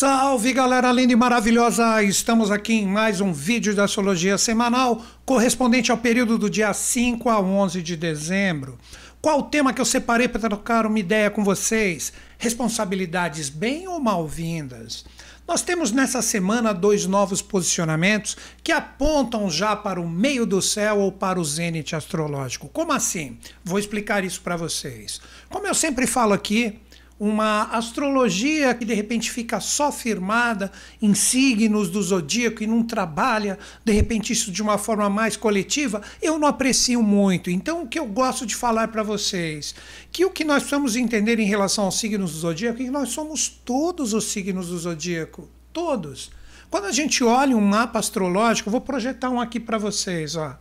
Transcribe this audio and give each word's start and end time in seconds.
Salve 0.00 0.52
galera 0.52 0.92
linda 0.92 1.12
e 1.12 1.16
maravilhosa! 1.16 2.04
Estamos 2.04 2.52
aqui 2.52 2.72
em 2.74 2.86
mais 2.86 3.20
um 3.20 3.32
vídeo 3.32 3.74
da 3.74 3.82
Astrologia 3.82 4.38
Semanal, 4.38 5.02
correspondente 5.26 5.90
ao 5.90 5.98
período 5.98 6.38
do 6.38 6.48
dia 6.48 6.72
5 6.72 7.28
a 7.28 7.40
11 7.40 7.82
de 7.82 7.96
dezembro. 7.96 8.78
Qual 9.20 9.40
o 9.40 9.42
tema 9.42 9.72
que 9.72 9.80
eu 9.80 9.84
separei 9.84 10.28
para 10.28 10.42
trocar 10.42 10.86
uma 10.86 11.00
ideia 11.00 11.28
com 11.30 11.42
vocês? 11.42 12.12
Responsabilidades 12.38 13.48
bem 13.48 13.88
ou 13.88 13.98
mal-vindas? 13.98 15.04
Nós 15.48 15.62
temos 15.62 15.90
nessa 15.90 16.22
semana 16.22 16.72
dois 16.72 17.04
novos 17.04 17.42
posicionamentos 17.42 18.36
que 18.62 18.70
apontam 18.70 19.50
já 19.50 19.74
para 19.74 20.00
o 20.00 20.08
meio 20.08 20.46
do 20.46 20.62
céu 20.62 20.98
ou 21.00 21.10
para 21.10 21.40
o 21.40 21.44
zênite 21.44 21.96
astrológico. 21.96 22.68
Como 22.68 22.92
assim? 22.92 23.36
Vou 23.64 23.80
explicar 23.80 24.22
isso 24.22 24.42
para 24.42 24.56
vocês. 24.56 25.20
Como 25.50 25.66
eu 25.66 25.74
sempre 25.74 26.06
falo 26.06 26.34
aqui, 26.34 26.78
uma 27.18 27.64
astrologia 27.72 28.74
que 28.74 28.84
de 28.84 28.94
repente 28.94 29.30
fica 29.30 29.58
só 29.58 29.90
firmada 29.90 30.70
em 31.02 31.14
signos 31.14 31.90
do 31.90 32.00
zodíaco 32.00 32.62
e 32.62 32.66
não 32.66 32.82
trabalha 32.82 33.58
de 33.84 33.92
repente 33.92 34.32
isso 34.32 34.52
de 34.52 34.62
uma 34.62 34.78
forma 34.78 35.10
mais 35.10 35.36
coletiva, 35.36 36.00
eu 36.22 36.38
não 36.38 36.46
aprecio 36.46 37.02
muito. 37.02 37.50
Então 37.50 37.82
o 37.82 37.88
que 37.88 37.98
eu 37.98 38.06
gosto 38.06 38.46
de 38.46 38.54
falar 38.54 38.88
para 38.88 39.02
vocês, 39.02 39.74
que 40.12 40.24
o 40.24 40.30
que 40.30 40.44
nós 40.44 40.62
precisamos 40.62 40.94
entender 40.94 41.40
em 41.40 41.46
relação 41.46 41.84
aos 41.84 41.98
signos 41.98 42.32
do 42.32 42.38
zodíaco 42.38 42.80
é 42.82 42.84
que 42.84 42.90
nós 42.90 43.10
somos 43.10 43.48
todos 43.48 44.14
os 44.14 44.24
signos 44.24 44.68
do 44.68 44.78
zodíaco, 44.78 45.48
todos. 45.72 46.30
Quando 46.70 46.84
a 46.84 46.92
gente 46.92 47.24
olha 47.24 47.56
um 47.56 47.60
mapa 47.60 47.98
astrológico, 47.98 48.70
vou 48.70 48.80
projetar 48.80 49.30
um 49.30 49.40
aqui 49.40 49.58
para 49.58 49.78
vocês, 49.78 50.36
ó. 50.36 50.56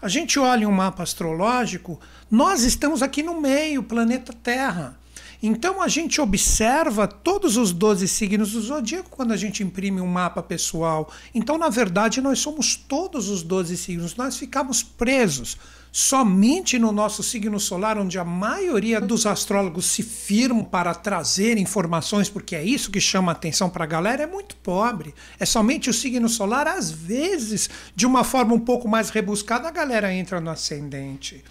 A 0.00 0.08
gente 0.08 0.38
olha 0.38 0.68
um 0.68 0.72
mapa 0.72 1.02
astrológico, 1.02 1.98
nós 2.30 2.62
estamos 2.62 3.02
aqui 3.02 3.22
no 3.22 3.40
meio, 3.40 3.82
planeta 3.82 4.32
Terra. 4.32 4.97
Então 5.42 5.80
a 5.80 5.88
gente 5.88 6.20
observa 6.20 7.06
todos 7.06 7.56
os 7.56 7.72
12 7.72 8.08
signos 8.08 8.52
do 8.52 8.60
zodíaco 8.60 9.10
quando 9.10 9.32
a 9.32 9.36
gente 9.36 9.62
imprime 9.62 10.00
um 10.00 10.06
mapa 10.06 10.42
pessoal. 10.42 11.10
Então, 11.34 11.56
na 11.56 11.68
verdade, 11.68 12.20
nós 12.20 12.40
somos 12.40 12.74
todos 12.74 13.28
os 13.28 13.42
12 13.42 13.76
signos, 13.76 14.16
nós 14.16 14.36
ficamos 14.36 14.82
presos 14.82 15.56
somente 15.90 16.78
no 16.78 16.92
nosso 16.92 17.22
signo 17.22 17.58
solar, 17.58 17.98
onde 17.98 18.18
a 18.18 18.24
maioria 18.24 19.00
dos 19.00 19.26
astrólogos 19.26 19.86
se 19.86 20.02
firmam 20.02 20.62
para 20.62 20.94
trazer 20.94 21.56
informações, 21.58 22.28
porque 22.28 22.54
é 22.54 22.62
isso 22.62 22.90
que 22.90 23.00
chama 23.00 23.32
atenção 23.32 23.70
para 23.70 23.84
a 23.84 23.86
galera, 23.86 24.22
é 24.22 24.26
muito 24.26 24.56
pobre. 24.56 25.14
É 25.38 25.46
somente 25.46 25.88
o 25.88 25.94
signo 25.94 26.28
solar, 26.28 26.66
às 26.66 26.90
vezes, 26.90 27.70
de 27.94 28.06
uma 28.06 28.22
forma 28.22 28.54
um 28.54 28.60
pouco 28.60 28.88
mais 28.88 29.10
rebuscada, 29.10 29.68
a 29.68 29.72
galera 29.72 30.12
entra 30.12 30.40
no 30.40 30.50
ascendente. 30.50 31.42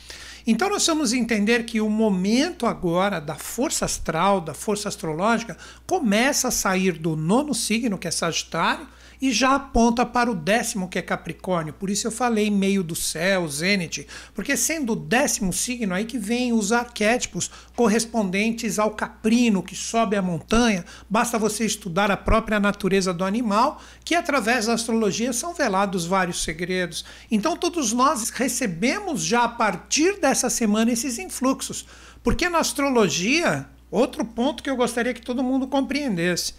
Então 0.49 0.69
nós 0.69 0.87
vamos 0.87 1.11
entender 1.11 1.65
que 1.65 1.81
o 1.81 1.89
momento 1.89 2.65
agora 2.65 3.19
da 3.19 3.35
força 3.35 3.83
astral, 3.83 4.39
da 4.39 4.53
força 4.53 4.87
astrológica, 4.87 5.57
começa 5.85 6.47
a 6.47 6.51
sair 6.51 6.93
do 6.93 7.17
nono 7.17 7.53
signo, 7.53 7.97
que 7.97 8.07
é 8.07 8.11
Sagitário, 8.11 8.87
e 9.21 9.31
já 9.31 9.55
aponta 9.55 10.05
para 10.05 10.31
o 10.31 10.35
décimo, 10.35 10.87
que 10.87 10.99
é 10.99 11.01
Capricórnio. 11.01 11.73
Por 11.73 11.89
isso 11.89 12.07
eu 12.07 12.11
falei 12.11 12.49
meio 12.49 12.83
do 12.83 12.95
céu, 12.95 13.47
Zênite, 13.47 14.07
porque 14.33 14.55
sendo 14.55 14.93
o 14.93 14.95
décimo 14.95 15.51
signo 15.51 15.93
aí 15.93 16.05
que 16.05 16.17
vem 16.17 16.53
os 16.53 16.71
arquétipos 16.71 17.49
correspondentes 17.75 18.79
ao 18.79 18.91
caprino 18.91 19.63
que 19.63 19.75
sobe 19.75 20.15
a 20.15 20.21
montanha, 20.21 20.85
basta 21.09 21.39
você 21.39 21.65
estudar 21.65 22.11
a 22.11 22.17
própria 22.17 22.59
natureza 22.59 23.13
do 23.13 23.23
animal, 23.23 23.81
que 24.03 24.15
através 24.15 24.65
da 24.65 24.73
astrologia 24.73 25.33
são 25.33 25.53
velados 25.53 26.05
vários 26.05 26.43
segredos. 26.43 27.05
Então 27.31 27.55
todos 27.55 27.93
nós 27.93 28.29
recebemos 28.29 29.23
já 29.23 29.43
a 29.43 29.49
partir 29.49 30.19
dessa 30.19 30.49
semana 30.49 30.91
esses 30.91 31.17
influxos, 31.17 31.85
porque 32.23 32.49
na 32.49 32.59
astrologia, 32.59 33.67
outro 33.89 34.25
ponto 34.25 34.61
que 34.61 34.69
eu 34.69 34.75
gostaria 34.75 35.13
que 35.13 35.21
todo 35.21 35.43
mundo 35.43 35.67
compreendesse, 35.67 36.53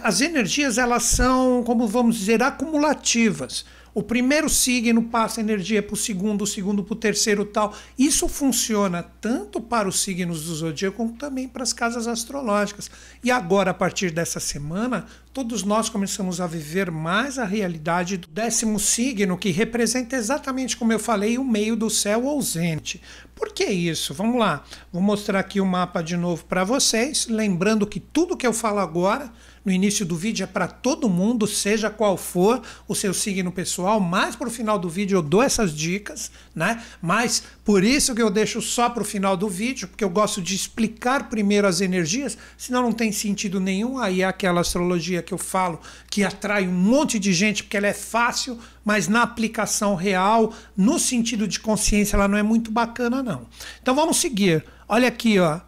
as 0.00 0.20
energias 0.20 0.78
elas 0.78 1.04
são, 1.04 1.62
como 1.64 1.86
vamos 1.86 2.16
dizer, 2.16 2.42
acumulativas. 2.42 3.64
O 3.94 4.02
primeiro 4.02 4.48
signo 4.48 5.02
passa 5.02 5.40
energia 5.40 5.82
para 5.82 5.92
o 5.92 5.98
segundo, 5.98 6.42
o 6.42 6.46
segundo 6.46 6.82
para 6.82 6.94
o 6.94 6.96
terceiro 6.96 7.44
tal. 7.44 7.74
Isso 7.98 8.26
funciona 8.26 9.02
tanto 9.02 9.60
para 9.60 9.86
os 9.86 10.00
signos 10.00 10.44
do 10.44 10.54
zodíaco 10.54 10.96
como 10.96 11.12
também 11.12 11.46
para 11.46 11.62
as 11.62 11.74
casas 11.74 12.06
astrológicas. 12.06 12.90
E 13.22 13.30
agora, 13.30 13.72
a 13.72 13.74
partir 13.74 14.10
dessa 14.10 14.40
semana, 14.40 15.04
todos 15.30 15.62
nós 15.62 15.90
começamos 15.90 16.40
a 16.40 16.46
viver 16.46 16.90
mais 16.90 17.38
a 17.38 17.44
realidade 17.44 18.16
do 18.16 18.28
décimo 18.28 18.80
signo, 18.80 19.36
que 19.36 19.50
representa 19.50 20.16
exatamente 20.16 20.74
como 20.74 20.94
eu 20.94 20.98
falei, 20.98 21.36
o 21.36 21.44
meio 21.44 21.76
do 21.76 21.90
céu 21.90 22.26
ausente. 22.26 23.02
Por 23.34 23.52
que 23.52 23.64
isso? 23.64 24.14
Vamos 24.14 24.38
lá. 24.38 24.64
Vou 24.90 25.02
mostrar 25.02 25.40
aqui 25.40 25.60
o 25.60 25.66
mapa 25.66 26.00
de 26.00 26.16
novo 26.16 26.46
para 26.46 26.64
vocês, 26.64 27.26
lembrando 27.26 27.86
que 27.86 28.00
tudo 28.00 28.38
que 28.38 28.46
eu 28.46 28.54
falo 28.54 28.78
agora 28.78 29.30
no 29.64 29.72
início 29.72 30.04
do 30.04 30.16
vídeo 30.16 30.44
é 30.44 30.46
para 30.46 30.66
todo 30.66 31.08
mundo, 31.08 31.46
seja 31.46 31.88
qual 31.88 32.16
for 32.16 32.60
o 32.88 32.94
seu 32.94 33.14
signo 33.14 33.52
pessoal. 33.52 34.00
Mais 34.00 34.34
para 34.34 34.48
o 34.48 34.50
final 34.50 34.78
do 34.78 34.88
vídeo 34.88 35.16
eu 35.16 35.22
dou 35.22 35.42
essas 35.42 35.74
dicas, 35.74 36.30
né? 36.54 36.82
Mas 37.00 37.42
por 37.64 37.84
isso 37.84 38.14
que 38.14 38.22
eu 38.22 38.30
deixo 38.30 38.60
só 38.60 38.90
para 38.90 39.02
o 39.02 39.06
final 39.06 39.36
do 39.36 39.48
vídeo, 39.48 39.88
porque 39.88 40.02
eu 40.02 40.10
gosto 40.10 40.42
de 40.42 40.54
explicar 40.54 41.28
primeiro 41.28 41.66
as 41.66 41.80
energias, 41.80 42.36
senão 42.56 42.82
não 42.82 42.92
tem 42.92 43.12
sentido 43.12 43.60
nenhum. 43.60 43.98
Aí 43.98 44.22
é 44.22 44.24
aquela 44.24 44.60
astrologia 44.60 45.22
que 45.22 45.32
eu 45.32 45.38
falo 45.38 45.80
que 46.10 46.24
atrai 46.24 46.66
um 46.66 46.72
monte 46.72 47.18
de 47.18 47.32
gente 47.32 47.62
porque 47.62 47.76
ela 47.76 47.86
é 47.86 47.94
fácil, 47.94 48.58
mas 48.84 49.08
na 49.08 49.22
aplicação 49.22 49.94
real, 49.94 50.52
no 50.76 50.98
sentido 50.98 51.46
de 51.46 51.60
consciência, 51.60 52.16
ela 52.16 52.28
não 52.28 52.36
é 52.36 52.42
muito 52.42 52.70
bacana, 52.70 53.22
não. 53.22 53.46
Então 53.80 53.94
vamos 53.94 54.16
seguir. 54.16 54.64
Olha 54.88 55.08
aqui, 55.08 55.38
ó. 55.38 55.60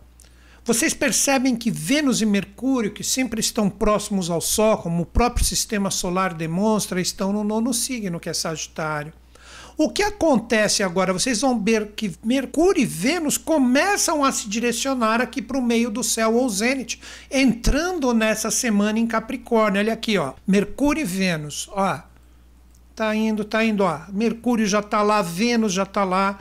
Vocês 0.64 0.94
percebem 0.94 1.54
que 1.54 1.70
Vênus 1.70 2.22
e 2.22 2.26
Mercúrio, 2.26 2.90
que 2.90 3.04
sempre 3.04 3.38
estão 3.38 3.68
próximos 3.68 4.30
ao 4.30 4.40
Sol, 4.40 4.78
como 4.78 5.02
o 5.02 5.06
próprio 5.06 5.44
sistema 5.44 5.90
solar 5.90 6.32
demonstra, 6.32 7.02
estão 7.02 7.34
no 7.34 7.44
nono 7.44 7.74
signo, 7.74 8.18
que 8.18 8.30
é 8.30 8.32
Sagitário. 8.32 9.12
O 9.76 9.90
que 9.90 10.02
acontece 10.02 10.82
agora? 10.82 11.12
Vocês 11.12 11.42
vão 11.42 11.62
ver 11.62 11.88
que 11.96 12.14
Mercúrio 12.24 12.80
e 12.80 12.86
Vênus 12.86 13.36
começam 13.36 14.24
a 14.24 14.32
se 14.32 14.48
direcionar 14.48 15.20
aqui 15.20 15.42
para 15.42 15.58
o 15.58 15.62
meio 15.62 15.90
do 15.90 16.02
céu 16.02 16.34
ou 16.34 16.48
zênite, 16.48 16.98
entrando 17.30 18.14
nessa 18.14 18.50
semana 18.50 18.98
em 18.98 19.06
Capricórnio. 19.06 19.80
Olha 19.80 19.92
aqui, 19.92 20.16
ó. 20.16 20.32
Mercúrio 20.46 21.02
e 21.02 21.04
Vênus, 21.04 21.68
ó. 21.72 22.00
Tá 22.96 23.14
indo, 23.14 23.44
tá 23.44 23.62
indo, 23.64 23.82
ó. 23.82 24.00
Mercúrio 24.10 24.66
já 24.66 24.80
tá 24.80 25.02
lá, 25.02 25.20
Vênus 25.20 25.74
já 25.74 25.84
tá 25.84 26.04
lá. 26.04 26.38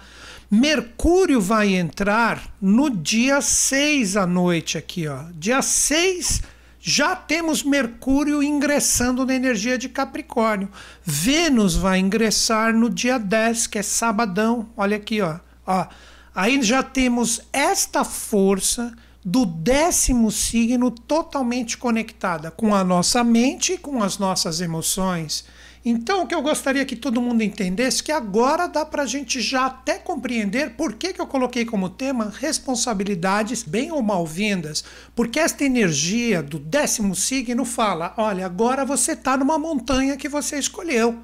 Mercúrio 0.56 1.42
vai 1.42 1.74
entrar 1.74 2.54
no 2.62 2.88
dia 2.88 3.42
6 3.42 4.16
à 4.16 4.28
noite 4.28 4.78
aqui, 4.78 5.08
ó. 5.08 5.24
Dia 5.34 5.64
6 5.64 6.44
já 6.80 7.16
temos 7.16 7.64
Mercúrio 7.64 8.44
ingressando 8.44 9.26
na 9.26 9.34
energia 9.34 9.80
de 9.80 9.90
Capricórnio. 9.90 10.70
Vênus 11.04 11.76
vai 11.76 11.98
ingressar 11.98 12.72
no 12.72 12.88
dia 12.88 13.18
10, 13.18 13.66
que 13.66 13.80
é 13.80 13.82
sabadão. 13.82 14.70
Olha 14.78 14.98
aqui, 14.98 15.22
ó. 15.22 15.40
ó. 15.66 15.88
Aí 16.36 16.62
já 16.62 16.84
temos 16.84 17.42
esta 17.52 18.04
força 18.04 18.94
do 19.26 19.48
décimo 19.48 20.30
signo 20.30 20.92
totalmente 20.92 21.80
conectada 21.80 22.52
com 22.52 22.76
a 22.76 22.84
nossa 22.84 23.24
mente 23.24 23.74
e 23.74 23.78
com 23.80 24.04
as 24.04 24.20
nossas 24.20 24.62
emoções. 24.62 25.46
Então, 25.86 26.24
o 26.24 26.28
que 26.28 26.34
eu 26.34 26.42
gostaria 26.42 26.86
que 26.86 26.96
todo 26.96 27.22
mundo 27.22 27.44
entendesse 27.44 28.02
que 28.02 28.12
agora 28.12 28.68
dá 28.68 28.86
para 28.86 29.04
a 29.04 29.06
gente 29.06 29.42
já 29.42 29.66
até 29.66 30.00
compreender 30.00 30.76
por 30.78 30.94
que, 30.94 31.12
que 31.12 31.20
eu 31.20 31.28
coloquei 31.28 31.66
como 31.66 31.90
tema 31.90 32.34
responsabilidades 32.40 33.64
bem 33.64 33.92
ou 33.92 34.02
mal-vindas. 34.02 34.82
Porque 35.14 35.40
esta 35.40 35.66
energia 35.66 36.42
do 36.42 36.58
décimo 36.58 37.14
signo 37.14 37.66
fala: 37.66 38.14
olha, 38.16 38.46
agora 38.46 38.86
você 38.86 39.12
está 39.12 39.36
numa 39.36 39.60
montanha 39.60 40.16
que 40.16 40.30
você 40.30 40.58
escolheu. 40.58 41.20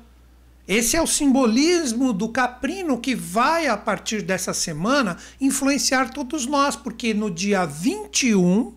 Esse 0.68 0.98
é 0.98 1.02
o 1.02 1.08
simbolismo 1.08 2.12
do 2.12 2.30
caprino 2.30 3.00
que 3.00 3.16
vai, 3.16 3.66
a 3.66 3.78
partir 3.78 4.22
dessa 4.22 4.54
semana, 4.54 5.18
influenciar 5.40 6.12
todos 6.12 6.46
nós, 6.46 6.76
porque 6.76 7.14
no 7.14 7.32
dia 7.32 7.66
21 7.66 8.74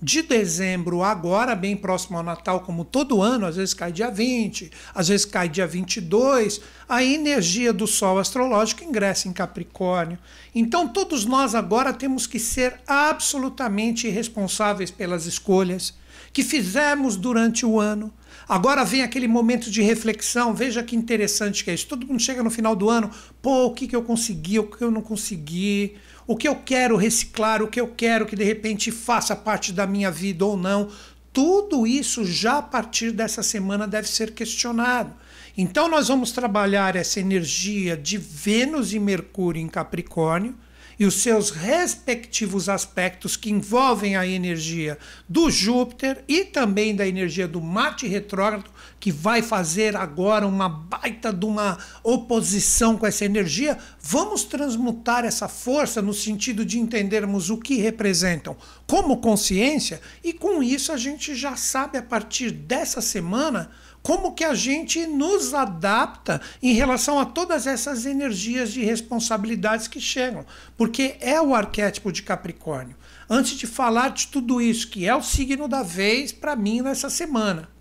de 0.00 0.20
dezembro, 0.20 1.02
agora, 1.02 1.54
bem 1.54 1.74
próximo 1.74 2.18
ao 2.18 2.22
Natal, 2.22 2.60
como 2.60 2.84
todo 2.84 3.22
ano, 3.22 3.46
às 3.46 3.56
vezes 3.56 3.72
cai 3.72 3.90
dia 3.90 4.10
20, 4.10 4.70
às 4.94 5.08
vezes 5.08 5.24
cai 5.24 5.48
dia 5.48 5.66
22, 5.66 6.60
a 6.88 7.02
energia 7.02 7.72
do 7.72 7.86
Sol 7.86 8.18
astrológico 8.18 8.84
ingressa 8.84 9.26
em 9.26 9.32
Capricórnio. 9.32 10.18
Então, 10.54 10.86
todos 10.86 11.24
nós 11.24 11.54
agora 11.54 11.92
temos 11.92 12.26
que 12.26 12.38
ser 12.38 12.80
absolutamente 12.86 14.08
responsáveis 14.08 14.90
pelas 14.90 15.24
escolhas 15.24 15.94
que 16.32 16.42
fizemos 16.42 17.16
durante 17.16 17.64
o 17.64 17.80
ano. 17.80 18.12
Agora 18.46 18.84
vem 18.84 19.02
aquele 19.02 19.26
momento 19.26 19.70
de 19.70 19.80
reflexão. 19.80 20.54
Veja 20.54 20.82
que 20.82 20.94
interessante 20.94 21.64
que 21.64 21.70
é 21.70 21.74
isso. 21.74 21.86
Todo 21.86 22.06
mundo 22.06 22.20
chega 22.20 22.42
no 22.42 22.50
final 22.50 22.76
do 22.76 22.90
ano, 22.90 23.10
pô, 23.40 23.64
o 23.64 23.72
que, 23.72 23.88
que 23.88 23.96
eu 23.96 24.02
consegui, 24.02 24.58
o 24.58 24.64
que 24.64 24.84
eu 24.84 24.90
não 24.90 25.00
consegui, 25.00 25.96
o 26.26 26.36
que 26.36 26.48
eu 26.48 26.56
quero 26.56 26.96
reciclar, 26.96 27.62
o 27.62 27.68
que 27.68 27.80
eu 27.80 27.88
quero 27.88 28.26
que 28.26 28.34
de 28.34 28.44
repente 28.44 28.90
faça 28.90 29.36
parte 29.36 29.72
da 29.72 29.86
minha 29.86 30.10
vida 30.10 30.44
ou 30.44 30.56
não. 30.56 30.88
Tudo 31.32 31.86
isso 31.86 32.24
já 32.24 32.58
a 32.58 32.62
partir 32.62 33.12
dessa 33.12 33.42
semana 33.42 33.86
deve 33.86 34.08
ser 34.08 34.32
questionado. 34.32 35.12
Então 35.56 35.88
nós 35.88 36.08
vamos 36.08 36.32
trabalhar 36.32 36.96
essa 36.96 37.20
energia 37.20 37.96
de 37.96 38.18
Vênus 38.18 38.92
e 38.92 38.98
Mercúrio 38.98 39.60
em 39.60 39.68
Capricórnio 39.68 40.54
e 40.98 41.04
os 41.04 41.14
seus 41.14 41.50
respectivos 41.50 42.68
aspectos 42.68 43.36
que 43.36 43.50
envolvem 43.50 44.16
a 44.16 44.26
energia 44.26 44.98
do 45.28 45.50
Júpiter 45.50 46.24
e 46.26 46.44
também 46.44 46.94
da 46.94 47.06
energia 47.06 47.46
do 47.46 47.60
Marte 47.60 48.06
retrógrado, 48.06 48.70
que 49.06 49.12
vai 49.12 49.40
fazer 49.40 49.94
agora 49.94 50.44
uma 50.48 50.68
baita 50.68 51.32
de 51.32 51.46
uma 51.46 51.78
oposição 52.02 52.96
com 52.96 53.06
essa 53.06 53.24
energia, 53.24 53.78
vamos 54.00 54.42
transmutar 54.42 55.24
essa 55.24 55.46
força 55.46 56.02
no 56.02 56.12
sentido 56.12 56.64
de 56.64 56.80
entendermos 56.80 57.48
o 57.48 57.56
que 57.56 57.76
representam 57.76 58.56
como 58.84 59.18
consciência 59.18 60.00
e 60.24 60.32
com 60.32 60.60
isso 60.60 60.90
a 60.90 60.96
gente 60.96 61.36
já 61.36 61.54
sabe 61.54 61.98
a 61.98 62.02
partir 62.02 62.50
dessa 62.50 63.00
semana 63.00 63.70
como 64.02 64.34
que 64.34 64.42
a 64.42 64.54
gente 64.54 65.06
nos 65.06 65.54
adapta 65.54 66.40
em 66.60 66.72
relação 66.72 67.20
a 67.20 67.24
todas 67.24 67.64
essas 67.64 68.06
energias 68.06 68.72
de 68.72 68.84
responsabilidades 68.84 69.86
que 69.86 70.00
chegam, 70.00 70.44
porque 70.76 71.16
é 71.20 71.40
o 71.40 71.54
arquétipo 71.54 72.10
de 72.10 72.24
Capricórnio. 72.24 72.96
Antes 73.30 73.56
de 73.56 73.68
falar 73.68 74.08
de 74.08 74.26
tudo 74.26 74.60
isso, 74.60 74.88
que 74.88 75.06
é 75.06 75.14
o 75.14 75.22
signo 75.22 75.68
da 75.68 75.84
vez 75.84 76.32
para 76.32 76.56
mim 76.56 76.80
nessa 76.80 77.08
semana. 77.08 77.75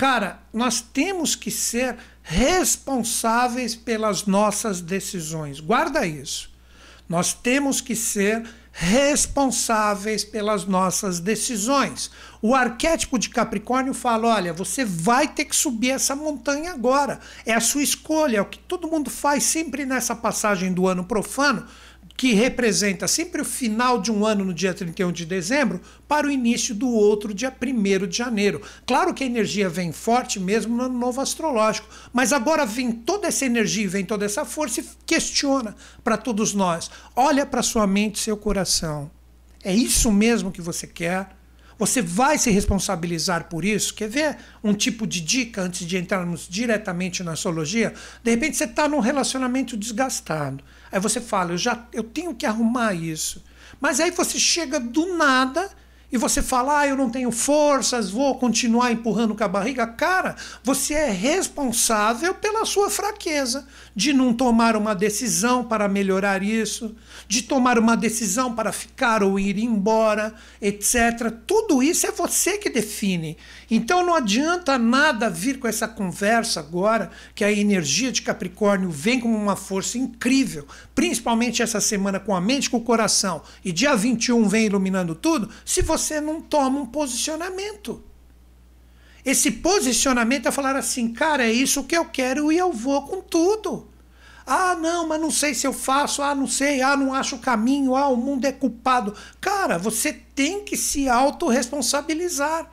Cara, 0.00 0.40
nós 0.50 0.80
temos 0.80 1.36
que 1.36 1.50
ser 1.50 1.94
responsáveis 2.22 3.76
pelas 3.76 4.24
nossas 4.24 4.80
decisões. 4.80 5.60
Guarda 5.60 6.06
isso. 6.06 6.50
Nós 7.06 7.34
temos 7.34 7.82
que 7.82 7.94
ser 7.94 8.48
responsáveis 8.72 10.24
pelas 10.24 10.64
nossas 10.64 11.20
decisões. 11.20 12.10
O 12.40 12.54
arquétipo 12.54 13.18
de 13.18 13.28
Capricórnio 13.28 13.92
fala: 13.92 14.28
olha, 14.28 14.54
você 14.54 14.86
vai 14.86 15.28
ter 15.28 15.44
que 15.44 15.54
subir 15.54 15.90
essa 15.90 16.16
montanha 16.16 16.72
agora. 16.72 17.20
É 17.44 17.52
a 17.52 17.60
sua 17.60 17.82
escolha, 17.82 18.38
é 18.38 18.40
o 18.40 18.46
que 18.46 18.58
todo 18.58 18.88
mundo 18.88 19.10
faz 19.10 19.42
sempre 19.42 19.84
nessa 19.84 20.16
passagem 20.16 20.72
do 20.72 20.88
ano 20.88 21.04
profano 21.04 21.66
que 22.20 22.34
representa 22.34 23.08
sempre 23.08 23.40
o 23.40 23.46
final 23.46 23.98
de 23.98 24.12
um 24.12 24.26
ano 24.26 24.44
no 24.44 24.52
dia 24.52 24.74
31 24.74 25.10
de 25.10 25.24
dezembro 25.24 25.80
para 26.06 26.26
o 26.26 26.30
início 26.30 26.74
do 26.74 26.86
outro 26.86 27.32
dia 27.32 27.50
1 27.50 28.06
de 28.06 28.14
janeiro. 28.14 28.60
Claro 28.86 29.14
que 29.14 29.24
a 29.24 29.26
energia 29.26 29.70
vem 29.70 29.90
forte 29.90 30.38
mesmo 30.38 30.76
no 30.76 30.82
ano 30.82 30.98
novo 30.98 31.18
astrológico, 31.22 31.88
mas 32.12 32.30
agora 32.34 32.66
vem 32.66 32.92
toda 32.92 33.28
essa 33.28 33.46
energia, 33.46 33.88
vem 33.88 34.04
toda 34.04 34.26
essa 34.26 34.44
força 34.44 34.82
e 34.82 34.84
questiona 35.06 35.74
para 36.04 36.18
todos 36.18 36.52
nós. 36.52 36.90
Olha 37.16 37.46
para 37.46 37.62
sua 37.62 37.86
mente, 37.86 38.18
seu 38.18 38.36
coração. 38.36 39.10
É 39.64 39.74
isso 39.74 40.12
mesmo 40.12 40.52
que 40.52 40.60
você 40.60 40.86
quer? 40.86 41.30
Você 41.78 42.02
vai 42.02 42.36
se 42.36 42.50
responsabilizar 42.50 43.48
por 43.48 43.64
isso? 43.64 43.94
Quer 43.94 44.10
ver 44.10 44.36
um 44.62 44.74
tipo 44.74 45.06
de 45.06 45.22
dica 45.22 45.62
antes 45.62 45.86
de 45.86 45.96
entrarmos 45.96 46.46
diretamente 46.46 47.22
na 47.22 47.32
astrologia? 47.32 47.94
De 48.22 48.30
repente 48.30 48.58
você 48.58 48.64
está 48.64 48.86
num 48.86 49.00
relacionamento 49.00 49.74
desgastado. 49.74 50.62
Aí 50.90 51.00
você 51.00 51.20
fala, 51.20 51.52
eu 51.52 51.58
já 51.58 51.86
eu 51.92 52.02
tenho 52.02 52.34
que 52.34 52.46
arrumar 52.46 52.94
isso. 52.94 53.42
Mas 53.80 54.00
aí 54.00 54.10
você 54.10 54.38
chega 54.38 54.78
do 54.78 55.16
nada 55.16 55.70
e 56.12 56.18
você 56.18 56.42
fala, 56.42 56.80
ah, 56.80 56.88
eu 56.88 56.96
não 56.96 57.08
tenho 57.08 57.30
forças, 57.30 58.10
vou 58.10 58.36
continuar 58.36 58.90
empurrando 58.90 59.34
com 59.34 59.44
a 59.44 59.48
barriga. 59.48 59.86
Cara, 59.86 60.34
você 60.62 60.94
é 60.94 61.10
responsável 61.10 62.34
pela 62.34 62.66
sua 62.66 62.90
fraqueza, 62.90 63.64
de 63.94 64.12
não 64.12 64.34
tomar 64.34 64.74
uma 64.74 64.92
decisão 64.92 65.62
para 65.62 65.88
melhorar 65.88 66.42
isso, 66.42 66.96
de 67.28 67.42
tomar 67.42 67.78
uma 67.78 67.96
decisão 67.96 68.52
para 68.52 68.72
ficar 68.72 69.22
ou 69.22 69.38
ir 69.38 69.56
embora, 69.58 70.34
etc. 70.60 71.30
Tudo 71.46 71.80
isso 71.80 72.08
é 72.08 72.10
você 72.10 72.58
que 72.58 72.68
define. 72.68 73.38
Então 73.70 74.04
não 74.04 74.14
adianta 74.14 74.76
nada 74.76 75.30
vir 75.30 75.60
com 75.60 75.68
essa 75.68 75.86
conversa 75.86 76.58
agora, 76.58 77.10
que 77.34 77.44
a 77.44 77.52
energia 77.52 78.10
de 78.10 78.22
Capricórnio 78.22 78.90
vem 78.90 79.20
como 79.20 79.36
uma 79.36 79.54
força 79.54 79.96
incrível, 79.96 80.66
principalmente 80.94 81.62
essa 81.62 81.80
semana 81.80 82.18
com 82.18 82.34
a 82.34 82.40
mente 82.40 82.66
e 82.66 82.70
com 82.70 82.78
o 82.78 82.82
coração, 82.82 83.42
e 83.64 83.70
dia 83.70 83.94
21 83.94 84.48
vem 84.48 84.66
iluminando 84.66 85.14
tudo, 85.14 85.48
se 85.64 85.82
você 85.82 86.20
não 86.20 86.40
toma 86.40 86.80
um 86.80 86.86
posicionamento. 86.86 88.02
Esse 89.24 89.50
posicionamento 89.50 90.48
é 90.48 90.50
falar 90.50 90.74
assim, 90.74 91.12
cara, 91.12 91.44
é 91.44 91.52
isso 91.52 91.84
que 91.84 91.96
eu 91.96 92.06
quero 92.06 92.50
e 92.50 92.58
eu 92.58 92.72
vou 92.72 93.02
com 93.02 93.20
tudo. 93.20 93.88
Ah, 94.46 94.74
não, 94.74 95.06
mas 95.06 95.20
não 95.20 95.30
sei 95.30 95.54
se 95.54 95.66
eu 95.66 95.72
faço. 95.72 96.22
Ah, 96.22 96.34
não 96.34 96.46
sei. 96.46 96.82
Ah, 96.82 96.96
não 96.96 97.14
acho 97.14 97.36
o 97.36 97.38
caminho. 97.40 97.94
Ah, 97.94 98.08
o 98.08 98.16
mundo 98.16 98.46
é 98.46 98.50
culpado. 98.50 99.14
Cara, 99.40 99.78
você 99.78 100.12
tem 100.12 100.64
que 100.64 100.76
se 100.76 101.08
autorresponsabilizar. 101.08 102.68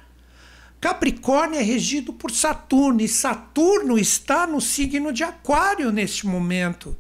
Capricórnio 0.88 1.60
é 1.60 1.62
regido 1.62 2.14
por 2.14 2.32
Saturno 2.32 3.02
e 3.02 3.10
Saturno 3.10 4.00
está 4.00 4.48
no 4.48 4.62
signo 4.62 5.12
de 5.12 5.22
Aquário 5.22 5.92
neste 5.92 6.26
momento. 6.26 6.96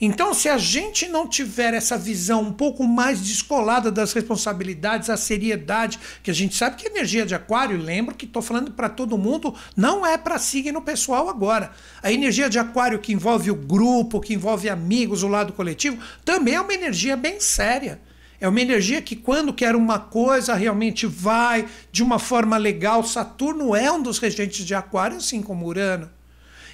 Então, 0.00 0.34
se 0.34 0.48
a 0.48 0.58
gente 0.58 1.06
não 1.06 1.24
tiver 1.28 1.72
essa 1.72 1.96
visão 1.96 2.42
um 2.42 2.52
pouco 2.52 2.82
mais 2.82 3.20
descolada 3.20 3.92
das 3.92 4.12
responsabilidades, 4.12 5.08
a 5.08 5.16
seriedade, 5.16 6.00
que 6.20 6.32
a 6.32 6.34
gente 6.34 6.56
sabe 6.56 6.74
que 6.74 6.88
a 6.88 6.90
energia 6.90 7.24
de 7.24 7.32
Aquário, 7.32 7.80
lembro 7.80 8.12
que 8.12 8.24
estou 8.24 8.42
falando 8.42 8.72
para 8.72 8.88
todo 8.88 9.16
mundo, 9.16 9.54
não 9.76 10.04
é 10.04 10.18
para 10.18 10.36
signo 10.36 10.82
pessoal 10.82 11.28
agora. 11.28 11.70
A 12.02 12.10
energia 12.10 12.50
de 12.50 12.58
Aquário 12.58 12.98
que 12.98 13.12
envolve 13.12 13.52
o 13.52 13.54
grupo, 13.54 14.20
que 14.20 14.34
envolve 14.34 14.68
amigos, 14.68 15.22
o 15.22 15.28
lado 15.28 15.52
coletivo, 15.52 15.96
também 16.24 16.54
é 16.54 16.60
uma 16.60 16.74
energia 16.74 17.16
bem 17.16 17.38
séria. 17.38 18.00
É 18.40 18.48
uma 18.48 18.60
energia 18.60 19.00
que, 19.00 19.16
quando 19.16 19.52
quer 19.52 19.74
uma 19.74 19.98
coisa, 19.98 20.54
realmente 20.54 21.06
vai 21.06 21.66
de 21.90 22.02
uma 22.02 22.18
forma 22.18 22.56
legal. 22.56 23.02
Saturno 23.04 23.74
é 23.74 23.90
um 23.90 24.02
dos 24.02 24.18
regentes 24.18 24.64
de 24.64 24.74
Aquário, 24.74 25.16
assim 25.16 25.42
como 25.42 25.66
Urano. 25.66 26.10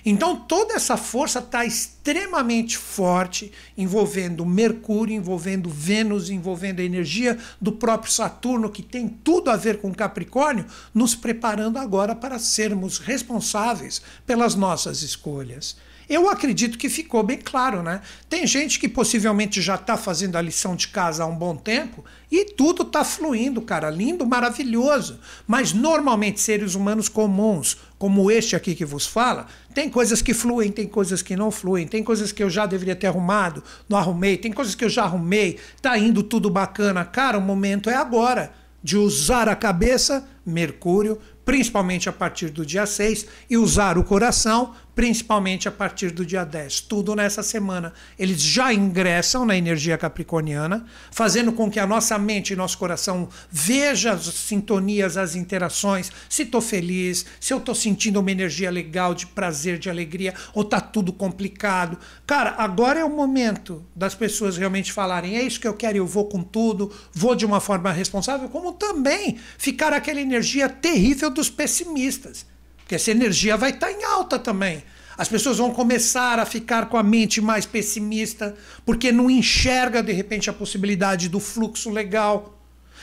Então 0.05 0.35
toda 0.35 0.75
essa 0.75 0.97
força 0.97 1.39
está 1.39 1.65
extremamente 1.65 2.77
forte, 2.77 3.53
envolvendo 3.79 4.45
Mercúrio, 4.45 5.15
envolvendo 5.15 5.71
Vênus, 5.71 6.29
envolvendo 6.29 6.81
a 6.81 6.85
energia 6.85 7.39
do 7.61 7.71
próprio 7.71 8.13
Saturno, 8.13 8.69
que 8.69 8.83
tem 8.83 9.09
tudo 9.09 9.49
a 9.49 9.57
ver 9.57 9.81
com 9.81 9.95
Capricórnio, 9.95 10.67
nos 10.93 11.15
preparando 11.15 11.79
agora 11.79 12.17
para 12.17 12.39
sermos 12.41 12.99
responsáveis 12.99 14.03
pelas 14.27 14.57
nossas 14.57 15.03
escolhas. 15.03 15.77
Eu 16.09 16.29
acredito 16.29 16.79
que 16.79 16.89
ficou 16.89 17.23
bem 17.23 17.39
claro, 17.39 17.83
né? 17.83 18.01
Tem 18.29 18.47
gente 18.47 18.79
que 18.79 18.89
possivelmente 18.89 19.61
já 19.63 19.77
está 19.77 19.97
fazendo 19.97 20.37
a 20.37 20.43
lição 20.43 20.75
de 20.75 20.89
casa 20.89 21.25
há 21.25 21.27
um 21.27 21.35
bom 21.35 21.57
tempo 21.57 22.05
e 22.31 22.45
tudo 22.45 22.83
está 22.83 23.05
fluindo, 23.05 23.61
cara, 23.63 23.91
lindo, 23.91 24.27
maravilhoso. 24.27 25.21
Mas 25.47 25.73
normalmente 25.73 26.41
seres 26.41 26.75
humanos 26.75 27.09
comuns, 27.09 27.77
como 27.99 28.31
este 28.31 28.57
aqui 28.57 28.75
que 28.75 28.85
vos 28.85 29.07
fala, 29.07 29.47
tem 29.75 29.89
coisas 29.89 30.21
que 30.21 30.35
fluem, 30.35 30.71
tem 30.71 30.87
coisas 30.87 31.23
que 31.23 31.37
não 31.37 31.51
fluem, 31.51 31.87
tem 31.87 32.03
coisas 32.03 32.33
que 32.33 32.43
eu 32.43 32.51
já 32.51 32.67
deveria 32.67 32.97
ter 32.97 33.07
arrumado, 33.07 33.63
não 33.89 33.97
arrumei, 33.97 34.37
tem 34.37 34.53
coisas 34.53 34.75
que 34.75 34.85
eu 34.85 34.89
já 34.89 35.05
arrumei, 35.05 35.59
tá 35.81 35.97
indo 35.97 36.23
tudo 36.23 36.51
bacana. 36.51 37.05
Cara, 37.05 37.39
o 37.39 37.41
momento 37.41 37.89
é 37.89 37.95
agora 37.95 38.53
de 38.83 38.97
usar 38.97 39.49
a 39.49 39.55
cabeça, 39.55 40.27
Mercúrio, 40.45 41.19
principalmente 41.45 42.09
a 42.09 42.13
partir 42.13 42.51
do 42.51 42.67
dia 42.67 42.87
6, 42.87 43.27
e 43.49 43.57
usar 43.57 43.97
o 43.97 44.05
coração, 44.05 44.75
principalmente 44.95 45.69
a 45.69 45.73
partir 45.73 46.11
do 46.11 46.25
dia 46.25 46.45
10. 46.45 46.83
Tudo 46.83 47.15
nessa 47.15 47.43
semana. 47.43 47.93
Eles 48.19 48.41
já 48.41 48.73
ingressam 48.73 49.45
na 49.45 49.57
energia 49.57 49.97
capricorniana, 49.97 50.85
fazendo 51.11 51.53
com 51.53 51.71
que 51.71 51.81
a 51.81 51.87
nossa 51.87 52.19
mente 52.19 52.53
e 52.53 52.57
nosso 52.57 52.79
coração 52.79 53.29
veja 53.51 54.13
as 54.13 54.25
sintonias, 54.25 55.17
as 55.17 55.35
interações, 55.35 56.11
se 56.29 56.43
estou 56.43 56.61
feliz, 56.61 57.25
se 57.41 57.53
eu 57.53 57.59
estou 57.59 57.75
sentindo 57.75 58.21
uma 58.21 58.31
energia 58.31 58.71
legal, 58.71 59.15
de 59.15 59.27
prazer, 59.27 59.79
de 59.79 59.89
alegria, 59.89 60.35
ou 60.55 60.63
está 60.63 60.81
tudo 60.81 61.13
complicado. 61.13 61.99
Cara, 62.27 62.55
agora 62.59 63.01
é 63.01 63.05
o 63.05 63.11
momento 63.11 63.85
das 63.95 64.15
pessoas 64.15 64.57
realmente 64.57 64.93
falarem: 64.93 65.37
é 65.37 65.43
isso 65.43 65.61
que 65.61 65.69
eu 65.69 65.75
quero, 65.75 65.97
eu 65.97 66.07
vou 66.07 66.27
com 66.27 66.43
tudo, 66.43 66.93
vou 67.13 67.35
de 67.35 67.47
uma 67.47 67.61
forma 67.61 67.93
responsável, 67.93 68.49
como 68.49 68.73
também 68.73 69.39
ficar 69.57 69.93
aquela 69.93 70.21
energia 70.21 70.69
terrível 70.69 71.31
dos 71.31 71.49
pessimistas. 71.49 72.52
Porque 72.83 72.95
essa 72.95 73.11
energia 73.11 73.57
vai 73.57 73.71
estar 73.71 73.87
tá 73.87 73.93
em 73.93 74.05
alta 74.05 74.39
também. 74.39 74.83
As 75.17 75.29
pessoas 75.29 75.59
vão 75.59 75.73
começar 75.73 76.39
a 76.39 76.47
ficar 76.47 76.87
com 76.87 76.97
a 76.97 77.03
mente 77.03 77.41
mais 77.41 77.67
pessimista, 77.67 78.55
porque 78.85 79.13
não 79.13 79.31
enxerga 79.31 80.03
de 80.03 80.13
repente 80.13 80.49
a 80.49 80.53
possibilidade 80.53 81.29
do 81.29 81.39
fluxo 81.39 81.91
legal. 81.91 82.59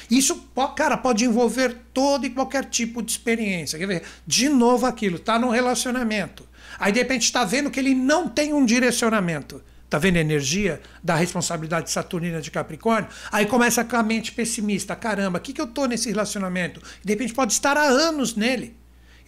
Isso, 0.10 0.50
cara, 0.76 0.98
pode 0.98 1.26
envolver 1.26 1.76
todo 1.94 2.26
e 2.26 2.30
qualquer 2.30 2.66
tipo 2.66 3.02
de 3.02 3.12
experiência. 3.12 3.78
Quer 3.78 3.88
ver? 3.88 4.04
De 4.26 4.50
novo 4.50 4.86
aquilo, 4.86 5.18
está 5.18 5.38
num 5.38 5.50
relacionamento. 5.50 6.48
Aí 6.80 6.92
de 6.92 7.00
repente 7.00 7.24
está 7.24 7.46
vendo 7.46 7.70
que 7.70 7.80
ele 7.80 7.94
não 7.94 8.28
tem 8.28 8.54
um 8.54 8.66
direcionamento. 8.66 9.62
Tá 9.90 9.98
vendo 9.98 10.18
a 10.18 10.20
energia 10.20 10.82
da 11.04 11.16
responsabilidade 11.16 11.90
saturnina 11.90 12.42
de 12.42 12.52
Capricórnio? 12.52 13.10
Aí 13.32 13.46
começa 13.48 13.84
com 13.84 13.96
a 13.96 14.04
mente 14.04 14.32
pessimista. 14.32 14.96
Caramba, 14.96 15.40
o 15.40 15.42
que, 15.42 15.52
que 15.52 15.62
eu 15.62 15.68
tô 15.68 15.86
nesse 15.86 16.10
relacionamento? 16.10 16.82
De 17.04 17.14
repente 17.14 17.34
pode 17.34 17.54
estar 17.54 17.76
há 17.76 17.86
anos 17.86 18.36
nele. 18.36 18.79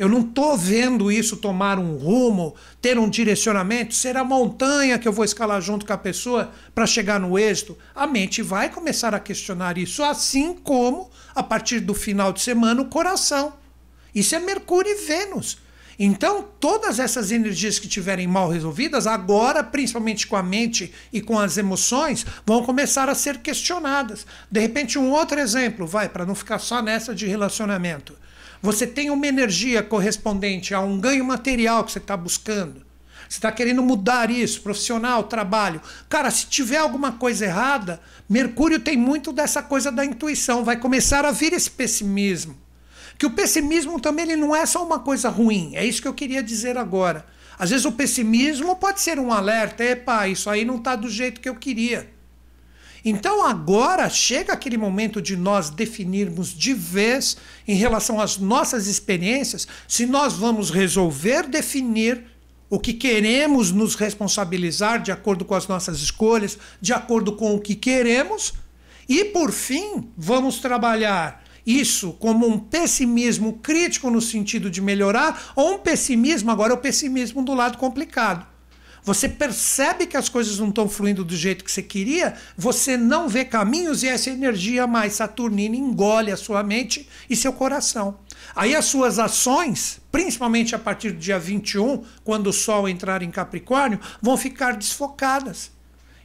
Eu 0.02 0.10
não 0.10 0.22
estou 0.22 0.58
vendo 0.58 1.12
isso 1.12 1.38
tomar 1.38 1.78
um 1.78 1.96
rumo, 1.96 2.56
ter 2.82 2.98
um 2.98 3.08
direcionamento, 3.08 3.94
ser 3.94 4.18
a 4.18 4.24
montanha 4.24 4.98
que 4.98 5.08
eu 5.08 5.14
vou 5.14 5.24
escalar 5.24 5.62
junto 5.62 5.86
com 5.86 5.94
a 5.94 5.98
pessoa 5.98 6.50
para 6.74 6.88
chegar 6.88 7.20
no 7.20 7.38
êxito. 7.38 7.78
A 7.94 8.08
mente 8.08 8.42
vai 8.42 8.68
começar 8.68 9.14
a 9.14 9.20
questionar 9.20 9.78
isso, 9.78 10.04
assim 10.04 10.56
como, 10.56 11.12
a 11.36 11.44
partir 11.44 11.82
do 11.82 11.94
final 11.94 12.34
de 12.34 12.42
semana, 12.42 12.82
o 12.82 12.88
coração. 12.88 13.54
Isso 14.16 14.34
é 14.34 14.40
Mercúrio 14.40 14.92
e 14.92 15.06
Vênus. 15.06 15.60
Então, 16.00 16.50
todas 16.60 16.98
essas 16.98 17.32
energias 17.32 17.78
que 17.78 17.88
tiverem 17.88 18.26
mal 18.26 18.50
resolvidas, 18.50 19.06
agora, 19.06 19.64
principalmente 19.64 20.26
com 20.26 20.36
a 20.36 20.42
mente 20.42 20.92
e 21.14 21.22
com 21.22 21.38
as 21.38 21.58
emoções, 21.58 22.26
vão 22.44 22.64
começar 22.64 23.08
a 23.08 23.14
ser 23.14 23.38
questionadas. 23.38 24.26
De 24.50 24.60
repente, 24.60 24.98
um 24.98 25.12
outro 25.12 25.40
exemplo, 25.40 25.86
vai, 25.86 26.10
para 26.10 26.26
não 26.26 26.34
ficar 26.34 26.58
só 26.58 26.82
nessa 26.82 27.14
de 27.14 27.28
relacionamento. 27.28 28.18
Você 28.62 28.86
tem 28.86 29.10
uma 29.10 29.26
energia 29.26 29.82
correspondente 29.82 30.74
a 30.74 30.80
um 30.80 31.00
ganho 31.00 31.26
material 31.26 31.84
que 31.84 31.92
você 31.92 31.98
está 31.98 32.16
buscando. 32.16 32.86
Você 33.28 33.38
está 33.38 33.52
querendo 33.52 33.82
mudar 33.82 34.30
isso, 34.30 34.62
profissional, 34.62 35.24
trabalho. 35.24 35.82
Cara, 36.08 36.30
se 36.30 36.46
tiver 36.48 36.78
alguma 36.78 37.14
coisa 37.14 37.46
errada, 37.46 38.00
Mercúrio 38.30 38.80
tem 38.80 38.98
muito 38.98 39.32
dessa 39.32 39.64
coisa 39.64 39.92
da 39.92 40.06
intuição. 40.06 40.64
Vai 40.64 40.78
começar 40.78 41.26
a 41.26 41.32
vir 41.32 41.54
esse 41.54 41.72
pessimismo. 41.72 42.56
Que 43.18 43.26
o 43.26 43.32
pessimismo 43.32 44.00
também 44.00 44.26
ele 44.26 44.36
não 44.36 44.56
é 44.56 44.66
só 44.66 44.86
uma 44.86 45.00
coisa 45.00 45.30
ruim. 45.30 45.72
É 45.76 45.86
isso 45.86 46.02
que 46.02 46.08
eu 46.08 46.14
queria 46.14 46.44
dizer 46.44 46.78
agora. 46.78 47.26
Às 47.58 47.70
vezes 47.70 47.86
o 47.86 47.92
pessimismo 47.92 48.76
pode 48.76 49.00
ser 49.00 49.18
um 49.18 49.32
alerta. 49.32 49.84
Epa, 49.84 50.28
isso 50.28 50.50
aí 50.50 50.66
não 50.66 50.76
está 50.76 50.96
do 50.96 51.10
jeito 51.10 51.40
que 51.40 51.48
eu 51.50 51.56
queria. 51.56 52.10
Então 53.04 53.46
agora 53.46 54.10
chega 54.10 54.54
aquele 54.54 54.78
momento 54.78 55.22
de 55.22 55.36
nós 55.36 55.70
definirmos 55.70 56.54
de 56.54 56.74
vez, 56.74 57.38
em 57.68 57.76
relação 57.76 58.20
às 58.20 58.38
nossas 58.38 58.88
experiências, 58.88 59.68
se 59.88 60.06
nós 60.06 60.34
vamos 60.34 60.70
resolver 60.70 61.48
definir 61.48 62.24
o 62.70 62.80
que 62.80 62.94
queremos 62.94 63.72
nos 63.72 63.96
responsabilizar 63.96 65.02
de 65.02 65.12
acordo 65.12 65.44
com 65.44 65.56
as 65.56 65.68
nossas 65.68 66.00
escolhas, 66.00 66.58
de 66.80 66.94
acordo 66.94 67.34
com 67.34 67.54
o 67.56 67.60
que 67.60 67.76
queremos, 67.76 68.54
e 69.10 69.26
por 69.26 69.52
fim, 69.52 70.10
vamos 70.16 70.60
trabalhar 70.60 71.44
isso 71.66 72.14
como 72.14 72.48
um 72.48 72.58
pessimismo 72.58 73.60
crítico 73.62 74.10
no 74.10 74.22
sentido 74.22 74.70
de 74.70 74.80
melhorar, 74.80 75.52
ou 75.56 75.76
um 75.76 75.78
pessimismo, 75.80 76.50
agora 76.50 76.72
é 76.72 76.76
o 76.76 76.80
pessimismo 76.80 77.44
do 77.44 77.54
lado 77.54 77.78
complicado. 77.78 78.51
Você 79.04 79.28
percebe 79.28 80.06
que 80.06 80.16
as 80.16 80.30
coisas 80.30 80.60
não 80.60 80.70
estão 80.70 80.88
fluindo 80.88 81.26
do 81.26 81.36
jeito 81.36 81.66
que 81.66 81.72
você 81.72 81.82
queria, 81.82 82.36
você 82.56 82.96
não 82.96 83.28
vê 83.28 83.44
caminhos 83.44 84.04
e 84.04 84.08
essa 84.08 84.30
energia 84.30 84.86
mais 84.86 85.14
saturnina 85.14 85.76
engole 85.76 86.32
a 86.32 86.38
sua 86.38 86.62
mente 86.62 87.10
e 87.28 87.36
seu 87.36 87.52
coração. 87.52 88.20
Aí 88.56 88.76
as 88.76 88.86
suas 88.86 89.18
ações, 89.18 90.00
principalmente 90.12 90.76
a 90.76 90.80
partir 90.80 91.12
do 91.12 91.18
dia 91.18 91.40
21, 91.40 92.04
quando 92.24 92.48
o 92.48 92.54
Sol 92.54 92.88
entrar 92.88 93.24
em 93.24 93.32
Capricórnio, 93.32 94.00
vão 94.22 94.38
ficar 94.38 94.76
desfocadas. 94.76 95.72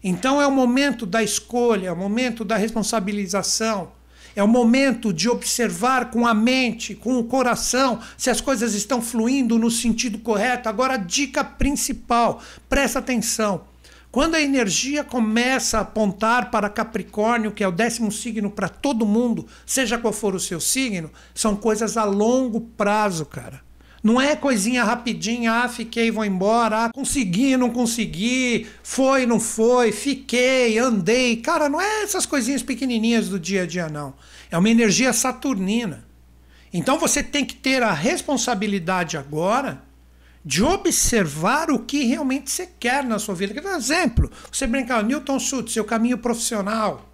Então 0.05 0.41
é 0.41 0.47
o 0.47 0.53
momento 0.53 1.07
da 1.07 1.23
escolha, 1.23 1.89
é 1.89 1.93
o 1.93 1.97
momento 1.97 2.45
da 2.45 2.57
responsabilização, 2.57 3.91
é 4.37 4.43
o 4.43 4.49
momento 4.49 5.15
de 5.15 5.31
observar 5.31 6.11
com 6.11 6.27
a 6.27 6.35
mente, 6.35 6.95
com 6.95 7.19
o 7.19 7.25
coração, 7.25 7.99
se 8.19 8.29
as 8.29 8.41
coisas 8.41 8.75
estão 8.75 9.01
fluindo 9.01 9.59
no 9.59 9.71
sentido 9.71 10.19
correto. 10.19 10.69
Agora, 10.69 10.95
a 10.95 10.99
dica 10.99 11.43
principal: 11.43 12.43
presta 12.69 12.99
atenção. 12.99 13.63
Quando 14.13 14.35
a 14.35 14.41
energia 14.41 15.03
começa 15.03 15.79
a 15.79 15.81
apontar 15.81 16.51
para 16.51 16.71
Capricórnio, 16.71 17.53
que 17.53 17.65
é 17.65 17.69
o 17.69 17.73
décimo 17.73 18.13
signo 18.13 18.51
para 18.51 18.69
todo 18.69 19.05
mundo, 19.05 19.47
seja 19.65 19.99
qual 19.99 20.13
for 20.13 20.35
o 20.35 20.41
seu 20.41 20.61
signo, 20.61 21.11
são 21.35 21.57
coisas 21.57 21.97
a 21.97 22.05
longo 22.05 22.61
prazo, 22.61 23.27
cara. 23.27 23.61
Não 24.07 24.21
é 24.21 24.37
coisinha 24.37 24.85
rapidinha, 24.85 25.53
ah, 25.65 25.69
fiquei, 25.69 26.13
vou 26.13 26.25
embora, 26.25 26.85
ah, 26.85 26.91
consegui, 26.93 27.57
não 27.57 27.71
consegui, 27.71 28.65
foi, 28.81 29.27
não 29.27 29.41
foi, 29.41 29.91
fiquei, 29.91 30.79
andei. 30.79 31.39
Cara, 31.39 31.69
não 31.69 31.81
é 31.81 32.05
essas 32.05 32.25
coisinhas 32.25 32.63
pequenininhas 32.63 33.29
do 33.29 33.37
dia 33.37 33.65
a 33.65 33.67
dia, 33.67 33.89
não. 33.89 34.15
É 34.49 34.57
uma 34.57 34.71
energia 34.71 35.13
saturnina. 35.13 36.07
Então 36.73 37.01
você 37.01 37.21
tem 37.21 37.45
que 37.45 37.57
ter 37.57 37.83
a 37.83 37.93
responsabilidade 37.93 39.17
agora 39.17 39.83
de 40.45 40.63
observar 40.63 41.69
o 41.73 41.81
que 41.81 42.05
realmente 42.05 42.49
você 42.49 42.69
quer 42.79 43.03
na 43.03 43.19
sua 43.19 43.35
vida. 43.35 43.61
Por 43.61 43.73
exemplo, 43.73 44.31
você 44.53 44.69
brincar, 44.69 45.03
Newton 45.03 45.41
Schultz, 45.41 45.73
seu 45.73 45.85
caminho 45.85 46.19
profissional 46.19 47.13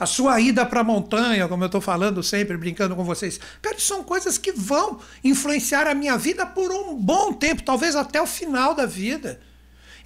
a 0.00 0.06
sua 0.06 0.40
ida 0.40 0.64
para 0.64 0.80
a 0.80 0.84
montanha, 0.84 1.46
como 1.46 1.62
eu 1.62 1.66
estou 1.66 1.80
falando 1.80 2.22
sempre, 2.22 2.56
brincando 2.56 2.96
com 2.96 3.04
vocês. 3.04 3.38
Cara, 3.60 3.78
são 3.78 4.02
coisas 4.02 4.38
que 4.38 4.50
vão 4.50 4.98
influenciar 5.22 5.86
a 5.86 5.94
minha 5.94 6.16
vida 6.16 6.46
por 6.46 6.72
um 6.72 6.96
bom 6.96 7.34
tempo, 7.34 7.62
talvez 7.62 7.94
até 7.94 8.20
o 8.20 8.26
final 8.26 8.74
da 8.74 8.86
vida. 8.86 9.38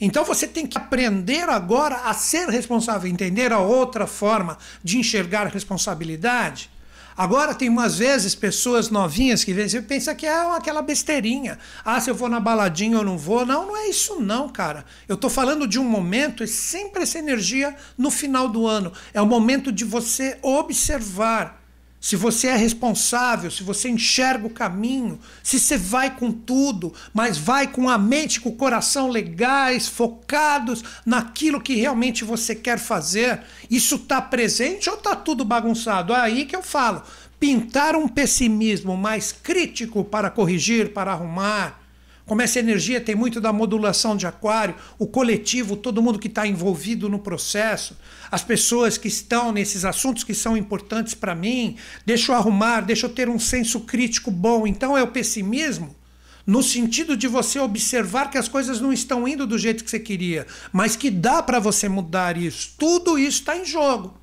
Então 0.01 0.25
você 0.25 0.49
tem 0.49 0.67
que 0.67 0.77
aprender 0.77 1.49
agora 1.49 1.95
a 2.07 2.13
ser 2.13 2.49
responsável, 2.49 3.09
entender 3.09 3.53
a 3.53 3.61
outra 3.61 4.05
forma 4.05 4.59
de 4.83 4.99
enxergar 4.99 5.47
responsabilidade. 5.47 6.69
Agora 7.17 7.55
tem 7.55 7.69
umas 7.69 7.99
vezes 7.99 8.35
pessoas 8.35 8.91
novinhas 8.91 9.45
que 9.45 9.53
vêm 9.53 9.83
pensam 9.83 10.15
que 10.15 10.27
é 10.27 10.57
aquela 10.57 10.83
besteirinha. 10.83 11.59
Ah, 11.85 12.01
se 12.01 12.11
eu 12.11 12.15
vou 12.15 12.29
na 12.29 12.41
baladinha 12.41 12.99
ou 12.99 13.05
não 13.05 13.17
vou. 13.17 13.47
Não, 13.47 13.67
não 13.67 13.77
é 13.77 13.89
isso 13.89 14.21
não, 14.21 14.49
cara. 14.49 14.85
Eu 15.09 15.15
estou 15.15 15.31
falando 15.31 15.67
de 15.67 15.79
um 15.79 15.85
momento 15.85 16.43
e 16.43 16.49
sempre 16.49 17.03
essa 17.03 17.19
energia 17.19 17.75
no 17.97 18.11
final 18.11 18.49
do 18.49 18.67
ano. 18.67 18.93
É 19.13 19.23
o 19.23 19.27
momento 19.27 19.71
de 19.71 19.85
você 19.85 20.39
observar 20.43 21.64
se 22.05 22.17
você 22.17 22.49
é 22.49 22.55
responsável, 22.55 23.51
se 23.51 23.63
você 23.63 23.89
enxerga 23.89 24.47
o 24.47 24.51
caminho, 24.51 25.19
se 25.43 25.59
você 25.59 25.79
vai 25.79 26.15
com 26.15 26.31
tudo, 26.31 26.93
mas 27.15 27.39
vai 27.39 27.67
com 27.67 27.89
a 27.89 27.97
mente, 27.97 28.43
com 28.43 28.51
o 28.51 28.57
coração 28.57 29.09
legais, 29.09 29.89
focados 29.89 30.85
naquilo 31.07 31.59
que 31.59 31.77
realmente 31.77 32.23
você 32.23 32.55
quer 32.55 32.79
fazer, 32.79 33.41
isso 33.71 33.95
está 33.95 34.21
presente 34.21 34.91
ou 34.91 34.97
está 34.97 35.17
tudo 35.17 35.47
bagunçado? 35.47 36.13
É 36.13 36.21
aí 36.21 36.45
que 36.45 36.55
eu 36.55 36.63
falo. 36.63 37.03
Pintar 37.41 37.97
um 37.97 38.07
pessimismo 38.07 38.99
mais 38.99 39.33
crítico 39.33 40.05
para 40.05 40.29
corrigir, 40.29 40.93
para 40.93 41.11
arrumar, 41.11 41.84
como 42.27 42.41
essa 42.41 42.59
energia 42.59 43.01
tem 43.01 43.15
muito 43.15 43.41
da 43.41 43.53
modulação 43.53 44.17
de 44.17 44.27
aquário, 44.27 44.75
o 44.99 45.07
coletivo, 45.07 45.77
todo 45.77 46.03
mundo 46.03 46.19
que 46.19 46.29
está 46.29 46.47
envolvido 46.47 47.09
no 47.09 47.19
processo, 47.19 47.97
as 48.31 48.43
pessoas 48.43 48.97
que 48.97 49.09
estão 49.09 49.53
nesses 49.53 49.85
assuntos 49.85 50.25
que 50.25 50.35
são 50.35 50.57
importantes 50.57 51.15
para 51.15 51.35
mim, 51.35 51.77
deixa 52.07 52.33
eu 52.33 52.37
arrumar, 52.37 52.81
deixa 52.81 53.07
eu 53.07 53.11
ter 53.11 53.29
um 53.29 53.39
senso 53.39 53.81
crítico 53.81 54.31
bom. 54.31 54.67
Então 54.67 54.97
é 54.97 55.03
o 55.03 55.09
pessimismo 55.09 55.95
no 56.47 56.63
sentido 56.63 57.17
de 57.17 57.27
você 57.27 57.59
observar 57.59 58.31
que 58.31 58.39
as 58.39 58.49
coisas 58.49 58.81
não 58.81 58.93
estão 58.93 59.27
indo 59.27 59.47
do 59.47 59.59
jeito 59.59 59.83
que 59.83 59.91
você 59.91 60.01
queria, 60.01 60.47
mas 60.73 60.97
que 60.97 61.11
dá 61.11 61.43
para 61.43 61.59
você 61.59 61.89
mudar 61.89 62.37
isso. 62.37 62.75
Tudo 62.79 63.19
isso 63.19 63.41
está 63.41 63.57
em 63.57 63.65
jogo. 63.65 64.15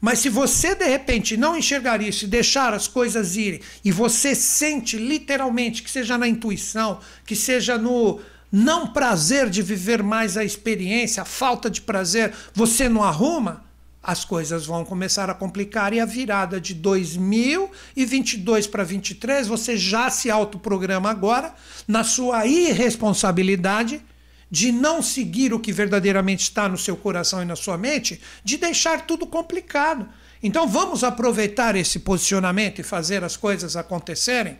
Mas 0.00 0.20
se 0.20 0.28
você 0.28 0.74
de 0.74 0.86
repente 0.86 1.36
não 1.36 1.56
enxergar 1.56 2.00
isso 2.00 2.24
e 2.24 2.28
deixar 2.28 2.72
as 2.72 2.86
coisas 2.86 3.36
irem, 3.36 3.60
e 3.84 3.90
você 3.90 4.34
sente 4.34 4.96
literalmente 4.96 5.82
que 5.82 5.90
seja 5.90 6.16
na 6.16 6.28
intuição, 6.28 7.00
que 7.26 7.34
seja 7.34 7.76
no 7.76 8.20
não 8.50 8.86
prazer 8.86 9.50
de 9.50 9.60
viver 9.60 10.02
mais 10.02 10.36
a 10.36 10.44
experiência, 10.44 11.22
a 11.22 11.26
falta 11.26 11.68
de 11.68 11.82
prazer, 11.82 12.32
você 12.54 12.88
não 12.88 13.02
arruma, 13.02 13.64
as 14.02 14.24
coisas 14.24 14.64
vão 14.64 14.84
começar 14.84 15.28
a 15.28 15.34
complicar 15.34 15.92
e 15.92 16.00
a 16.00 16.06
virada 16.06 16.60
de 16.60 16.72
2022 16.72 18.66
para 18.66 18.84
2023 18.84 19.48
você 19.48 19.76
já 19.76 20.08
se 20.08 20.30
autoprograma 20.30 21.10
agora 21.10 21.52
na 21.86 22.04
sua 22.04 22.46
irresponsabilidade 22.46 24.00
de 24.50 24.72
não 24.72 25.02
seguir 25.02 25.52
o 25.52 25.60
que 25.60 25.72
verdadeiramente 25.72 26.42
está 26.42 26.68
no 26.68 26.78
seu 26.78 26.96
coração 26.96 27.42
e 27.42 27.44
na 27.44 27.56
sua 27.56 27.76
mente, 27.76 28.20
de 28.42 28.56
deixar 28.56 29.06
tudo 29.06 29.26
complicado. 29.26 30.08
Então 30.42 30.66
vamos 30.66 31.04
aproveitar 31.04 31.76
esse 31.76 31.98
posicionamento 31.98 32.80
e 32.80 32.84
fazer 32.84 33.24
as 33.24 33.36
coisas 33.36 33.76
acontecerem. 33.76 34.58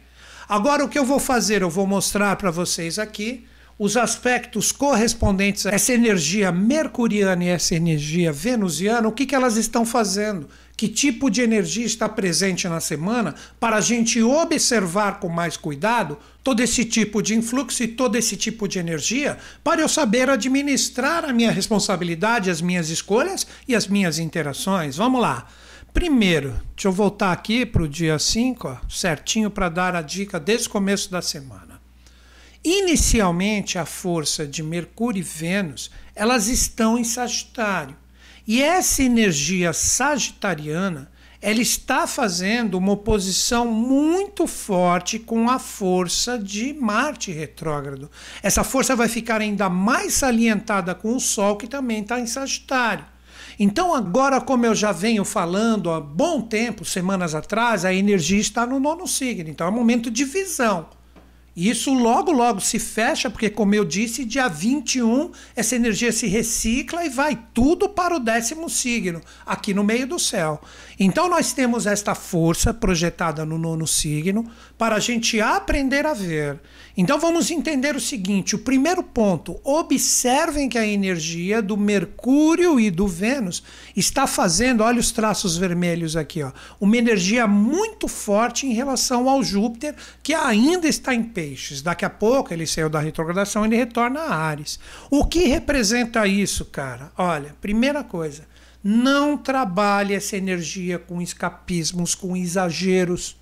Agora 0.48 0.84
o 0.84 0.88
que 0.88 0.98
eu 0.98 1.04
vou 1.04 1.18
fazer? 1.20 1.62
Eu 1.62 1.70
vou 1.70 1.86
mostrar 1.86 2.36
para 2.36 2.50
vocês 2.50 2.98
aqui 2.98 3.46
os 3.78 3.96
aspectos 3.96 4.72
correspondentes 4.72 5.64
a 5.64 5.70
essa 5.70 5.92
energia 5.92 6.50
mercuriana 6.50 7.44
e 7.44 7.48
essa 7.48 7.76
energia 7.76 8.32
venusiana, 8.32 9.06
o 9.06 9.12
que, 9.12 9.24
que 9.24 9.34
elas 9.34 9.56
estão 9.56 9.86
fazendo, 9.86 10.48
que 10.78 10.86
tipo 10.86 11.28
de 11.28 11.42
energia 11.42 11.84
está 11.84 12.08
presente 12.08 12.68
na 12.68 12.78
semana, 12.78 13.34
para 13.58 13.78
a 13.78 13.80
gente 13.80 14.22
observar 14.22 15.18
com 15.18 15.28
mais 15.28 15.56
cuidado 15.56 16.16
todo 16.44 16.60
esse 16.60 16.84
tipo 16.84 17.20
de 17.20 17.34
influxo 17.34 17.82
e 17.82 17.88
todo 17.88 18.14
esse 18.14 18.36
tipo 18.36 18.68
de 18.68 18.78
energia, 18.78 19.36
para 19.64 19.80
eu 19.80 19.88
saber 19.88 20.30
administrar 20.30 21.24
a 21.24 21.32
minha 21.32 21.50
responsabilidade, 21.50 22.48
as 22.48 22.60
minhas 22.60 22.90
escolhas 22.90 23.44
e 23.66 23.74
as 23.74 23.88
minhas 23.88 24.20
interações. 24.20 24.96
Vamos 24.96 25.20
lá. 25.20 25.48
Primeiro, 25.92 26.50
deixa 26.76 26.86
eu 26.86 26.92
voltar 26.92 27.32
aqui 27.32 27.66
para 27.66 27.82
o 27.82 27.88
dia 27.88 28.16
5, 28.16 28.82
certinho 28.88 29.50
para 29.50 29.68
dar 29.68 29.96
a 29.96 30.00
dica 30.00 30.38
desde 30.38 30.68
o 30.68 30.70
começo 30.70 31.10
da 31.10 31.20
semana. 31.20 31.80
Inicialmente, 32.62 33.78
a 33.78 33.84
força 33.84 34.46
de 34.46 34.62
Mercúrio 34.62 35.18
e 35.18 35.24
Vênus, 35.24 35.90
elas 36.14 36.46
estão 36.46 36.96
em 36.96 37.02
Sagitário. 37.02 37.96
E 38.48 38.62
essa 38.62 39.02
energia 39.02 39.74
sagitariana, 39.74 41.10
ela 41.38 41.60
está 41.60 42.06
fazendo 42.06 42.78
uma 42.78 42.92
oposição 42.92 43.66
muito 43.66 44.46
forte 44.46 45.18
com 45.18 45.50
a 45.50 45.58
força 45.58 46.38
de 46.38 46.72
Marte 46.72 47.30
retrógrado. 47.30 48.10
Essa 48.42 48.64
força 48.64 48.96
vai 48.96 49.06
ficar 49.06 49.42
ainda 49.42 49.68
mais 49.68 50.14
salientada 50.14 50.94
com 50.94 51.14
o 51.14 51.20
Sol, 51.20 51.56
que 51.56 51.66
também 51.66 52.00
está 52.00 52.18
em 52.18 52.26
Sagitário. 52.26 53.04
Então, 53.60 53.94
agora, 53.94 54.40
como 54.40 54.64
eu 54.64 54.74
já 54.74 54.92
venho 54.92 55.26
falando 55.26 55.90
há 55.90 56.00
bom 56.00 56.40
tempo, 56.40 56.86
semanas 56.86 57.34
atrás, 57.34 57.84
a 57.84 57.92
energia 57.92 58.40
está 58.40 58.64
no 58.64 58.80
nono 58.80 59.06
signo. 59.06 59.50
Então, 59.50 59.66
é 59.66 59.70
um 59.70 59.74
momento 59.74 60.10
de 60.10 60.24
visão. 60.24 60.88
Isso 61.60 61.92
logo, 61.92 62.30
logo 62.30 62.60
se 62.60 62.78
fecha, 62.78 63.28
porque, 63.28 63.50
como 63.50 63.74
eu 63.74 63.84
disse, 63.84 64.24
dia 64.24 64.46
21 64.46 65.32
essa 65.56 65.74
energia 65.74 66.12
se 66.12 66.28
recicla 66.28 67.04
e 67.04 67.08
vai 67.08 67.36
tudo 67.52 67.88
para 67.88 68.14
o 68.14 68.20
décimo 68.20 68.70
signo, 68.70 69.20
aqui 69.44 69.74
no 69.74 69.82
meio 69.82 70.06
do 70.06 70.20
céu. 70.20 70.60
Então, 71.00 71.28
nós 71.28 71.52
temos 71.52 71.84
esta 71.84 72.14
força 72.14 72.72
projetada 72.72 73.44
no 73.44 73.58
nono 73.58 73.88
signo 73.88 74.48
para 74.76 74.94
a 74.94 75.00
gente 75.00 75.40
aprender 75.40 76.06
a 76.06 76.14
ver. 76.14 76.60
Então, 76.96 77.18
vamos 77.18 77.50
entender 77.50 77.96
o 77.96 78.00
seguinte: 78.00 78.54
o 78.54 78.60
primeiro 78.60 79.02
ponto, 79.02 79.60
observem 79.64 80.68
que 80.68 80.78
a 80.78 80.86
energia 80.86 81.60
do 81.60 81.76
Mercúrio 81.76 82.78
e 82.78 82.88
do 82.88 83.08
Vênus 83.08 83.64
está 83.96 84.28
fazendo, 84.28 84.84
olha 84.84 85.00
os 85.00 85.10
traços 85.10 85.56
vermelhos 85.56 86.16
aqui, 86.16 86.40
ó, 86.40 86.52
uma 86.80 86.96
energia 86.96 87.48
muito 87.48 88.06
forte 88.06 88.64
em 88.64 88.74
relação 88.74 89.28
ao 89.28 89.42
Júpiter, 89.42 89.96
que 90.22 90.32
ainda 90.34 90.86
está 90.86 91.12
em 91.12 91.24
peixe 91.24 91.47
peixes. 91.48 91.82
Daqui 91.82 92.04
a 92.04 92.10
pouco 92.10 92.52
ele 92.52 92.66
saiu 92.66 92.88
da 92.88 93.00
retrogradação 93.00 93.64
e 93.64 93.68
ele 93.68 93.76
retorna 93.76 94.20
a 94.20 94.34
Ares. 94.34 94.78
O 95.10 95.24
que 95.24 95.46
representa 95.46 96.26
isso, 96.26 96.66
cara? 96.66 97.10
Olha, 97.16 97.56
primeira 97.60 98.04
coisa, 98.04 98.46
não 98.82 99.36
trabalhe 99.36 100.14
essa 100.14 100.36
energia 100.36 100.98
com 100.98 101.20
escapismos, 101.20 102.14
com 102.14 102.36
exageros. 102.36 103.36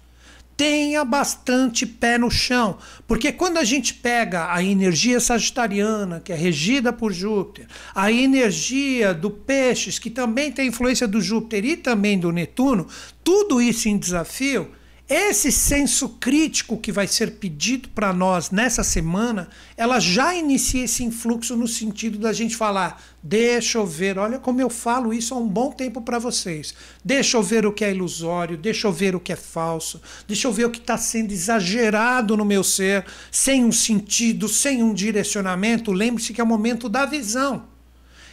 Tenha 0.56 1.04
bastante 1.04 1.84
pé 1.84 2.16
no 2.16 2.30
chão, 2.30 2.78
porque 3.06 3.30
quando 3.30 3.58
a 3.58 3.64
gente 3.64 3.92
pega 3.92 4.50
a 4.50 4.64
energia 4.64 5.20
sagitariana, 5.20 6.18
que 6.18 6.32
é 6.32 6.34
regida 6.34 6.94
por 6.94 7.12
Júpiter, 7.12 7.66
a 7.94 8.10
energia 8.10 9.12
do 9.12 9.30
Peixes, 9.30 9.98
que 9.98 10.08
também 10.08 10.50
tem 10.50 10.68
influência 10.68 11.06
do 11.06 11.20
Júpiter 11.20 11.62
e 11.62 11.76
também 11.76 12.18
do 12.18 12.32
Netuno, 12.32 12.86
tudo 13.22 13.60
isso 13.60 13.86
em 13.86 13.98
desafio, 13.98 14.70
esse 15.08 15.52
senso 15.52 16.08
crítico 16.08 16.76
que 16.76 16.90
vai 16.90 17.06
ser 17.06 17.32
pedido 17.32 17.88
para 17.90 18.12
nós 18.12 18.50
nessa 18.50 18.82
semana, 18.82 19.48
ela 19.76 20.00
já 20.00 20.34
inicia 20.34 20.84
esse 20.84 21.04
influxo 21.04 21.56
no 21.56 21.68
sentido 21.68 22.18
da 22.18 22.32
gente 22.32 22.56
falar: 22.56 23.00
deixa 23.22 23.78
eu 23.78 23.86
ver, 23.86 24.18
olha 24.18 24.40
como 24.40 24.60
eu 24.60 24.68
falo 24.68 25.14
isso 25.14 25.32
há 25.32 25.36
um 25.36 25.46
bom 25.46 25.70
tempo 25.70 26.00
para 26.00 26.18
vocês. 26.18 26.74
Deixa 27.04 27.36
eu 27.36 27.42
ver 27.42 27.64
o 27.64 27.72
que 27.72 27.84
é 27.84 27.92
ilusório, 27.92 28.56
deixa 28.56 28.88
eu 28.88 28.92
ver 28.92 29.14
o 29.14 29.20
que 29.20 29.32
é 29.32 29.36
falso, 29.36 30.02
deixa 30.26 30.48
eu 30.48 30.52
ver 30.52 30.64
o 30.64 30.70
que 30.70 30.80
está 30.80 30.98
sendo 30.98 31.30
exagerado 31.30 32.36
no 32.36 32.44
meu 32.44 32.64
ser, 32.64 33.04
sem 33.30 33.64
um 33.64 33.70
sentido, 33.70 34.48
sem 34.48 34.82
um 34.82 34.92
direcionamento. 34.92 35.92
Lembre-se 35.92 36.32
que 36.32 36.40
é 36.40 36.44
o 36.44 36.46
momento 36.46 36.88
da 36.88 37.06
visão. 37.06 37.75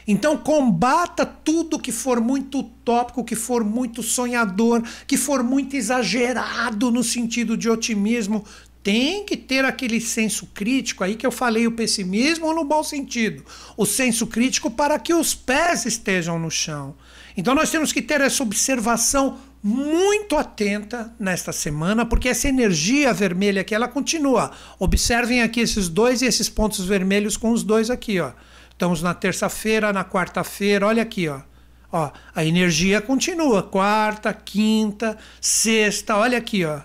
Então 0.08 0.38
combata 0.38 1.26
tudo 1.26 1.80
que 1.80 1.92
for 1.92 2.20
muito 2.20 2.60
utópico, 2.60 3.24
que 3.24 3.36
for 3.36 3.64
muito 3.64 4.04
sonhador, 4.04 4.84
que 5.08 5.18
for 5.18 5.44
muito 5.44 5.76
exagerado 5.76 6.92
no 6.92 7.04
sentido 7.04 7.56
de 7.56 7.70
otimismo. 7.70 8.44
Tem 8.82 9.24
que 9.24 9.38
ter 9.38 9.64
aquele 9.64 10.02
senso 10.02 10.46
crítico 10.54 11.06
aí 11.06 11.16
que 11.16 11.26
eu 11.26 11.32
falei, 11.32 11.66
o 11.66 11.72
pessimismo 11.72 12.54
no 12.54 12.66
bom 12.66 12.84
sentido. 12.84 13.46
O 13.78 13.86
senso 13.86 14.28
crítico 14.28 14.70
para 14.70 15.00
que 15.00 15.14
os 15.14 15.34
pés 15.34 15.86
estejam 15.86 16.38
no 16.38 16.52
chão. 16.52 16.94
Então 17.38 17.56
nós 17.56 17.72
temos 17.72 17.94
que 17.94 18.02
ter 18.02 18.20
essa 18.20 18.44
observação 18.44 19.38
muito 19.64 20.36
atenta 20.36 21.16
nesta 21.18 21.54
semana, 21.54 22.06
porque 22.06 22.28
essa 22.28 22.50
energia 22.50 23.14
vermelha 23.14 23.62
aqui 23.62 23.74
ela 23.74 23.88
continua. 23.88 24.52
Observem 24.78 25.42
aqui 25.42 25.62
esses 25.62 25.88
dois 25.88 26.22
e 26.22 26.26
esses 26.26 26.50
pontos 26.50 26.84
vermelhos 26.86 27.38
com 27.38 27.52
os 27.52 27.64
dois 27.64 27.90
aqui, 27.90 28.20
ó. 28.20 28.34
Estamos 28.84 29.02
na 29.02 29.14
terça-feira, 29.14 29.94
na 29.94 30.04
quarta-feira, 30.04 30.86
olha 30.86 31.04
aqui, 31.04 31.30
ó. 31.30 31.40
Ó, 31.90 32.12
a 32.36 32.44
energia 32.44 33.00
continua, 33.00 33.64
quarta, 33.64 34.34
quinta, 34.34 35.18
sexta, 35.40 36.18
olha 36.18 36.38
aqui, 36.38 36.66
ó. 36.66 36.82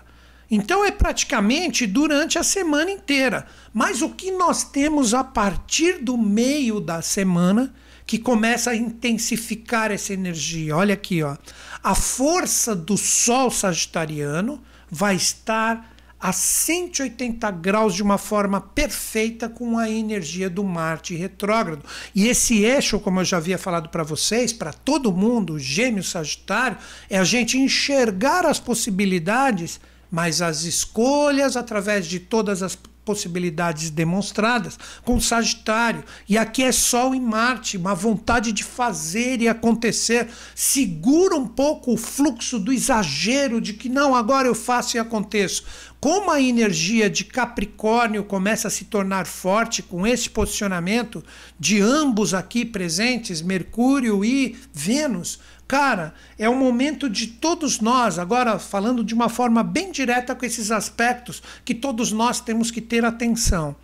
Então 0.49 0.85
é 0.85 0.91
praticamente 0.91 1.85
durante 1.85 2.39
a 2.39 2.43
semana 2.43 2.89
inteira. 2.89 3.45
Mas 3.73 4.01
o 4.01 4.11
que 4.11 4.31
nós 4.31 4.63
temos 4.63 5.13
a 5.13 5.25
partir 5.25 6.01
do 6.01 6.17
meio 6.17 6.79
da 6.79 7.01
semana 7.01 7.73
que 8.05 8.17
começa 8.17 8.69
a 8.71 8.75
intensificar 8.77 9.91
essa 9.91 10.13
energia? 10.13 10.77
Olha 10.77 10.93
aqui, 10.93 11.21
ó. 11.21 11.35
A 11.83 11.95
força 11.95 12.73
do 12.73 12.95
Sol 12.95 13.51
Sagitariano 13.51 14.63
vai 14.89 15.17
estar 15.17 15.97
a 16.19 16.33
180 16.33 17.49
graus 17.51 17.95
de 17.95 18.03
uma 18.03 18.17
forma 18.17 18.59
perfeita 18.59 19.47
com 19.47 19.77
a 19.77 19.89
energia 19.89 20.49
do 20.49 20.63
Marte 20.63 21.15
retrógrado. 21.15 21.85
E 22.13 22.27
esse 22.27 22.63
eixo, 22.63 22.99
como 22.99 23.21
eu 23.21 23.25
já 23.25 23.37
havia 23.37 23.57
falado 23.57 23.89
para 23.89 24.03
vocês, 24.03 24.51
para 24.51 24.73
todo 24.73 25.13
mundo, 25.13 25.57
Gêmeo 25.57 26.03
Sagitário, 26.03 26.77
é 27.09 27.17
a 27.17 27.23
gente 27.23 27.57
enxergar 27.57 28.45
as 28.45 28.59
possibilidades, 28.59 29.79
mas 30.11 30.41
as 30.41 30.63
escolhas 30.63 31.55
através 31.55 32.05
de 32.05 32.19
todas 32.19 32.61
as 32.61 32.75
possibilidades 33.03 33.89
demonstradas 33.89 34.77
com 35.03 35.19
Sagitário. 35.19 36.03
E 36.27 36.37
aqui 36.37 36.63
é 36.63 36.71
Sol 36.71 37.15
e 37.15 37.19
Marte, 37.19 37.77
uma 37.77 37.95
vontade 37.95 38.51
de 38.51 38.63
fazer 38.63 39.41
e 39.41 39.47
acontecer. 39.47 40.27
Segura 40.53 41.35
um 41.35 41.47
pouco 41.47 41.93
o 41.93 41.97
fluxo 41.97 42.59
do 42.59 42.71
exagero 42.71 43.59
de 43.59 43.73
que 43.73 43.89
não, 43.89 44.15
agora 44.15 44.47
eu 44.47 44.55
faço 44.55 44.97
e 44.97 44.99
aconteço. 44.99 45.63
Como 45.99 46.31
a 46.31 46.41
energia 46.41 47.09
de 47.09 47.25
Capricórnio 47.25 48.23
começa 48.23 48.69
a 48.69 48.71
se 48.71 48.85
tornar 48.85 49.25
forte 49.25 49.83
com 49.83 50.07
esse 50.07 50.29
posicionamento 50.29 51.21
de 51.59 51.81
ambos 51.81 52.33
aqui 52.33 52.63
presentes, 52.63 53.41
Mercúrio 53.41 54.23
e 54.23 54.55
Vênus, 54.73 55.39
Cara, 55.69 56.15
é 56.35 56.49
o 56.49 56.55
momento 56.55 57.07
de 57.07 57.27
todos 57.27 57.79
nós, 57.79 58.17
agora 58.17 58.57
falando 58.57 59.03
de 59.03 59.13
uma 59.13 59.29
forma 59.29 59.61
bem 59.61 59.91
direta 59.91 60.33
com 60.33 60.43
esses 60.43 60.71
aspectos 60.71 61.43
que 61.63 61.75
todos 61.75 62.11
nós 62.11 62.41
temos 62.41 62.71
que 62.71 62.81
ter 62.81 63.05
atenção. 63.05 63.75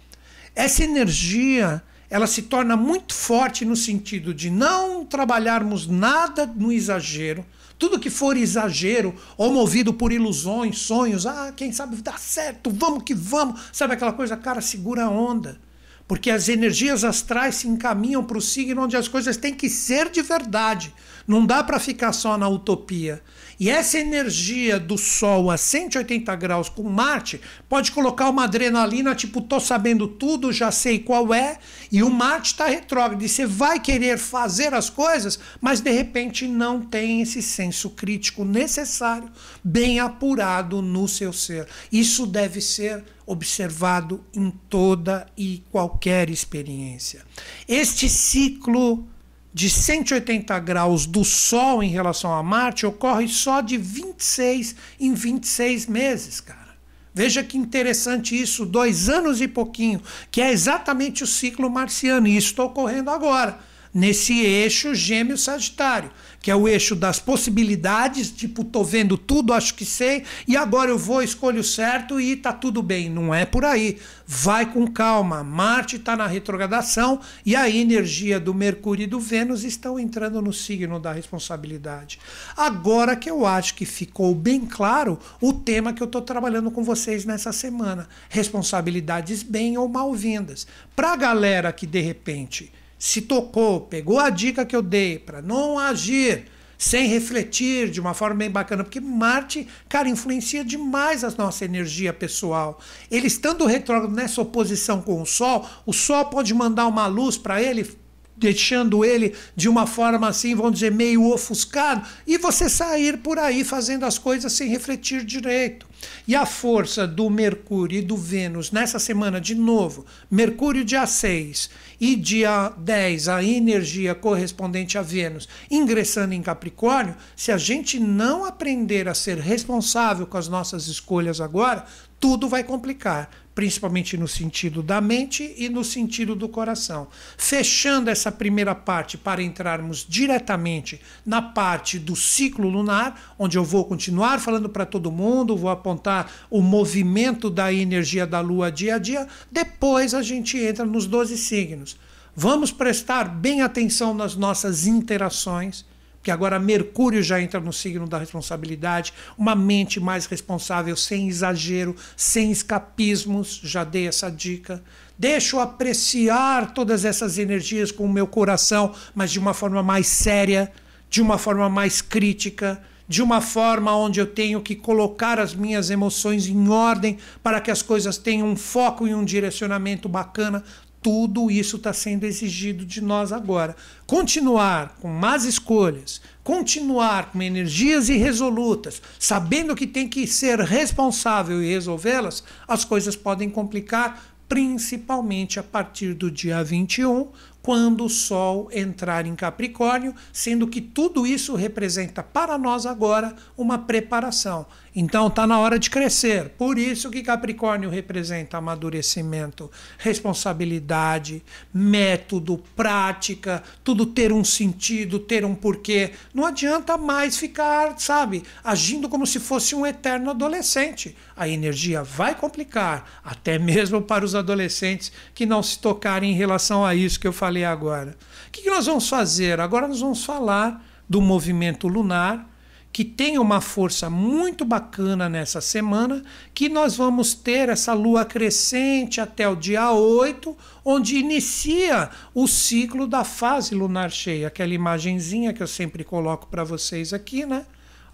Essa 0.56 0.84
energia, 0.84 1.84
ela 2.10 2.26
se 2.26 2.42
torna 2.42 2.76
muito 2.76 3.14
forte 3.14 3.64
no 3.64 3.76
sentido 3.76 4.34
de 4.34 4.50
não 4.50 5.06
trabalharmos 5.06 5.86
nada 5.86 6.48
no 6.48 6.72
exagero, 6.72 7.46
tudo 7.78 8.00
que 8.00 8.10
for 8.10 8.36
exagero 8.36 9.14
ou 9.38 9.54
movido 9.54 9.94
por 9.94 10.12
ilusões, 10.12 10.80
sonhos, 10.80 11.28
ah, 11.28 11.54
quem 11.56 11.72
sabe 11.72 11.98
dá 11.98 12.18
certo, 12.18 12.72
vamos 12.72 13.04
que 13.04 13.14
vamos, 13.14 13.62
sabe 13.72 13.94
aquela 13.94 14.14
coisa, 14.14 14.36
cara, 14.36 14.60
segura 14.60 15.04
a 15.04 15.10
onda. 15.12 15.60
Porque 16.08 16.30
as 16.30 16.50
energias 16.50 17.04
astrais 17.04 17.56
se 17.56 17.68
encaminham 17.68 18.24
para 18.24 18.38
o 18.38 18.42
signo 18.42 18.84
onde 18.84 18.98
as 18.98 19.08
coisas 19.08 19.38
têm 19.38 19.54
que 19.54 19.70
ser 19.70 20.10
de 20.10 20.24
verdade. 20.24 20.94
Não 21.28 21.46
dá 21.46 21.64
para 21.64 21.80
ficar 21.80 22.14
só 22.14 22.38
na 22.38 22.48
utopia. 22.48 23.22
E 23.60 23.70
essa 23.70 23.98
energia 23.98 24.80
do 24.80 24.98
Sol 24.98 25.50
a 25.50 25.58
180 25.58 26.36
graus 26.36 26.70
com 26.70 26.84
Marte 26.84 27.40
pode 27.70 27.92
colocar 27.92 28.30
uma 28.30 28.44
adrenalina, 28.44 29.16
tipo, 29.16 29.42
tô 29.42 29.60
sabendo 29.60 30.08
tudo, 30.08 30.52
já 30.52 30.72
sei 30.72 31.00
qual 31.00 31.34
é, 31.34 31.58
e 31.92 32.04
o 32.04 32.10
Marte 32.10 32.48
está 32.48 32.68
retrógrado. 32.68 33.24
E 33.24 33.30
você 33.30 33.46
vai 33.46 33.80
querer 33.80 34.18
fazer 34.18 34.74
as 34.74 34.90
coisas, 34.90 35.40
mas 35.62 35.80
de 35.80 35.92
repente 35.92 36.48
não 36.48 36.82
tem 36.82 37.22
esse 37.22 37.42
senso 37.42 37.90
crítico 37.90 38.44
necessário, 38.44 39.32
bem 39.64 40.00
apurado 40.00 40.82
no 40.82 41.08
seu 41.08 41.32
ser. 41.32 41.68
Isso 41.92 42.28
deve 42.28 42.60
ser 42.62 43.04
observado 43.26 44.24
em 44.34 44.52
toda 44.70 45.26
e 45.38 45.64
qualquer 45.72 46.30
experiência. 46.30 47.24
Este 47.68 48.08
ciclo 48.08 49.08
de 49.56 49.70
180 49.70 50.60
graus 50.60 51.06
do 51.06 51.24
Sol 51.24 51.82
em 51.82 51.88
relação 51.88 52.34
a 52.34 52.44
Marte 52.44 52.86
ocorre 52.86 53.30
só 53.30 53.62
de 53.62 53.78
26 53.78 54.76
em 55.00 55.14
26 55.14 55.88
meses, 55.88 56.42
cara. 56.42 56.76
Veja 57.14 57.42
que 57.42 57.58
interessante 57.58 58.38
isso, 58.38 58.66
dois 58.66 59.08
anos 59.08 59.40
e 59.40 59.48
pouquinho, 59.48 60.02
que 60.30 60.42
é 60.42 60.52
exatamente 60.52 61.24
o 61.24 61.28
ciclo 61.28 61.70
marciano, 61.70 62.28
e 62.28 62.36
isso 62.36 62.50
está 62.50 62.66
ocorrendo 62.66 63.10
agora 63.10 63.58
nesse 63.96 64.42
eixo 64.42 64.94
gêmeo 64.94 65.38
sagitário, 65.38 66.12
que 66.42 66.52
é 66.52 66.56
o 66.56 66.68
eixo 66.68 66.98
das 66.98 67.18
possibilidades, 67.18 68.30
tipo, 68.30 68.66
tô 68.66 68.84
vendo 68.84 69.18
tudo, 69.18 69.54
acho 69.54 69.74
que 69.74 69.86
sei, 69.86 70.26
e 70.46 70.58
agora 70.58 70.92
eu 70.92 70.98
vou, 70.98 71.24
escolho 71.24 71.64
certo 71.64 72.20
e 72.20 72.36
tá 72.36 72.52
tudo 72.52 72.84
bem. 72.84 73.10
Não 73.10 73.34
é 73.34 73.46
por 73.46 73.64
aí. 73.64 73.98
Vai 74.28 74.72
com 74.72 74.86
calma. 74.86 75.46
Marte 75.46 75.96
está 75.96 76.16
na 76.18 76.28
retrogradação 76.28 77.22
e 77.46 77.56
a 77.56 77.70
energia 77.70 78.38
do 78.38 78.54
Mercúrio 78.54 79.04
e 79.04 79.08
do 79.08 79.20
Vênus 79.20 79.64
estão 79.64 79.98
entrando 79.98 80.42
no 80.42 80.52
signo 80.52 81.00
da 81.00 81.14
responsabilidade. 81.14 82.20
Agora 82.58 83.16
que 83.16 83.30
eu 83.30 83.46
acho 83.46 83.76
que 83.76 83.86
ficou 83.86 84.36
bem 84.36 84.66
claro 84.66 85.18
o 85.40 85.54
tema 85.54 85.94
que 85.94 86.04
eu 86.04 86.08
estou 86.08 86.22
trabalhando 86.22 86.70
com 86.70 86.84
vocês 86.84 87.24
nessa 87.24 87.54
semana: 87.54 88.10
responsabilidades 88.28 89.42
bem 89.42 89.78
ou 89.78 89.88
mal-vindas. 89.88 90.68
Para 90.96 91.16
galera 91.16 91.72
que 91.72 91.88
de 91.88 92.02
repente 92.02 92.74
se 93.06 93.22
tocou, 93.22 93.82
pegou 93.82 94.18
a 94.18 94.32
dica 94.32 94.66
que 94.66 94.76
eu 94.76 94.82
dei 94.82 95.20
para 95.20 95.40
não 95.40 95.78
agir 95.78 96.46
sem 96.76 97.08
refletir 97.08 97.92
de 97.92 98.02
uma 98.02 98.16
forma 98.16 98.38
bem 98.38 98.50
bacana, 98.50 98.84
porque 98.84 99.00
Marte, 99.00 99.68
cara, 99.88 100.10
influencia 100.10 100.66
demais 100.66 101.24
a 101.24 101.30
nossa 101.38 101.64
energia 101.64 102.12
pessoal. 102.12 102.80
Ele 103.12 103.28
estando 103.28 103.64
retrógrado 103.68 104.12
nessa 104.12 104.42
oposição 104.42 105.04
com 105.04 105.22
o 105.22 105.26
Sol, 105.26 105.70
o 105.86 105.94
Sol 105.94 106.26
pode 106.26 106.52
mandar 106.56 106.88
uma 106.88 107.06
luz 107.06 107.38
para 107.38 107.62
ele, 107.62 107.88
deixando 108.36 109.06
ele 109.06 109.36
de 109.56 109.70
uma 109.70 109.86
forma 109.86 110.28
assim, 110.28 110.56
vamos 110.56 110.74
dizer, 110.74 110.92
meio 110.92 111.32
ofuscado, 111.32 112.08
e 112.26 112.40
você 112.40 112.68
sair 112.68 113.20
por 113.20 113.38
aí 113.38 113.64
fazendo 113.64 114.04
as 114.04 114.18
coisas 114.18 114.52
sem 114.52 114.68
refletir 114.68 115.24
direito. 115.24 115.86
E 116.28 116.36
a 116.36 116.46
força 116.46 117.08
do 117.08 117.30
Mercúrio 117.30 118.00
e 118.00 118.02
do 118.02 118.18
Vênus 118.18 118.72
nessa 118.72 118.98
semana, 118.98 119.40
de 119.40 119.54
novo, 119.54 120.08
Mercúrio 120.32 120.84
dia 120.84 121.06
6 121.06 121.85
e 122.00 122.16
dia 122.16 122.74
10, 122.78 123.28
a 123.30 123.44
energia 123.44 124.14
correspondente 124.14 124.98
a 124.98 125.02
Vênus 125.02 125.48
ingressando 125.70 126.34
em 126.34 126.42
Capricórnio, 126.42 127.16
se 127.36 127.52
a 127.52 127.58
gente 127.58 128.00
não 128.00 128.46
aprender 128.46 129.08
a 129.08 129.14
ser 129.14 129.38
responsável 129.38 130.28
com 130.28 130.38
as 130.38 130.48
nossas 130.48 130.88
escolhas 130.88 131.40
agora, 131.42 131.86
tudo 132.20 132.48
vai 132.48 132.64
complicar 132.64 133.30
principalmente 133.56 134.18
no 134.18 134.28
sentido 134.28 134.84
da 134.84 135.00
mente 135.00 135.56
e 135.58 135.70
no 135.70 135.82
sentido 135.82 136.36
do 136.36 136.50
coração. 136.50 137.08
Fechando 137.38 138.10
essa 138.10 138.30
primeira 138.30 138.76
parte 138.76 139.18
para 139.18 139.42
entrarmos 139.42 140.06
diretamente 140.08 141.00
na 141.26 141.42
parte 141.42 141.98
do 141.98 142.18
ciclo 142.18 142.68
lunar, 142.68 143.34
onde 143.40 143.58
eu 143.58 143.64
vou 143.64 143.86
continuar 143.86 144.42
falando 144.42 144.68
para 144.68 144.86
todo 144.86 145.12
mundo, 145.12 145.56
vou 145.56 145.70
apontar 145.70 146.30
o 146.50 146.62
movimento 146.62 147.50
da 147.50 147.72
energia 147.72 148.28
da 148.28 148.42
lua 148.42 148.70
dia 148.70 148.96
a 148.96 149.00
dia, 149.00 149.26
depois 149.50 150.14
a 150.14 150.22
gente 150.22 150.58
entra 150.58 150.84
nos 150.84 151.08
12 151.08 151.38
signos. 151.38 151.98
Vamos 152.36 152.70
prestar 152.70 153.30
bem 153.30 153.62
atenção 153.62 154.14
nas 154.14 154.36
nossas 154.36 154.86
interações 154.86 155.86
que 156.26 156.32
agora 156.32 156.58
Mercúrio 156.58 157.22
já 157.22 157.40
entra 157.40 157.60
no 157.60 157.72
signo 157.72 158.08
da 158.08 158.18
responsabilidade, 158.18 159.14
uma 159.38 159.54
mente 159.54 160.00
mais 160.00 160.26
responsável, 160.26 160.96
sem 160.96 161.28
exagero, 161.28 161.96
sem 162.18 162.52
escapismos, 162.52 163.62
já 163.64 163.84
dei 163.84 164.08
essa 164.08 164.32
dica. 164.32 164.84
Deixo 165.20 165.60
apreciar 165.60 166.74
todas 166.74 167.06
essas 167.06 167.38
energias 167.38 167.92
com 167.92 168.06
o 168.06 168.12
meu 168.12 168.26
coração, 168.26 168.92
mas 169.14 169.32
de 169.32 169.38
uma 169.38 169.54
forma 169.54 169.84
mais 169.84 170.08
séria, 170.08 170.72
de 171.12 171.22
uma 171.22 171.38
forma 171.38 171.70
mais 171.70 172.02
crítica, 172.02 172.82
de 173.08 173.22
uma 173.22 173.40
forma 173.40 173.96
onde 173.96 174.20
eu 174.20 174.26
tenho 174.26 174.60
que 174.62 174.76
colocar 174.76 175.40
as 175.40 175.54
minhas 175.54 175.92
emoções 175.92 176.48
em 176.48 176.68
ordem 176.70 177.20
para 177.44 177.62
que 177.62 177.70
as 177.70 177.84
coisas 177.84 178.18
tenham 178.18 178.48
um 178.48 178.56
foco 178.56 179.08
e 179.08 179.14
um 179.14 179.24
direcionamento 179.24 180.10
bacana 180.10 180.64
tudo 181.06 181.52
isso 181.52 181.76
está 181.76 181.94
sendo 181.94 182.24
exigido 182.24 182.84
de 182.84 183.00
nós 183.00 183.32
agora. 183.32 183.76
Continuar 184.08 184.98
com 185.00 185.08
más 185.08 185.46
escolhas, 185.46 186.20
continuar 186.44 187.32
com 187.32 187.44
energias 187.44 188.10
irresolutas, 188.10 189.00
sabendo 189.20 189.76
que 189.76 189.86
tem 189.86 190.10
que 190.10 190.26
ser 190.26 190.60
responsável 190.60 191.62
e 191.62 191.70
resolvê-las, 191.70 192.44
as 192.68 192.84
coisas 192.84 193.16
podem 193.16 193.52
complicar, 193.52 194.26
principalmente 194.50 195.60
a 195.60 195.64
partir 195.64 196.16
do 196.16 196.32
dia 196.32 196.64
21, 196.64 197.28
quando 197.62 198.06
o 198.06 198.10
Sol 198.10 198.68
entrar 198.72 199.28
em 199.28 199.36
Capricórnio, 199.36 200.14
sendo 200.34 200.68
que 200.68 200.82
tudo 200.82 201.28
isso 201.28 201.54
representa 201.54 202.24
para 202.24 202.58
nós 202.58 202.88
agora 202.88 203.36
uma 203.56 203.78
preparação. 203.78 204.66
Então 204.96 205.28
está 205.28 205.46
na 205.46 205.60
hora 205.60 205.78
de 205.78 205.90
crescer. 205.90 206.50
Por 206.52 206.80
isso 206.80 207.10
que 207.10 207.22
Capricórnio 207.22 207.90
representa 207.90 208.58
amadurecimento, 208.58 209.70
responsabilidade, 209.98 211.44
método, 211.74 212.64
prática, 212.78 213.62
tudo 213.84 214.06
ter 214.06 214.32
um 214.32 214.44
sentido, 214.44 215.20
ter 215.20 215.44
um 215.44 215.54
porquê. 215.54 216.12
Não 216.34 216.46
adianta 216.46 216.98
mais 216.98 217.38
ficar, 217.38 218.00
sabe, 218.00 218.44
agindo 218.64 219.10
como 219.10 219.28
se 219.28 219.38
fosse 219.38 219.76
um 219.76 219.86
eterno 219.86 220.30
adolescente. 220.30 221.14
A 221.36 221.50
energia 221.50 222.02
vai 222.02 222.34
complicar, 222.34 223.20
até 223.22 223.60
mesmo 223.60 224.02
para 224.02 224.24
os 224.24 224.34
adolescentes 224.34 225.12
que 225.34 225.46
não 225.46 225.62
se 225.62 225.78
tocarem 225.78 226.32
em 226.32 226.36
relação 226.36 226.86
a 226.86 226.96
isso 226.96 227.20
que 227.20 227.28
eu 227.28 227.34
falei 227.34 227.66
agora. 227.66 228.16
O 228.48 228.52
que 228.52 228.70
nós 228.70 228.86
vamos 228.86 229.10
fazer? 229.10 229.60
Agora 229.60 229.90
nós 229.90 230.00
vamos 230.00 230.24
falar 230.24 230.82
do 231.10 231.22
movimento 231.22 231.86
lunar 231.90 232.55
que 232.96 233.04
tem 233.04 233.38
uma 233.38 233.60
força 233.60 234.10
muito 234.10 234.64
bacana 234.64 235.28
nessa 235.28 235.60
semana, 235.60 236.24
que 236.54 236.70
nós 236.70 236.96
vamos 236.96 237.34
ter 237.34 237.68
essa 237.68 237.92
lua 237.92 238.24
crescente 238.24 239.20
até 239.20 239.50
o 239.50 239.54
dia 239.54 239.92
8, 239.92 240.56
onde 240.86 241.18
inicia 241.18 242.10
o 242.34 242.48
ciclo 242.48 243.06
da 243.06 243.26
fase 243.26 243.76
lunar 243.76 244.10
cheia, 244.10 244.48
aquela 244.48 244.74
imagenzinha 244.74 245.52
que 245.52 245.62
eu 245.62 245.68
sempre 245.68 246.06
coloco 246.06 246.48
para 246.48 246.64
vocês 246.64 247.12
aqui, 247.12 247.46
né? 247.46 247.66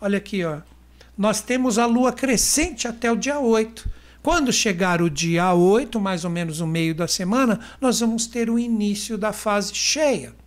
Olha 0.01 0.17
aqui, 0.17 0.43
ó. 0.43 0.61
Nós 1.15 1.41
temos 1.41 1.77
a 1.77 1.85
lua 1.85 2.11
crescente 2.11 2.87
até 2.87 3.11
o 3.11 3.15
dia 3.15 3.39
8. 3.39 3.87
Quando 4.23 4.51
chegar 4.51 4.99
o 4.99 5.11
dia 5.11 5.53
8, 5.53 5.99
mais 5.99 6.25
ou 6.25 6.31
menos 6.31 6.59
o 6.59 6.65
meio 6.65 6.95
da 6.95 7.07
semana, 7.07 7.59
nós 7.79 7.99
vamos 7.99 8.25
ter 8.25 8.49
o 8.49 8.57
início 8.57 9.15
da 9.15 9.31
fase 9.31 9.75
cheia. 9.75 10.40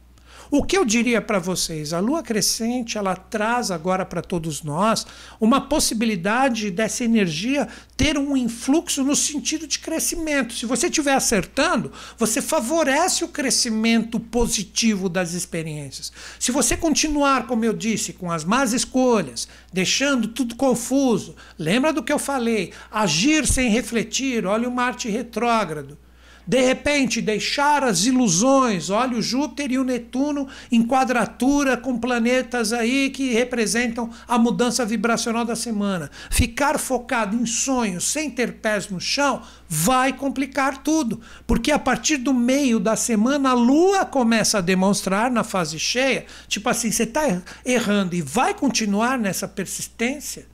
O 0.56 0.62
que 0.62 0.78
eu 0.78 0.84
diria 0.84 1.20
para 1.20 1.40
vocês? 1.40 1.92
A 1.92 1.98
lua 1.98 2.22
crescente 2.22 2.96
ela 2.96 3.16
traz 3.16 3.72
agora 3.72 4.06
para 4.06 4.22
todos 4.22 4.62
nós 4.62 5.04
uma 5.40 5.60
possibilidade 5.60 6.70
dessa 6.70 7.02
energia 7.02 7.66
ter 7.96 8.16
um 8.16 8.36
influxo 8.36 9.02
no 9.02 9.16
sentido 9.16 9.66
de 9.66 9.80
crescimento. 9.80 10.54
Se 10.54 10.64
você 10.64 10.86
estiver 10.86 11.14
acertando, 11.14 11.90
você 12.16 12.40
favorece 12.40 13.24
o 13.24 13.28
crescimento 13.28 14.20
positivo 14.20 15.08
das 15.08 15.32
experiências. 15.32 16.12
Se 16.38 16.52
você 16.52 16.76
continuar, 16.76 17.48
como 17.48 17.64
eu 17.64 17.72
disse, 17.72 18.12
com 18.12 18.30
as 18.30 18.44
más 18.44 18.72
escolhas, 18.72 19.48
deixando 19.72 20.28
tudo 20.28 20.54
confuso, 20.54 21.34
lembra 21.58 21.92
do 21.92 22.00
que 22.00 22.12
eu 22.12 22.18
falei? 22.20 22.72
Agir 22.92 23.44
sem 23.44 23.70
refletir, 23.70 24.46
olha 24.46 24.68
o 24.68 24.72
Marte 24.72 25.08
retrógrado. 25.08 25.98
De 26.46 26.60
repente, 26.60 27.22
deixar 27.22 27.82
as 27.82 28.04
ilusões. 28.04 28.90
Olha 28.90 29.16
o 29.16 29.22
Júpiter 29.22 29.72
e 29.72 29.78
o 29.78 29.84
Netuno 29.84 30.46
em 30.70 30.86
quadratura 30.86 31.76
com 31.76 31.98
planetas 31.98 32.72
aí 32.72 33.08
que 33.10 33.32
representam 33.32 34.10
a 34.28 34.38
mudança 34.38 34.84
vibracional 34.84 35.44
da 35.44 35.56
semana. 35.56 36.10
Ficar 36.30 36.78
focado 36.78 37.34
em 37.34 37.46
sonhos 37.46 38.04
sem 38.04 38.30
ter 38.30 38.54
pés 38.54 38.88
no 38.88 39.00
chão 39.00 39.40
vai 39.68 40.12
complicar 40.12 40.82
tudo. 40.82 41.20
Porque 41.46 41.72
a 41.72 41.78
partir 41.78 42.18
do 42.18 42.34
meio 42.34 42.78
da 42.78 42.94
semana 42.94 43.50
a 43.50 43.54
Lua 43.54 44.04
começa 44.04 44.58
a 44.58 44.62
demonstrar 44.62 45.30
na 45.30 45.42
fase 45.42 45.78
cheia, 45.78 46.26
tipo 46.46 46.68
assim, 46.68 46.90
você 46.90 47.04
está 47.04 47.42
errando 47.64 48.14
e 48.14 48.20
vai 48.20 48.52
continuar 48.52 49.18
nessa 49.18 49.48
persistência. 49.48 50.46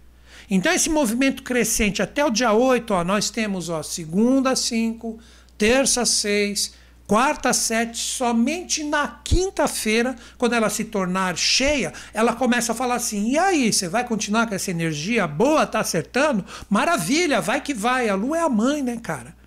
Então, 0.50 0.72
esse 0.72 0.90
movimento 0.90 1.44
crescente 1.44 2.02
até 2.02 2.24
o 2.24 2.30
dia 2.30 2.52
8, 2.52 2.92
ó, 2.92 3.04
nós 3.04 3.30
temos 3.30 3.68
ó, 3.68 3.84
segunda, 3.84 4.56
5 4.56 5.18
terça 5.60 6.06
seis, 6.06 6.72
quarta 7.06 7.52
sete, 7.52 7.98
somente 7.98 8.82
na 8.82 9.20
quinta-feira, 9.22 10.16
quando 10.38 10.54
ela 10.54 10.70
se 10.70 10.84
tornar 10.84 11.36
cheia, 11.36 11.92
ela 12.14 12.32
começa 12.32 12.72
a 12.72 12.74
falar 12.74 12.94
assim: 12.94 13.32
e 13.32 13.38
aí, 13.38 13.70
você 13.70 13.86
vai 13.86 14.08
continuar 14.08 14.46
com 14.46 14.54
essa 14.54 14.70
energia 14.70 15.26
boa, 15.26 15.66
tá 15.66 15.80
acertando? 15.80 16.42
Maravilha, 16.70 17.42
vai 17.42 17.60
que 17.60 17.74
vai. 17.74 18.08
A 18.08 18.14
lua 18.14 18.38
é 18.38 18.40
a 18.40 18.48
mãe, 18.48 18.82
né, 18.82 18.98
cara? 19.02 19.38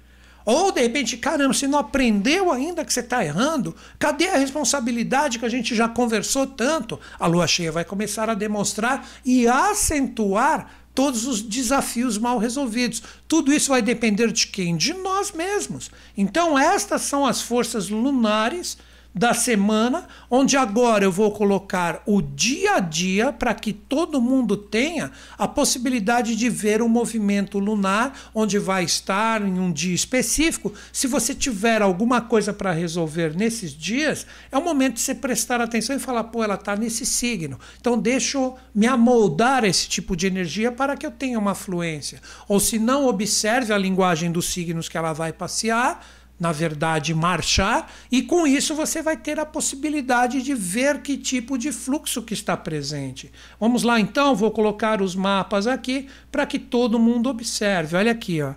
Ou 0.45 0.71
de 0.71 0.81
repente, 0.81 1.17
caramba, 1.17 1.53
você 1.53 1.65
não 1.65 1.79
aprendeu 1.79 2.51
ainda 2.51 2.85
que 2.85 2.93
você 2.93 2.99
está 2.99 3.25
errando? 3.25 3.75
Cadê 3.97 4.27
a 4.27 4.37
responsabilidade 4.37 5.39
que 5.39 5.45
a 5.45 5.49
gente 5.49 5.73
já 5.73 5.87
conversou 5.87 6.45
tanto? 6.45 6.99
A 7.17 7.25
lua 7.25 7.47
cheia 7.47 7.71
vai 7.71 7.85
começar 7.85 8.29
a 8.29 8.35
demonstrar 8.35 9.07
e 9.25 9.47
acentuar 9.47 10.69
todos 10.93 11.25
os 11.25 11.41
desafios 11.41 12.17
mal 12.17 12.37
resolvidos. 12.37 13.01
Tudo 13.27 13.53
isso 13.53 13.69
vai 13.69 13.81
depender 13.81 14.31
de 14.31 14.47
quem? 14.47 14.77
De 14.77 14.93
nós 14.93 15.31
mesmos. 15.31 15.89
Então, 16.17 16.57
estas 16.57 17.01
são 17.01 17.25
as 17.25 17.41
forças 17.41 17.89
lunares 17.89 18.77
da 19.13 19.33
semana, 19.33 20.07
onde 20.29 20.57
agora 20.57 21.03
eu 21.03 21.11
vou 21.11 21.31
colocar 21.31 22.01
o 22.05 22.21
dia 22.21 22.75
a 22.75 22.79
dia 22.79 23.31
para 23.31 23.53
que 23.53 23.71
todo 23.71 24.19
mundo 24.19 24.57
tenha 24.57 25.11
a 25.37 25.47
possibilidade 25.47 26.35
de 26.35 26.49
ver 26.49 26.81
o 26.81 26.89
movimento 26.89 27.59
lunar, 27.59 28.31
onde 28.33 28.57
vai 28.57 28.83
estar 28.83 29.41
em 29.41 29.59
um 29.59 29.71
dia 29.71 29.93
específico. 29.93 30.73
Se 30.91 31.05
você 31.05 31.35
tiver 31.35 31.81
alguma 31.81 32.21
coisa 32.21 32.51
para 32.51 32.71
resolver 32.71 33.35
nesses 33.35 33.71
dias, 33.71 34.25
é 34.51 34.57
o 34.57 34.63
momento 34.63 34.95
de 34.95 35.01
você 35.01 35.13
prestar 35.13 35.61
atenção 35.61 35.95
e 35.95 35.99
falar: 35.99 36.23
pô, 36.25 36.43
ela 36.43 36.55
está 36.55 36.75
nesse 36.75 37.05
signo. 37.05 37.59
Então, 37.79 37.97
deixa 37.97 38.37
eu 38.37 38.57
me 38.73 38.87
amoldar 38.87 39.63
esse 39.63 39.87
tipo 39.87 40.15
de 40.15 40.25
energia 40.25 40.71
para 40.71 40.97
que 40.97 41.05
eu 41.05 41.11
tenha 41.11 41.37
uma 41.37 41.53
fluência. 41.53 42.19
Ou 42.47 42.59
se 42.59 42.79
não, 42.79 43.05
observe 43.05 43.71
a 43.71 43.77
linguagem 43.77 44.31
dos 44.31 44.47
signos 44.47 44.89
que 44.89 44.97
ela 44.97 45.13
vai 45.13 45.31
passear 45.31 46.03
na 46.39 46.51
verdade, 46.51 47.13
marchar, 47.13 47.91
e 48.11 48.21
com 48.21 48.45
isso 48.45 48.75
você 48.75 49.01
vai 49.01 49.15
ter 49.15 49.39
a 49.39 49.45
possibilidade 49.45 50.41
de 50.41 50.53
ver 50.53 51.01
que 51.01 51.17
tipo 51.17 51.57
de 51.57 51.71
fluxo 51.71 52.21
que 52.21 52.33
está 52.33 52.57
presente. 52.57 53.31
Vamos 53.59 53.83
lá 53.83 53.99
então, 53.99 54.35
vou 54.35 54.51
colocar 54.51 55.01
os 55.01 55.15
mapas 55.15 55.67
aqui 55.67 56.07
para 56.31 56.45
que 56.45 56.59
todo 56.59 56.99
mundo 56.99 57.29
observe. 57.29 57.95
Olha 57.95 58.11
aqui, 58.11 58.41
ó. 58.41 58.55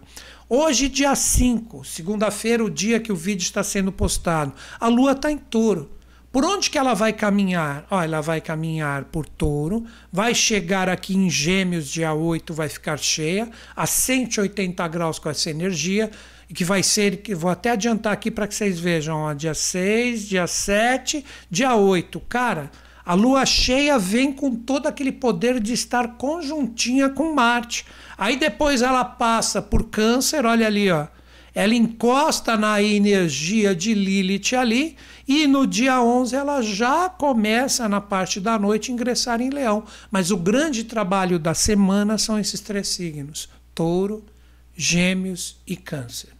Hoje, 0.49 0.89
dia 0.89 1.15
5, 1.15 1.85
segunda-feira, 1.85 2.65
o 2.65 2.71
dia 2.71 3.01
que 3.01 3.11
o 3.11 3.17
vídeo 3.17 3.43
está 3.43 3.65
sendo 3.65 3.91
postado, 3.91 4.53
a 4.79 4.87
Lua 4.87 5.13
está 5.13 5.31
em 5.31 5.39
touro. 5.39 5.91
Por 6.31 6.45
onde 6.45 6.71
que 6.71 6.77
ela 6.77 6.93
vai 6.93 7.13
caminhar? 7.13 7.87
Ó, 7.91 8.03
ela 8.03 8.21
vai 8.21 8.41
caminhar 8.41 9.05
por 9.05 9.27
touro, 9.27 9.87
vai 10.13 10.35
chegar 10.35 10.89
aqui 10.89 11.17
em 11.17 11.31
Gêmeos, 11.31 11.89
dia 11.89 12.13
8, 12.13 12.53
vai 12.53 12.69
ficar 12.69 12.99
cheia, 12.99 13.51
a 13.75 13.87
180 13.87 14.87
graus 14.87 15.19
com 15.19 15.31
essa 15.31 15.51
energia 15.51 16.11
que 16.55 16.65
vai 16.65 16.83
ser, 16.83 17.19
que 17.23 17.35
vou 17.35 17.51
até 17.51 17.71
adiantar 17.71 18.13
aqui 18.13 18.31
para 18.31 18.47
que 18.47 18.55
vocês 18.55 18.79
vejam, 18.79 19.17
ó, 19.17 19.33
dia 19.33 19.55
6, 19.55 20.29
dia 20.29 20.47
7, 20.47 21.25
dia 21.51 21.75
8. 21.75 22.21
Cara, 22.21 22.71
A 23.09 23.15
lua 23.15 23.47
cheia 23.47 24.01
vem 24.01 24.33
com 24.33 24.53
todo 24.53 24.89
aquele 24.89 25.13
poder 25.13 25.61
de 25.61 25.73
estar 25.73 26.17
conjuntinha 26.17 27.09
com 27.09 27.33
Marte. 27.33 27.87
Aí 28.19 28.37
depois 28.37 28.83
ela 28.83 29.05
passa 29.05 29.63
por 29.63 29.85
Câncer, 29.85 30.45
olha 30.45 30.67
ali, 30.67 30.91
ó. 30.91 31.07
Ela 31.55 31.75
encosta 31.75 32.57
na 32.57 32.83
energia 32.83 33.77
de 33.77 33.95
Lilith 33.95 34.57
ali 34.57 34.97
e 35.27 35.47
no 35.47 35.69
dia 35.69 36.03
11 36.03 36.35
ela 36.35 36.61
já 36.61 37.09
começa 37.09 37.89
na 37.89 38.01
parte 38.01 38.41
da 38.41 38.59
noite 38.59 38.91
ingressar 38.91 39.41
em 39.41 39.51
Leão. 39.51 39.85
Mas 40.11 40.33
o 40.33 40.37
grande 40.37 40.83
trabalho 40.83 41.39
da 41.39 41.55
semana 41.55 42.19
são 42.19 42.41
esses 42.41 42.61
três 42.61 42.89
signos: 42.89 43.49
Touro, 43.73 44.27
Gêmeos 44.77 45.59
e 45.65 45.77
Câncer. 45.77 46.36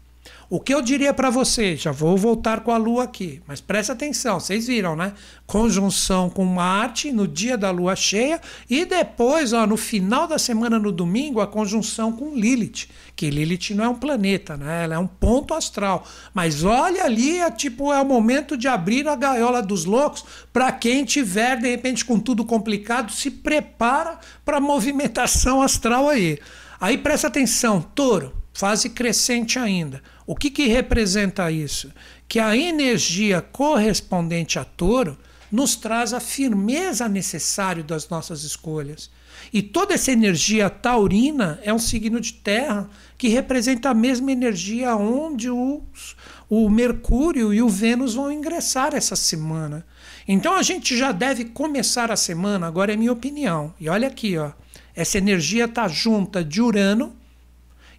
O 0.49 0.61
que 0.61 0.73
eu 0.73 0.81
diria 0.81 1.13
para 1.13 1.29
vocês, 1.29 1.81
já 1.81 1.91
vou 1.91 2.17
voltar 2.17 2.61
com 2.61 2.71
a 2.71 2.77
Lua 2.77 3.03
aqui, 3.03 3.43
mas 3.49 3.61
presta 3.61 3.95
atenção, 3.95 4.39
vocês 4.39 4.69
viram, 4.69 4.95
né? 4.95 5.13
Conjunção 5.45 6.31
com 6.31 6.45
Marte 6.45 7.11
no 7.11 7.27
dia 7.27 7.59
da 7.59 7.73
Lua 7.73 7.97
cheia 7.97 8.41
e 8.71 8.85
depois, 8.85 9.53
ó, 9.53 9.67
no 9.67 9.77
final 9.77 10.29
da 10.29 10.39
semana, 10.39 10.79
no 10.79 10.93
domingo, 10.93 11.41
a 11.41 11.49
conjunção 11.49 12.13
com 12.13 12.37
Lilith, 12.37 12.87
que 13.17 13.29
Lilith 13.29 13.75
não 13.75 13.83
é 13.83 13.89
um 13.89 13.97
planeta, 13.97 14.57
né? 14.57 14.85
Ela 14.85 14.95
é 14.95 14.99
um 14.99 15.07
ponto 15.09 15.53
astral. 15.53 16.07
Mas 16.33 16.63
olha 16.63 17.03
ali, 17.03 17.41
é 17.41 17.51
tipo 17.51 17.93
é 17.93 18.01
o 18.01 18.07
momento 18.07 18.57
de 18.57 18.69
abrir 18.69 19.09
a 19.09 19.17
gaiola 19.17 19.61
dos 19.61 19.85
loucos 19.85 20.25
para 20.53 20.71
quem 20.71 21.05
tiver 21.05 21.57
de 21.57 21.69
repente 21.69 22.05
com 22.05 22.21
tudo 22.21 22.45
complicado, 22.45 23.11
se 23.11 23.33
prepara 23.33 24.21
para 24.45 24.61
movimentação 24.61 25.61
astral 25.61 26.09
aí. 26.09 26.39
Aí 26.81 26.97
presta 26.97 27.27
atenção, 27.27 27.81
Touro, 27.81 28.33
fase 28.53 28.91
crescente 28.91 29.59
ainda. 29.59 30.01
O 30.27 30.35
que, 30.35 30.51
que 30.51 30.67
representa 30.67 31.51
isso? 31.51 31.93
Que 32.29 32.41
a 32.41 32.57
energia 32.57 33.41
correspondente 33.41 34.59
a 34.59 34.65
touro 34.65 35.17
nos 35.53 35.77
traz 35.77 36.13
a 36.13 36.19
firmeza 36.19 37.09
necessária 37.09 37.83
das 37.83 38.09
nossas 38.09 38.43
escolhas. 38.43 39.09
E 39.53 39.63
toda 39.63 39.95
essa 39.95 40.11
energia 40.11 40.69
taurina 40.69 41.61
é 41.63 41.73
um 41.73 41.79
signo 41.79 42.21
de 42.21 42.33
terra 42.33 42.91
que 43.17 43.29
representa 43.29 43.91
a 43.91 43.95
mesma 43.95 44.33
energia 44.33 44.97
onde 44.97 45.49
os, 45.49 46.17
o 46.51 46.69
Mercúrio 46.69 47.55
e 47.55 47.63
o 47.63 47.69
Vênus 47.69 48.15
vão 48.15 48.33
ingressar 48.33 48.95
essa 48.95 49.15
semana. 49.15 49.87
Então 50.27 50.57
a 50.57 50.63
gente 50.63 50.97
já 50.97 51.13
deve 51.13 51.45
começar 51.45 52.11
a 52.11 52.17
semana, 52.17 52.67
agora 52.67 52.93
é 52.93 52.97
minha 52.97 53.13
opinião. 53.13 53.73
E 53.79 53.89
olha 53.89 54.09
aqui, 54.09 54.37
ó, 54.37 54.51
essa 54.95 55.19
energia 55.19 55.67
está 55.67 55.87
junta 55.87 56.43
de 56.43 56.61
Urano 56.61 57.15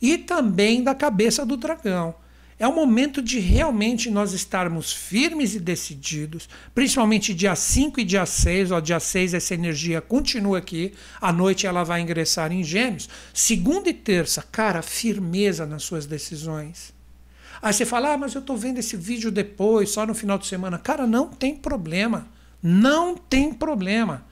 e 0.01 0.17
também 0.17 0.83
da 0.83 0.95
cabeça 0.95 1.45
do 1.45 1.57
dragão. 1.57 2.15
É 2.59 2.67
o 2.67 2.73
momento 2.73 3.21
de 3.21 3.39
realmente 3.39 4.09
nós 4.09 4.33
estarmos 4.33 4.91
firmes 4.91 5.53
e 5.53 5.59
decididos, 5.59 6.49
principalmente 6.73 7.31
dia 7.31 7.55
5 7.55 7.99
e 7.99 8.03
dia 8.03 8.25
6. 8.25 8.71
Ó, 8.71 8.79
dia 8.79 8.99
6 8.99 9.35
essa 9.35 9.53
energia 9.53 10.01
continua 10.01 10.57
aqui, 10.57 10.93
à 11.21 11.31
noite 11.31 11.67
ela 11.67 11.83
vai 11.83 12.01
ingressar 12.01 12.51
em 12.51 12.63
Gêmeos. 12.63 13.07
Segunda 13.31 13.89
e 13.89 13.93
terça, 13.93 14.41
cara, 14.41 14.81
firmeza 14.81 15.67
nas 15.67 15.83
suas 15.83 16.07
decisões. 16.07 16.95
Aí 17.61 17.73
você 17.73 17.85
fala, 17.85 18.13
ah, 18.13 18.17
mas 18.17 18.33
eu 18.33 18.41
estou 18.41 18.57
vendo 18.57 18.79
esse 18.79 18.97
vídeo 18.97 19.31
depois, 19.31 19.91
só 19.91 20.05
no 20.05 20.15
final 20.15 20.37
de 20.39 20.47
semana. 20.47 20.79
Cara, 20.79 21.05
não 21.05 21.27
tem 21.27 21.55
problema. 21.55 22.27
Não 22.61 23.15
tem 23.15 23.53
problema. 23.53 24.25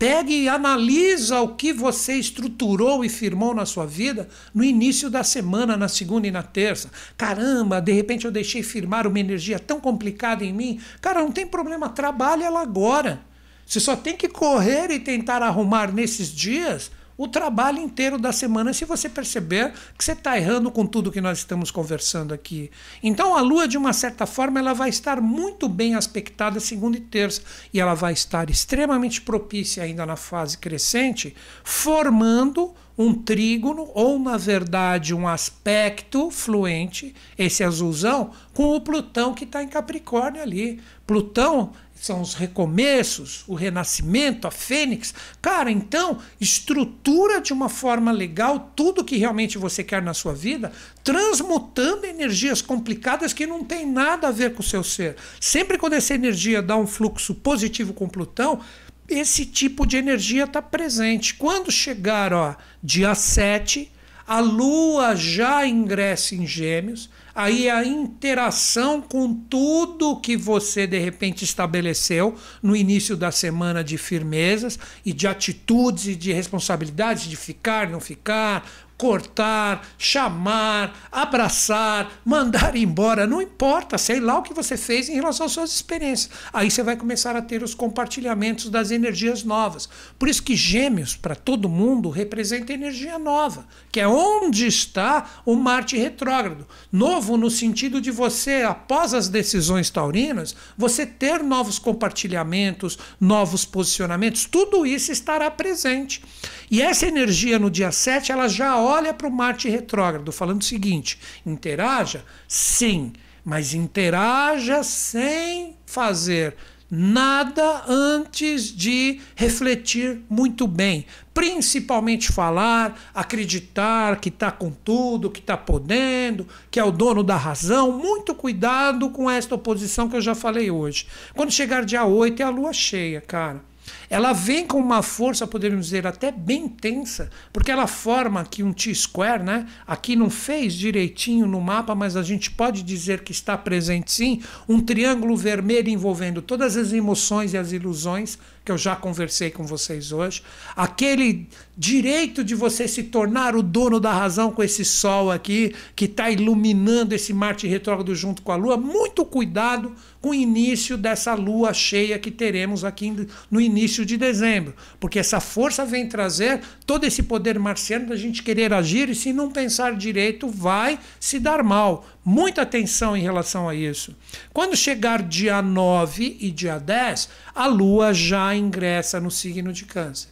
Pegue 0.00 0.44
e 0.44 0.48
analisa 0.48 1.42
o 1.42 1.56
que 1.56 1.74
você 1.74 2.14
estruturou 2.14 3.04
e 3.04 3.08
firmou 3.10 3.54
na 3.54 3.66
sua 3.66 3.84
vida 3.84 4.30
no 4.54 4.64
início 4.64 5.10
da 5.10 5.22
semana, 5.22 5.76
na 5.76 5.88
segunda 5.88 6.26
e 6.26 6.30
na 6.30 6.42
terça. 6.42 6.90
Caramba, 7.18 7.82
de 7.82 7.92
repente 7.92 8.24
eu 8.24 8.30
deixei 8.30 8.62
firmar 8.62 9.06
uma 9.06 9.20
energia 9.20 9.58
tão 9.58 9.78
complicada 9.78 10.42
em 10.42 10.54
mim. 10.54 10.80
Cara, 11.02 11.20
não 11.20 11.30
tem 11.30 11.46
problema, 11.46 11.90
trabalhe 11.90 12.42
ela 12.42 12.62
agora. 12.62 13.20
Você 13.66 13.78
só 13.78 13.94
tem 13.94 14.16
que 14.16 14.26
correr 14.26 14.90
e 14.90 14.98
tentar 14.98 15.42
arrumar 15.42 15.92
nesses 15.92 16.28
dias 16.28 16.90
o 17.20 17.28
trabalho 17.28 17.78
inteiro 17.78 18.18
da 18.18 18.32
semana 18.32 18.72
se 18.72 18.86
você 18.86 19.06
perceber 19.06 19.74
que 19.98 20.02
você 20.02 20.12
está 20.12 20.38
errando 20.38 20.70
com 20.70 20.86
tudo 20.86 21.12
que 21.12 21.20
nós 21.20 21.36
estamos 21.36 21.70
conversando 21.70 22.32
aqui. 22.32 22.70
Então 23.02 23.36
a 23.36 23.42
Lua, 23.42 23.68
de 23.68 23.76
uma 23.76 23.92
certa 23.92 24.24
forma, 24.24 24.58
ela 24.58 24.72
vai 24.72 24.88
estar 24.88 25.20
muito 25.20 25.68
bem 25.68 25.94
aspectada 25.94 26.58
segunda 26.58 26.96
e 26.96 27.00
terça 27.00 27.42
e 27.74 27.78
ela 27.78 27.92
vai 27.92 28.14
estar 28.14 28.48
extremamente 28.48 29.20
propícia 29.20 29.82
ainda 29.82 30.06
na 30.06 30.16
fase 30.16 30.56
crescente, 30.56 31.36
formando 31.62 32.72
um 32.96 33.12
trígono 33.12 33.90
ou, 33.94 34.18
na 34.18 34.38
verdade, 34.38 35.14
um 35.14 35.28
aspecto 35.28 36.30
fluente, 36.30 37.14
esse 37.36 37.62
azulzão, 37.62 38.30
com 38.54 38.74
o 38.74 38.80
Plutão 38.80 39.34
que 39.34 39.44
está 39.44 39.62
em 39.62 39.68
Capricórnio 39.68 40.42
ali. 40.42 40.80
Plutão 41.06 41.72
são 42.00 42.22
os 42.22 42.32
recomeços, 42.32 43.44
o 43.46 43.54
renascimento, 43.54 44.48
a 44.48 44.50
fênix. 44.50 45.12
Cara, 45.42 45.70
então, 45.70 46.18
estrutura 46.40 47.42
de 47.42 47.52
uma 47.52 47.68
forma 47.68 48.10
legal 48.10 48.72
tudo 48.74 49.04
que 49.04 49.18
realmente 49.18 49.58
você 49.58 49.84
quer 49.84 50.00
na 50.00 50.14
sua 50.14 50.32
vida, 50.32 50.72
transmutando 51.04 52.06
energias 52.06 52.62
complicadas 52.62 53.34
que 53.34 53.46
não 53.46 53.62
tem 53.62 53.84
nada 53.84 54.28
a 54.28 54.32
ver 54.32 54.54
com 54.54 54.60
o 54.60 54.66
seu 54.66 54.82
ser. 54.82 55.16
Sempre 55.38 55.76
quando 55.76 55.92
essa 55.92 56.14
energia 56.14 56.62
dá 56.62 56.74
um 56.74 56.86
fluxo 56.86 57.34
positivo 57.34 57.92
com 57.92 58.08
Plutão, 58.08 58.60
esse 59.06 59.44
tipo 59.44 59.84
de 59.84 59.98
energia 59.98 60.44
está 60.44 60.62
presente. 60.62 61.34
Quando 61.34 61.70
chegar, 61.70 62.32
ó, 62.32 62.56
dia 62.82 63.14
7, 63.14 63.92
a 64.26 64.40
Lua 64.40 65.14
já 65.14 65.66
ingressa 65.66 66.34
em 66.34 66.46
Gêmeos, 66.46 67.10
aí 67.34 67.68
a 67.70 67.84
interação 67.84 69.00
com 69.00 69.34
tudo 69.34 70.20
que 70.20 70.36
você 70.36 70.86
de 70.86 70.98
repente 70.98 71.44
estabeleceu 71.44 72.36
no 72.62 72.76
início 72.76 73.16
da 73.16 73.30
semana 73.30 73.82
de 73.82 73.96
firmezas 73.96 74.78
e 75.04 75.12
de 75.12 75.26
atitudes 75.26 76.06
e 76.08 76.16
de 76.16 76.32
responsabilidades 76.32 77.28
de 77.28 77.36
ficar, 77.36 77.88
não 77.88 78.00
ficar, 78.00 78.68
cortar, 79.00 79.88
chamar, 79.96 81.08
abraçar, 81.10 82.20
mandar 82.22 82.76
embora, 82.76 83.26
não 83.26 83.40
importa, 83.40 83.96
sei 83.96 84.20
lá 84.20 84.36
o 84.36 84.42
que 84.42 84.52
você 84.52 84.76
fez 84.76 85.08
em 85.08 85.14
relação 85.14 85.46
às 85.46 85.52
suas 85.52 85.74
experiências. 85.74 86.28
Aí 86.52 86.70
você 86.70 86.82
vai 86.82 86.94
começar 86.96 87.34
a 87.34 87.40
ter 87.40 87.62
os 87.62 87.72
compartilhamentos 87.72 88.68
das 88.68 88.90
energias 88.90 89.42
novas. 89.42 89.88
Por 90.18 90.28
isso 90.28 90.42
que 90.42 90.54
Gêmeos, 90.54 91.16
para 91.16 91.34
todo 91.34 91.66
mundo, 91.66 92.10
representa 92.10 92.74
energia 92.74 93.18
nova, 93.18 93.66
que 93.90 94.00
é 94.00 94.06
onde 94.06 94.66
está 94.66 95.30
o 95.46 95.56
Marte 95.56 95.96
retrógrado. 95.96 96.68
Novo 96.92 97.38
no 97.38 97.48
sentido 97.48 98.02
de 98.02 98.10
você, 98.10 98.64
após 98.64 99.14
as 99.14 99.28
decisões 99.28 99.88
taurinas, 99.88 100.54
você 100.76 101.06
ter 101.06 101.42
novos 101.42 101.78
compartilhamentos, 101.78 102.98
novos 103.18 103.64
posicionamentos, 103.64 104.44
tudo 104.44 104.84
isso 104.84 105.10
estará 105.10 105.50
presente. 105.50 106.22
E 106.70 106.80
essa 106.80 107.06
energia 107.06 107.58
no 107.58 107.68
dia 107.68 107.90
7, 107.90 108.30
ela 108.30 108.46
já 108.46 108.78
olha 108.78 109.12
para 109.12 109.26
o 109.26 109.32
Marte 109.32 109.68
retrógrado, 109.68 110.30
falando 110.30 110.60
o 110.60 110.64
seguinte: 110.64 111.18
interaja? 111.44 112.24
Sim, 112.46 113.12
mas 113.44 113.74
interaja 113.74 114.84
sem 114.84 115.76
fazer 115.84 116.54
nada 116.88 117.84
antes 117.88 118.64
de 118.64 119.20
refletir 119.36 120.20
muito 120.28 120.66
bem. 120.66 121.06
Principalmente 121.32 122.32
falar, 122.32 123.10
acreditar 123.14 124.20
que 124.20 124.28
está 124.28 124.50
com 124.50 124.70
tudo, 124.70 125.30
que 125.30 125.38
está 125.40 125.56
podendo, 125.56 126.46
que 126.70 126.80
é 126.80 126.84
o 126.84 126.90
dono 126.90 127.22
da 127.22 127.36
razão. 127.36 127.92
Muito 127.92 128.34
cuidado 128.34 129.10
com 129.10 129.30
esta 129.30 129.54
oposição 129.54 130.08
que 130.08 130.16
eu 130.16 130.20
já 130.20 130.34
falei 130.34 130.70
hoje. 130.70 131.06
Quando 131.34 131.52
chegar 131.52 131.84
dia 131.84 132.04
8 132.04 132.40
é 132.40 132.44
a 132.44 132.50
lua 132.50 132.72
cheia, 132.72 133.20
cara. 133.20 133.69
Ela 134.10 134.32
vem 134.32 134.66
com 134.66 134.80
uma 134.80 135.02
força, 135.02 135.46
podemos 135.46 135.86
dizer, 135.86 136.04
até 136.04 136.32
bem 136.32 136.64
intensa, 136.64 137.30
porque 137.52 137.70
ela 137.70 137.86
forma 137.86 138.40
aqui 138.40 138.60
um 138.60 138.72
T-square, 138.72 139.40
né? 139.40 139.68
Aqui 139.86 140.16
não 140.16 140.28
fez 140.28 140.74
direitinho 140.74 141.46
no 141.46 141.60
mapa, 141.60 141.94
mas 141.94 142.16
a 142.16 142.22
gente 142.24 142.50
pode 142.50 142.82
dizer 142.82 143.22
que 143.22 143.30
está 143.30 143.56
presente 143.56 144.10
sim, 144.10 144.42
um 144.68 144.80
triângulo 144.80 145.36
vermelho 145.36 145.88
envolvendo 145.88 146.42
todas 146.42 146.76
as 146.76 146.92
emoções 146.92 147.54
e 147.54 147.56
as 147.56 147.70
ilusões 147.70 148.36
que 148.70 148.72
eu 148.72 148.78
já 148.78 148.94
conversei 148.94 149.50
com 149.50 149.64
vocês 149.64 150.12
hoje, 150.12 150.44
aquele 150.76 151.48
direito 151.76 152.44
de 152.44 152.54
você 152.54 152.86
se 152.86 153.02
tornar 153.02 153.56
o 153.56 153.64
dono 153.64 153.98
da 153.98 154.12
razão 154.12 154.52
com 154.52 154.62
esse 154.62 154.84
sol 154.84 155.28
aqui 155.28 155.74
que 155.96 156.04
está 156.04 156.30
iluminando 156.30 157.12
esse 157.12 157.32
Marte 157.32 157.66
retrógrado 157.66 158.14
junto 158.14 158.42
com 158.42 158.52
a 158.52 158.56
Lua. 158.56 158.76
Muito 158.76 159.24
cuidado 159.24 159.92
com 160.20 160.28
o 160.28 160.34
início 160.34 160.96
dessa 160.96 161.34
Lua 161.34 161.74
cheia 161.74 162.16
que 162.16 162.30
teremos 162.30 162.84
aqui 162.84 163.26
no 163.50 163.60
início 163.60 164.06
de 164.06 164.16
dezembro, 164.16 164.72
porque 165.00 165.18
essa 165.18 165.40
força 165.40 165.84
vem 165.84 166.06
trazer 166.06 166.60
todo 166.86 167.04
esse 167.04 167.24
poder 167.24 167.58
marciano 167.58 168.06
da 168.06 168.16
gente 168.16 168.40
querer 168.40 168.72
agir 168.72 169.08
e 169.08 169.16
se 169.16 169.32
não 169.32 169.50
pensar 169.50 169.96
direito 169.96 170.46
vai 170.46 170.96
se 171.18 171.40
dar 171.40 171.64
mal. 171.64 172.06
Muita 172.24 172.62
atenção 172.62 173.16
em 173.16 173.22
relação 173.22 173.68
a 173.68 173.74
isso. 173.74 174.14
Quando 174.52 174.76
chegar 174.76 175.22
dia 175.22 175.62
9 175.62 176.36
e 176.40 176.50
dia 176.50 176.78
10, 176.78 177.28
a 177.54 177.66
Lua 177.66 178.12
já 178.12 178.54
ingressa 178.54 179.18
no 179.18 179.30
signo 179.30 179.72
de 179.72 179.84
Câncer. 179.84 180.28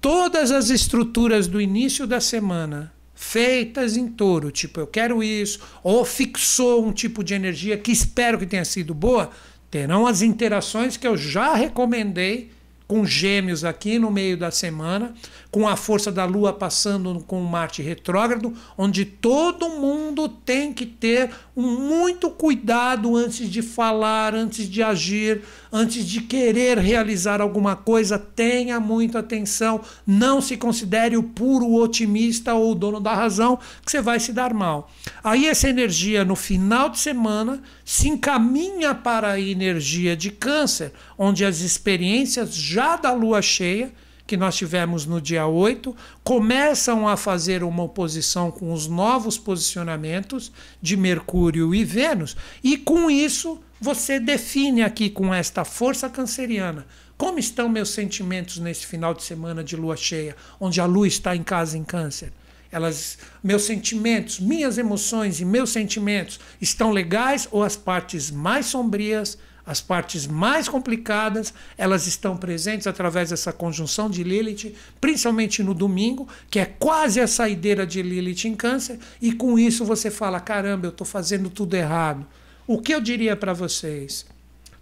Todas 0.00 0.52
as 0.52 0.68
estruturas 0.70 1.46
do 1.46 1.60
início 1.60 2.06
da 2.06 2.20
semana 2.20 2.92
feitas 3.14 3.96
em 3.96 4.08
touro, 4.08 4.50
tipo 4.50 4.78
eu 4.78 4.86
quero 4.86 5.22
isso, 5.22 5.58
ou 5.82 6.04
fixou 6.04 6.86
um 6.86 6.92
tipo 6.92 7.24
de 7.24 7.32
energia 7.32 7.78
que 7.78 7.90
espero 7.90 8.38
que 8.38 8.46
tenha 8.46 8.64
sido 8.64 8.94
boa, 8.94 9.30
Terão 9.70 10.06
as 10.06 10.22
interações 10.22 10.96
que 10.96 11.06
eu 11.06 11.16
já 11.16 11.54
recomendei 11.54 12.50
com 12.86 13.04
gêmeos 13.04 13.64
aqui 13.64 13.98
no 13.98 14.10
meio 14.10 14.36
da 14.36 14.50
semana, 14.50 15.12
com 15.50 15.66
a 15.66 15.76
força 15.76 16.12
da 16.12 16.24
Lua 16.24 16.52
passando 16.52 17.20
com 17.26 17.40
Marte 17.40 17.82
retrógrado, 17.82 18.54
onde 18.78 19.04
todo 19.04 19.68
mundo 19.68 20.28
tem 20.28 20.72
que 20.72 20.86
ter 20.86 21.30
muito 21.56 22.28
cuidado 22.28 23.16
antes 23.16 23.48
de 23.48 23.62
falar, 23.62 24.34
antes 24.34 24.68
de 24.68 24.82
agir, 24.82 25.42
antes 25.72 26.04
de 26.04 26.20
querer 26.20 26.76
realizar 26.76 27.40
alguma 27.40 27.74
coisa. 27.74 28.18
Tenha 28.18 28.78
muita 28.78 29.20
atenção, 29.20 29.80
não 30.06 30.42
se 30.42 30.58
considere 30.58 31.16
o 31.16 31.22
puro 31.22 31.72
otimista 31.72 32.52
ou 32.52 32.72
o 32.72 32.74
dono 32.74 33.00
da 33.00 33.14
razão, 33.14 33.58
que 33.82 33.90
você 33.90 34.02
vai 34.02 34.20
se 34.20 34.34
dar 34.34 34.52
mal. 34.52 34.90
Aí 35.24 35.46
essa 35.46 35.68
energia 35.68 36.26
no 36.26 36.36
final 36.36 36.90
de 36.90 36.98
semana 36.98 37.62
se 37.84 38.08
encaminha 38.08 38.94
para 38.94 39.32
a 39.32 39.40
energia 39.40 40.14
de 40.14 40.30
Câncer, 40.30 40.92
onde 41.16 41.42
as 41.42 41.60
experiências 41.60 42.54
já 42.54 42.96
da 42.96 43.12
lua 43.12 43.40
cheia 43.40 43.90
que 44.26 44.36
nós 44.36 44.56
tivemos 44.56 45.06
no 45.06 45.20
dia 45.20 45.46
8, 45.46 45.94
começam 46.24 47.06
a 47.06 47.16
fazer 47.16 47.62
uma 47.62 47.84
oposição 47.84 48.50
com 48.50 48.72
os 48.72 48.86
novos 48.86 49.38
posicionamentos 49.38 50.50
de 50.82 50.96
Mercúrio 50.96 51.74
e 51.74 51.84
Vênus, 51.84 52.36
e 52.62 52.76
com 52.76 53.10
isso 53.10 53.60
você 53.80 54.18
define 54.18 54.82
aqui 54.82 55.08
com 55.08 55.32
esta 55.32 55.64
força 55.64 56.08
canceriana 56.08 56.86
como 57.16 57.38
estão 57.38 57.68
meus 57.68 57.90
sentimentos 57.90 58.58
nesse 58.58 58.86
final 58.86 59.14
de 59.14 59.22
semana 59.22 59.64
de 59.64 59.74
lua 59.74 59.96
cheia, 59.96 60.36
onde 60.60 60.80
a 60.80 60.86
lua 60.86 61.08
está 61.08 61.34
em 61.34 61.42
casa 61.42 61.78
em 61.78 61.84
Câncer. 61.84 62.32
Elas, 62.70 63.18
meus 63.42 63.62
sentimentos, 63.62 64.38
minhas 64.38 64.76
emoções 64.76 65.40
e 65.40 65.44
meus 65.44 65.70
sentimentos 65.70 66.38
estão 66.60 66.90
legais 66.90 67.48
ou 67.50 67.62
as 67.62 67.76
partes 67.76 68.30
mais 68.30 68.66
sombrias 68.66 69.38
as 69.66 69.80
partes 69.80 70.28
mais 70.28 70.68
complicadas, 70.68 71.52
elas 71.76 72.06
estão 72.06 72.36
presentes 72.36 72.86
através 72.86 73.30
dessa 73.30 73.52
conjunção 73.52 74.08
de 74.08 74.22
Lilith, 74.22 74.72
principalmente 75.00 75.60
no 75.60 75.74
domingo, 75.74 76.28
que 76.48 76.60
é 76.60 76.64
quase 76.64 77.20
a 77.20 77.26
saideira 77.26 77.84
de 77.84 78.00
Lilith 78.00 78.46
em 78.46 78.54
câncer, 78.54 79.00
e 79.20 79.32
com 79.32 79.58
isso 79.58 79.84
você 79.84 80.08
fala: 80.08 80.38
caramba, 80.38 80.86
eu 80.86 80.90
estou 80.90 81.06
fazendo 81.06 81.50
tudo 81.50 81.74
errado. 81.74 82.24
O 82.64 82.80
que 82.80 82.94
eu 82.94 83.00
diria 83.00 83.34
para 83.34 83.52
vocês? 83.52 84.24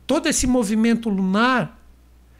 Todo 0.06 0.28
esse 0.28 0.46
movimento 0.46 1.08
lunar, 1.08 1.80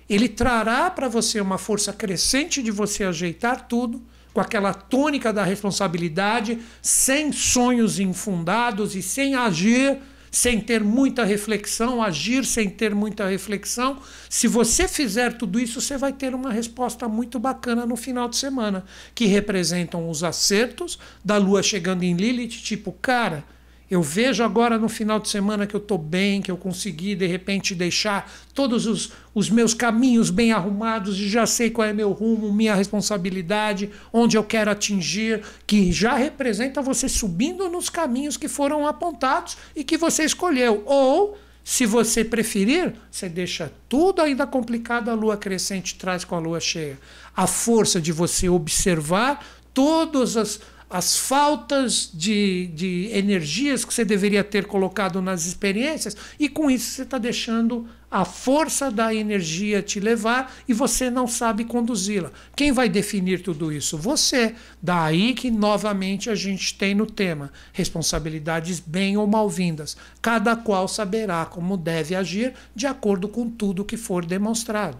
ele 0.08 0.28
trará 0.28 0.90
para 0.90 1.08
você 1.08 1.40
uma 1.40 1.56
força 1.56 1.94
crescente 1.94 2.62
de 2.62 2.70
você 2.70 3.04
ajeitar 3.04 3.66
tudo, 3.66 4.02
com 4.34 4.40
aquela 4.40 4.74
tônica 4.74 5.32
da 5.32 5.44
responsabilidade, 5.44 6.58
sem 6.82 7.32
sonhos 7.32 7.98
infundados 7.98 8.94
e 8.94 9.00
sem 9.00 9.34
agir 9.34 9.98
sem 10.34 10.60
ter 10.60 10.82
muita 10.82 11.24
reflexão, 11.24 12.02
agir 12.02 12.44
sem 12.44 12.68
ter 12.68 12.92
muita 12.92 13.28
reflexão. 13.28 13.98
Se 14.28 14.48
você 14.48 14.88
fizer 14.88 15.38
tudo 15.38 15.60
isso, 15.60 15.80
você 15.80 15.96
vai 15.96 16.12
ter 16.12 16.34
uma 16.34 16.50
resposta 16.50 17.08
muito 17.08 17.38
bacana 17.38 17.86
no 17.86 17.94
final 17.94 18.28
de 18.28 18.36
semana, 18.36 18.84
que 19.14 19.26
representam 19.26 20.10
os 20.10 20.24
acertos 20.24 20.98
da 21.24 21.36
lua 21.36 21.62
chegando 21.62 22.02
em 22.02 22.14
Lilith, 22.14 22.48
tipo, 22.48 22.90
cara, 22.90 23.44
eu 23.94 24.02
vejo 24.02 24.42
agora 24.42 24.76
no 24.76 24.88
final 24.88 25.20
de 25.20 25.28
semana 25.28 25.66
que 25.66 25.74
eu 25.74 25.80
estou 25.80 25.96
bem, 25.96 26.42
que 26.42 26.50
eu 26.50 26.56
consegui 26.56 27.14
de 27.14 27.26
repente 27.26 27.74
deixar 27.74 28.28
todos 28.52 28.86
os, 28.86 29.12
os 29.32 29.48
meus 29.48 29.72
caminhos 29.72 30.30
bem 30.30 30.52
arrumados 30.52 31.16
e 31.18 31.28
já 31.28 31.46
sei 31.46 31.70
qual 31.70 31.86
é 31.86 31.92
meu 31.92 32.10
rumo, 32.10 32.52
minha 32.52 32.74
responsabilidade, 32.74 33.90
onde 34.12 34.36
eu 34.36 34.42
quero 34.42 34.68
atingir, 34.68 35.42
que 35.64 35.92
já 35.92 36.14
representa 36.14 36.82
você 36.82 37.08
subindo 37.08 37.68
nos 37.68 37.88
caminhos 37.88 38.36
que 38.36 38.48
foram 38.48 38.84
apontados 38.84 39.56
e 39.76 39.84
que 39.84 39.96
você 39.96 40.24
escolheu. 40.24 40.82
Ou, 40.86 41.38
se 41.62 41.86
você 41.86 42.24
preferir, 42.24 42.94
você 43.08 43.28
deixa 43.28 43.72
tudo 43.88 44.20
ainda 44.22 44.44
complicado, 44.44 45.08
a 45.08 45.14
lua 45.14 45.36
crescente 45.36 45.94
traz 45.94 46.24
com 46.24 46.34
a 46.34 46.40
lua 46.40 46.58
cheia. 46.58 46.98
A 47.36 47.46
força 47.46 48.00
de 48.00 48.10
você 48.10 48.48
observar 48.48 49.44
todas 49.72 50.36
as 50.36 50.60
as 50.94 51.16
faltas 51.16 52.08
de, 52.14 52.68
de 52.68 53.08
energias 53.12 53.84
que 53.84 53.92
você 53.92 54.04
deveria 54.04 54.44
ter 54.44 54.64
colocado 54.66 55.20
nas 55.20 55.44
experiências, 55.44 56.16
e 56.38 56.48
com 56.48 56.70
isso 56.70 56.92
você 56.92 57.02
está 57.02 57.18
deixando 57.18 57.88
a 58.08 58.24
força 58.24 58.92
da 58.92 59.12
energia 59.12 59.82
te 59.82 59.98
levar 59.98 60.54
e 60.68 60.72
você 60.72 61.10
não 61.10 61.26
sabe 61.26 61.64
conduzi-la. 61.64 62.30
Quem 62.54 62.70
vai 62.70 62.88
definir 62.88 63.42
tudo 63.42 63.72
isso? 63.72 63.98
Você. 63.98 64.54
Daí 64.80 65.34
que 65.34 65.50
novamente 65.50 66.30
a 66.30 66.34
gente 66.36 66.78
tem 66.78 66.94
no 66.94 67.06
tema 67.06 67.50
responsabilidades 67.72 68.78
bem 68.78 69.16
ou 69.16 69.26
mal-vindas. 69.26 69.96
Cada 70.22 70.54
qual 70.54 70.86
saberá 70.86 71.44
como 71.44 71.76
deve 71.76 72.14
agir 72.14 72.54
de 72.72 72.86
acordo 72.86 73.26
com 73.26 73.50
tudo 73.50 73.84
que 73.84 73.96
for 73.96 74.24
demonstrado. 74.24 74.96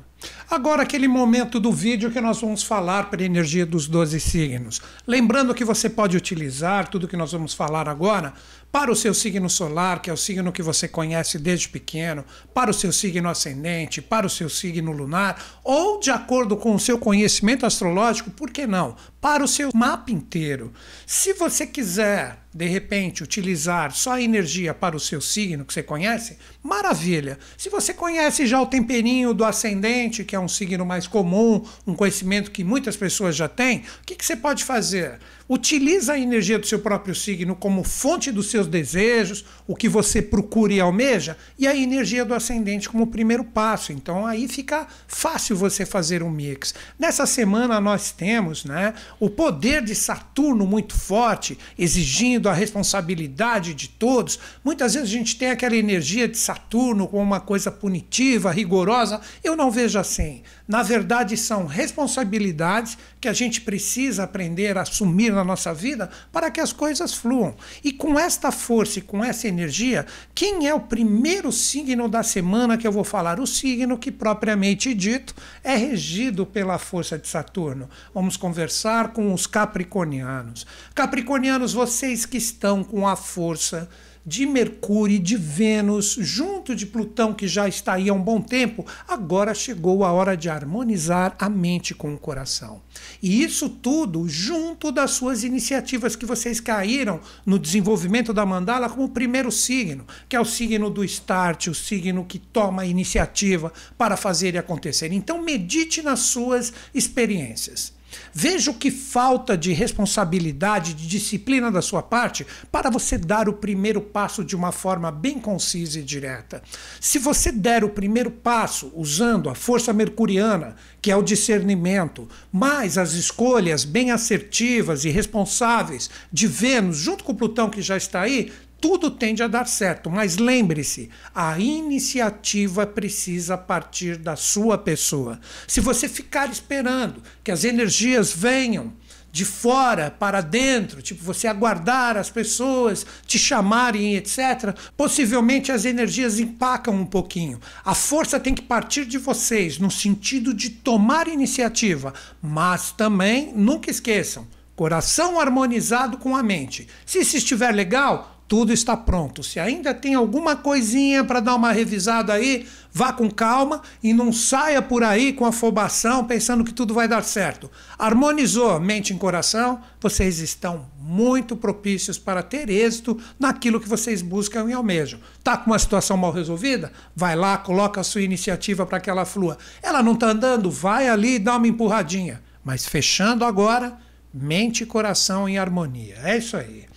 Agora, 0.50 0.82
aquele 0.82 1.08
momento 1.08 1.58
do 1.58 1.72
vídeo 1.72 2.10
que 2.10 2.20
nós 2.20 2.40
vamos 2.40 2.62
falar 2.62 3.10
para 3.10 3.22
a 3.22 3.24
energia 3.24 3.66
dos 3.66 3.86
12 3.88 4.20
signos. 4.20 4.80
Lembrando 5.06 5.54
que 5.54 5.64
você 5.64 5.88
pode 5.88 6.16
utilizar 6.16 6.88
tudo 6.88 7.08
que 7.08 7.16
nós 7.16 7.32
vamos 7.32 7.54
falar 7.54 7.88
agora 7.88 8.34
para 8.70 8.90
o 8.90 8.96
seu 8.96 9.14
signo 9.14 9.48
solar, 9.48 10.02
que 10.02 10.10
é 10.10 10.12
o 10.12 10.16
signo 10.16 10.52
que 10.52 10.62
você 10.62 10.88
conhece 10.88 11.38
desde 11.38 11.68
pequeno, 11.68 12.24
para 12.52 12.70
o 12.70 12.74
seu 12.74 12.92
signo 12.92 13.28
ascendente, 13.28 14.02
para 14.02 14.26
o 14.26 14.30
seu 14.30 14.48
signo 14.48 14.92
lunar, 14.92 15.60
ou 15.62 16.00
de 16.00 16.10
acordo 16.10 16.56
com 16.56 16.74
o 16.74 16.80
seu 16.80 16.98
conhecimento 16.98 17.64
astrológico, 17.64 18.30
por 18.30 18.50
que 18.50 18.66
não? 18.66 18.96
Para 19.20 19.44
o 19.44 19.48
seu 19.48 19.70
mapa 19.74 20.10
inteiro. 20.10 20.72
Se 21.06 21.32
você 21.34 21.66
quiser, 21.66 22.43
de 22.54 22.66
repente, 22.66 23.24
utilizar 23.24 23.92
só 23.92 24.12
a 24.12 24.22
energia 24.22 24.72
para 24.72 24.96
o 24.96 25.00
seu 25.00 25.20
signo 25.20 25.64
que 25.64 25.74
você 25.74 25.82
conhece, 25.82 26.38
maravilha. 26.62 27.36
Se 27.58 27.68
você 27.68 27.92
conhece 27.92 28.46
já 28.46 28.62
o 28.62 28.66
temperinho 28.66 29.34
do 29.34 29.44
ascendente, 29.44 30.22
que 30.22 30.36
é 30.36 30.38
um 30.38 30.46
signo 30.46 30.86
mais 30.86 31.08
comum, 31.08 31.64
um 31.84 31.96
conhecimento 31.96 32.52
que 32.52 32.62
muitas 32.62 32.96
pessoas 32.96 33.34
já 33.34 33.48
têm, 33.48 33.78
o 33.78 34.06
que, 34.06 34.14
que 34.14 34.24
você 34.24 34.36
pode 34.36 34.62
fazer? 34.62 35.18
Utiliza 35.46 36.14
a 36.14 36.18
energia 36.18 36.58
do 36.58 36.66
seu 36.66 36.78
próprio 36.78 37.14
signo 37.14 37.54
como 37.54 37.84
fonte 37.84 38.32
dos 38.32 38.50
seus 38.50 38.66
desejos, 38.66 39.44
o 39.66 39.76
que 39.76 39.90
você 39.90 40.22
procura 40.22 40.72
e 40.72 40.80
almeja, 40.80 41.36
e 41.58 41.66
a 41.66 41.76
energia 41.76 42.24
do 42.24 42.32
ascendente 42.32 42.88
como 42.88 43.08
primeiro 43.08 43.44
passo. 43.44 43.92
Então 43.92 44.26
aí 44.26 44.48
fica 44.48 44.86
fácil 45.06 45.54
você 45.54 45.84
fazer 45.84 46.22
um 46.22 46.30
mix. 46.30 46.74
Nessa 46.98 47.26
semana 47.26 47.78
nós 47.78 48.10
temos 48.10 48.64
né, 48.64 48.94
o 49.20 49.28
poder 49.28 49.82
de 49.82 49.94
Saturno 49.94 50.66
muito 50.66 50.94
forte, 50.94 51.58
exigindo 51.78 52.43
a 52.48 52.52
responsabilidade 52.52 53.74
de 53.74 53.88
todos. 53.88 54.38
Muitas 54.62 54.94
vezes 54.94 55.08
a 55.08 55.12
gente 55.12 55.36
tem 55.36 55.50
aquela 55.50 55.76
energia 55.76 56.28
de 56.28 56.36
Saturno 56.36 57.08
como 57.08 57.22
uma 57.22 57.40
coisa 57.40 57.70
punitiva, 57.70 58.50
rigorosa. 58.50 59.20
Eu 59.42 59.56
não 59.56 59.70
vejo 59.70 59.98
assim. 59.98 60.42
Na 60.66 60.82
verdade, 60.82 61.36
são 61.36 61.66
responsabilidades 61.66 62.96
que 63.20 63.28
a 63.28 63.34
gente 63.34 63.60
precisa 63.60 64.24
aprender 64.24 64.78
a 64.78 64.82
assumir 64.82 65.30
na 65.30 65.44
nossa 65.44 65.74
vida 65.74 66.08
para 66.32 66.50
que 66.50 66.60
as 66.60 66.72
coisas 66.72 67.12
fluam. 67.12 67.54
E 67.82 67.92
com 67.92 68.18
esta 68.18 68.50
força 68.50 68.98
e 68.98 69.02
com 69.02 69.22
essa 69.22 69.46
energia, 69.46 70.06
quem 70.34 70.66
é 70.66 70.72
o 70.72 70.80
primeiro 70.80 71.52
signo 71.52 72.08
da 72.08 72.22
semana 72.22 72.78
que 72.78 72.86
eu 72.86 72.92
vou 72.92 73.04
falar? 73.04 73.38
O 73.38 73.46
signo 73.46 73.98
que, 73.98 74.10
propriamente 74.10 74.94
dito, 74.94 75.34
é 75.62 75.76
regido 75.76 76.46
pela 76.46 76.78
força 76.78 77.18
de 77.18 77.28
Saturno. 77.28 77.88
Vamos 78.14 78.38
conversar 78.38 79.12
com 79.12 79.34
os 79.34 79.46
capricornianos. 79.46 80.66
Capricornianos, 80.94 81.74
vocês 81.74 82.24
que 82.24 82.38
estão 82.38 82.82
com 82.82 83.06
a 83.06 83.16
força 83.16 83.86
de 84.26 84.46
Mercúrio 84.46 85.16
e 85.16 85.18
de 85.18 85.36
Vênus, 85.36 86.16
junto 86.18 86.74
de 86.74 86.86
Plutão, 86.86 87.34
que 87.34 87.46
já 87.46 87.68
está 87.68 87.94
aí 87.94 88.08
há 88.08 88.14
um 88.14 88.22
bom 88.22 88.40
tempo, 88.40 88.86
agora 89.06 89.54
chegou 89.54 90.04
a 90.04 90.12
hora 90.12 90.36
de 90.36 90.48
harmonizar 90.48 91.36
a 91.38 91.48
mente 91.48 91.94
com 91.94 92.14
o 92.14 92.18
coração. 92.18 92.80
E 93.22 93.42
isso 93.42 93.68
tudo 93.68 94.28
junto 94.28 94.90
das 94.90 95.10
suas 95.10 95.44
iniciativas 95.44 96.16
que 96.16 96.24
vocês 96.24 96.60
caíram 96.60 97.20
no 97.44 97.58
desenvolvimento 97.58 98.32
da 98.32 98.46
mandala 98.46 98.88
como 98.88 99.08
primeiro 99.08 99.52
signo, 99.52 100.06
que 100.28 100.36
é 100.36 100.40
o 100.40 100.44
signo 100.44 100.88
do 100.88 101.04
start, 101.04 101.66
o 101.66 101.74
signo 101.74 102.24
que 102.24 102.38
toma 102.38 102.82
a 102.82 102.86
iniciativa 102.86 103.72
para 103.98 104.16
fazer 104.16 104.54
e 104.54 104.58
acontecer. 104.58 105.12
Então 105.12 105.42
medite 105.42 106.02
nas 106.02 106.20
suas 106.20 106.72
experiências. 106.94 107.92
Veja 108.32 108.70
o 108.70 108.74
que 108.74 108.90
falta 108.90 109.56
de 109.56 109.72
responsabilidade, 109.72 110.94
de 110.94 111.06
disciplina 111.06 111.70
da 111.70 111.82
sua 111.82 112.02
parte 112.02 112.46
para 112.70 112.90
você 112.90 113.16
dar 113.16 113.48
o 113.48 113.52
primeiro 113.52 114.00
passo 114.00 114.44
de 114.44 114.56
uma 114.56 114.72
forma 114.72 115.10
bem 115.10 115.38
concisa 115.38 115.98
e 115.98 116.02
direta. 116.02 116.62
Se 117.00 117.18
você 117.18 117.52
der 117.52 117.84
o 117.84 117.88
primeiro 117.88 118.30
passo 118.30 118.92
usando 118.94 119.48
a 119.48 119.54
força 119.54 119.92
mercuriana, 119.92 120.76
que 121.00 121.10
é 121.10 121.16
o 121.16 121.22
discernimento, 121.22 122.28
mais 122.52 122.96
as 122.96 123.12
escolhas 123.12 123.84
bem 123.84 124.10
assertivas 124.10 125.04
e 125.04 125.10
responsáveis 125.10 126.10
de 126.32 126.46
Vênus, 126.46 126.96
junto 126.96 127.24
com 127.24 127.34
Plutão 127.34 127.68
que 127.68 127.82
já 127.82 127.96
está 127.96 128.22
aí, 128.22 128.52
tudo 128.84 129.10
tende 129.10 129.42
a 129.42 129.48
dar 129.48 129.66
certo, 129.66 130.10
mas 130.10 130.36
lembre-se, 130.36 131.08
a 131.34 131.58
iniciativa 131.58 132.86
precisa 132.86 133.56
partir 133.56 134.18
da 134.18 134.36
sua 134.36 134.76
pessoa. 134.76 135.40
Se 135.66 135.80
você 135.80 136.06
ficar 136.06 136.50
esperando 136.50 137.22
que 137.42 137.50
as 137.50 137.64
energias 137.64 138.30
venham 138.30 138.92
de 139.32 139.42
fora 139.42 140.10
para 140.10 140.42
dentro, 140.42 141.00
tipo 141.00 141.24
você 141.24 141.46
aguardar 141.46 142.18
as 142.18 142.28
pessoas 142.28 143.06
te 143.26 143.38
chamarem, 143.38 144.16
etc., 144.16 144.76
possivelmente 144.94 145.72
as 145.72 145.86
energias 145.86 146.38
empacam 146.38 146.94
um 146.94 147.06
pouquinho. 147.06 147.58
A 147.82 147.94
força 147.94 148.38
tem 148.38 148.52
que 148.52 148.60
partir 148.60 149.06
de 149.06 149.16
vocês, 149.16 149.78
no 149.78 149.90
sentido 149.90 150.52
de 150.52 150.68
tomar 150.68 151.26
iniciativa, 151.26 152.12
mas 152.42 152.92
também 152.92 153.50
nunca 153.56 153.90
esqueçam. 153.90 154.46
Coração 154.76 155.40
harmonizado 155.40 156.18
com 156.18 156.36
a 156.36 156.42
mente. 156.42 156.86
Se 157.06 157.20
isso 157.20 157.36
estiver 157.36 157.72
legal, 157.72 158.33
tudo 158.54 158.72
está 158.72 158.96
pronto. 158.96 159.42
Se 159.42 159.58
ainda 159.58 159.92
tem 159.92 160.14
alguma 160.14 160.54
coisinha 160.54 161.24
para 161.24 161.40
dar 161.40 161.56
uma 161.56 161.72
revisada 161.72 162.32
aí, 162.32 162.68
vá 162.92 163.12
com 163.12 163.28
calma 163.28 163.82
e 164.00 164.14
não 164.14 164.32
saia 164.32 164.80
por 164.80 165.02
aí 165.02 165.32
com 165.32 165.44
afobação 165.44 166.24
pensando 166.24 166.62
que 166.62 166.72
tudo 166.72 166.94
vai 166.94 167.08
dar 167.08 167.24
certo. 167.24 167.68
Harmonizou 167.98 168.78
mente 168.78 169.12
e 169.12 169.16
coração, 169.16 169.80
vocês 170.00 170.38
estão 170.38 170.86
muito 171.00 171.56
propícios 171.56 172.16
para 172.16 172.44
ter 172.44 172.70
êxito 172.70 173.20
naquilo 173.40 173.80
que 173.80 173.88
vocês 173.88 174.22
buscam 174.22 174.70
e 174.70 174.72
almejam. 174.72 175.18
Tá 175.42 175.56
com 175.56 175.72
uma 175.72 175.78
situação 175.80 176.16
mal 176.16 176.30
resolvida? 176.30 176.92
Vai 177.16 177.34
lá, 177.34 177.58
coloca 177.58 178.00
a 178.00 178.04
sua 178.04 178.22
iniciativa 178.22 178.86
para 178.86 179.00
que 179.00 179.10
ela 179.10 179.24
flua. 179.24 179.58
Ela 179.82 180.00
não 180.00 180.12
está 180.12 180.28
andando? 180.28 180.70
Vai 180.70 181.08
ali 181.08 181.34
e 181.34 181.38
dá 181.40 181.56
uma 181.56 181.66
empurradinha. 181.66 182.40
Mas 182.62 182.86
fechando 182.86 183.44
agora, 183.44 183.98
mente 184.32 184.84
e 184.84 184.86
coração 184.86 185.48
em 185.48 185.58
harmonia. 185.58 186.20
É 186.22 186.38
isso 186.38 186.56
aí. 186.56 186.93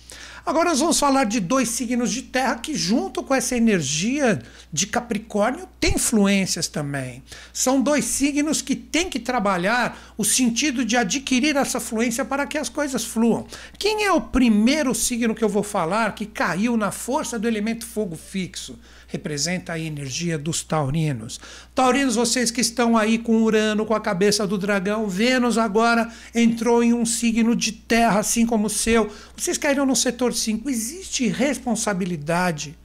Agora 0.48 0.70
nós 0.70 0.80
vamos 0.80 0.98
falar 0.98 1.24
de 1.24 1.40
dois 1.40 1.68
signos 1.68 2.10
de 2.10 2.22
terra 2.22 2.54
que, 2.54 2.74
junto 2.74 3.22
com 3.22 3.34
essa 3.34 3.54
energia 3.54 4.40
de 4.72 4.86
Capricórnio, 4.86 5.68
tem 5.78 5.96
influências 5.96 6.66
também. 6.66 7.22
São 7.52 7.82
dois 7.82 8.06
signos 8.06 8.62
que 8.62 8.74
têm 8.74 9.10
que 9.10 9.18
trabalhar 9.20 10.14
o 10.16 10.24
sentido 10.24 10.86
de 10.86 10.96
adquirir 10.96 11.54
essa 11.54 11.78
fluência 11.78 12.24
para 12.24 12.46
que 12.46 12.56
as 12.56 12.70
coisas 12.70 13.04
fluam. 13.04 13.46
Quem 13.78 14.04
é 14.04 14.10
o 14.10 14.22
primeiro 14.22 14.94
signo 14.94 15.34
que 15.34 15.44
eu 15.44 15.50
vou 15.50 15.62
falar 15.62 16.14
que 16.14 16.24
caiu 16.24 16.78
na 16.78 16.90
força 16.90 17.38
do 17.38 17.46
elemento 17.46 17.84
fogo 17.84 18.16
fixo? 18.16 18.78
Representa 19.08 19.72
a 19.72 19.78
energia 19.78 20.38
dos 20.38 20.62
taurinos. 20.62 21.40
Taurinos, 21.74 22.14
vocês 22.14 22.50
que 22.50 22.60
estão 22.60 22.96
aí 22.96 23.18
com 23.18 23.42
Urano, 23.42 23.84
com 23.84 23.94
a 23.94 24.00
cabeça 24.00 24.46
do 24.46 24.56
dragão, 24.56 25.08
Vênus 25.08 25.58
agora 25.58 26.12
entrou 26.34 26.84
em 26.84 26.92
um 26.92 27.04
signo 27.04 27.56
de 27.56 27.72
terra, 27.72 28.20
assim 28.20 28.46
como 28.46 28.66
o 28.66 28.70
seu. 28.70 29.10
Vocês 29.36 29.58
caíram 29.58 29.86
no 29.86 29.96
setor 29.96 30.34
5. 30.34 30.68
Existe 30.68 31.26
responsabilidade 31.26 32.78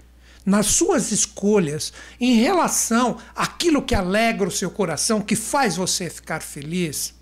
nas 0.46 0.68
suas 0.68 1.12
escolhas 1.12 1.94
em 2.20 2.36
relação 2.36 3.18
àquilo 3.36 3.82
que 3.82 3.96
alegra 3.96 4.48
o 4.48 4.52
seu 4.52 4.72
coração, 4.72 5.22
que 5.22 5.36
faz 5.36 5.76
você 5.76 6.10
ficar 6.10 6.42
feliz. 6.42 7.14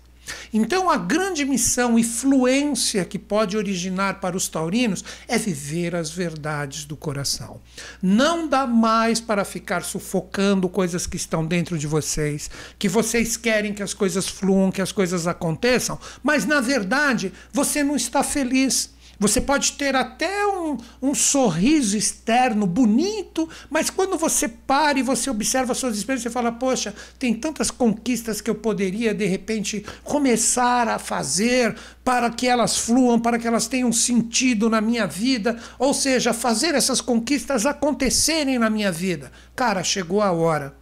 Então, 0.52 0.90
a 0.90 0.96
grande 0.96 1.44
missão 1.44 1.98
e 1.98 2.04
fluência 2.04 3.04
que 3.04 3.18
pode 3.18 3.56
originar 3.56 4.20
para 4.20 4.36
os 4.36 4.48
taurinos 4.48 5.04
é 5.26 5.38
viver 5.38 5.94
as 5.94 6.10
verdades 6.10 6.84
do 6.84 6.96
coração. 6.96 7.60
Não 8.02 8.48
dá 8.48 8.66
mais 8.66 9.20
para 9.20 9.44
ficar 9.44 9.82
sufocando 9.82 10.68
coisas 10.68 11.06
que 11.06 11.16
estão 11.16 11.44
dentro 11.44 11.78
de 11.78 11.86
vocês, 11.86 12.50
que 12.78 12.88
vocês 12.88 13.36
querem 13.36 13.74
que 13.74 13.82
as 13.82 13.94
coisas 13.94 14.28
fluam, 14.28 14.70
que 14.70 14.82
as 14.82 14.92
coisas 14.92 15.26
aconteçam, 15.26 15.98
mas 16.22 16.44
na 16.44 16.60
verdade 16.60 17.32
você 17.52 17.82
não 17.82 17.96
está 17.96 18.22
feliz. 18.22 18.90
Você 19.22 19.40
pode 19.40 19.72
ter 19.72 19.94
até 19.94 20.44
um, 20.48 20.76
um 21.00 21.14
sorriso 21.14 21.96
externo 21.96 22.66
bonito, 22.66 23.48
mas 23.70 23.88
quando 23.88 24.18
você 24.18 24.48
para 24.48 24.98
e 24.98 25.02
você 25.02 25.30
observa 25.30 25.74
suas 25.74 25.96
experiências, 25.96 26.32
você 26.32 26.34
fala: 26.34 26.50
Poxa, 26.50 26.92
tem 27.20 27.32
tantas 27.32 27.70
conquistas 27.70 28.40
que 28.40 28.50
eu 28.50 28.56
poderia 28.56 29.14
de 29.14 29.24
repente 29.24 29.86
começar 30.02 30.88
a 30.88 30.98
fazer 30.98 31.76
para 32.02 32.30
que 32.30 32.48
elas 32.48 32.76
fluam, 32.76 33.20
para 33.20 33.38
que 33.38 33.46
elas 33.46 33.68
tenham 33.68 33.92
sentido 33.92 34.68
na 34.68 34.80
minha 34.80 35.06
vida, 35.06 35.56
ou 35.78 35.94
seja, 35.94 36.32
fazer 36.32 36.74
essas 36.74 37.00
conquistas 37.00 37.64
acontecerem 37.64 38.58
na 38.58 38.68
minha 38.68 38.90
vida. 38.90 39.30
Cara, 39.54 39.84
chegou 39.84 40.20
a 40.20 40.32
hora. 40.32 40.74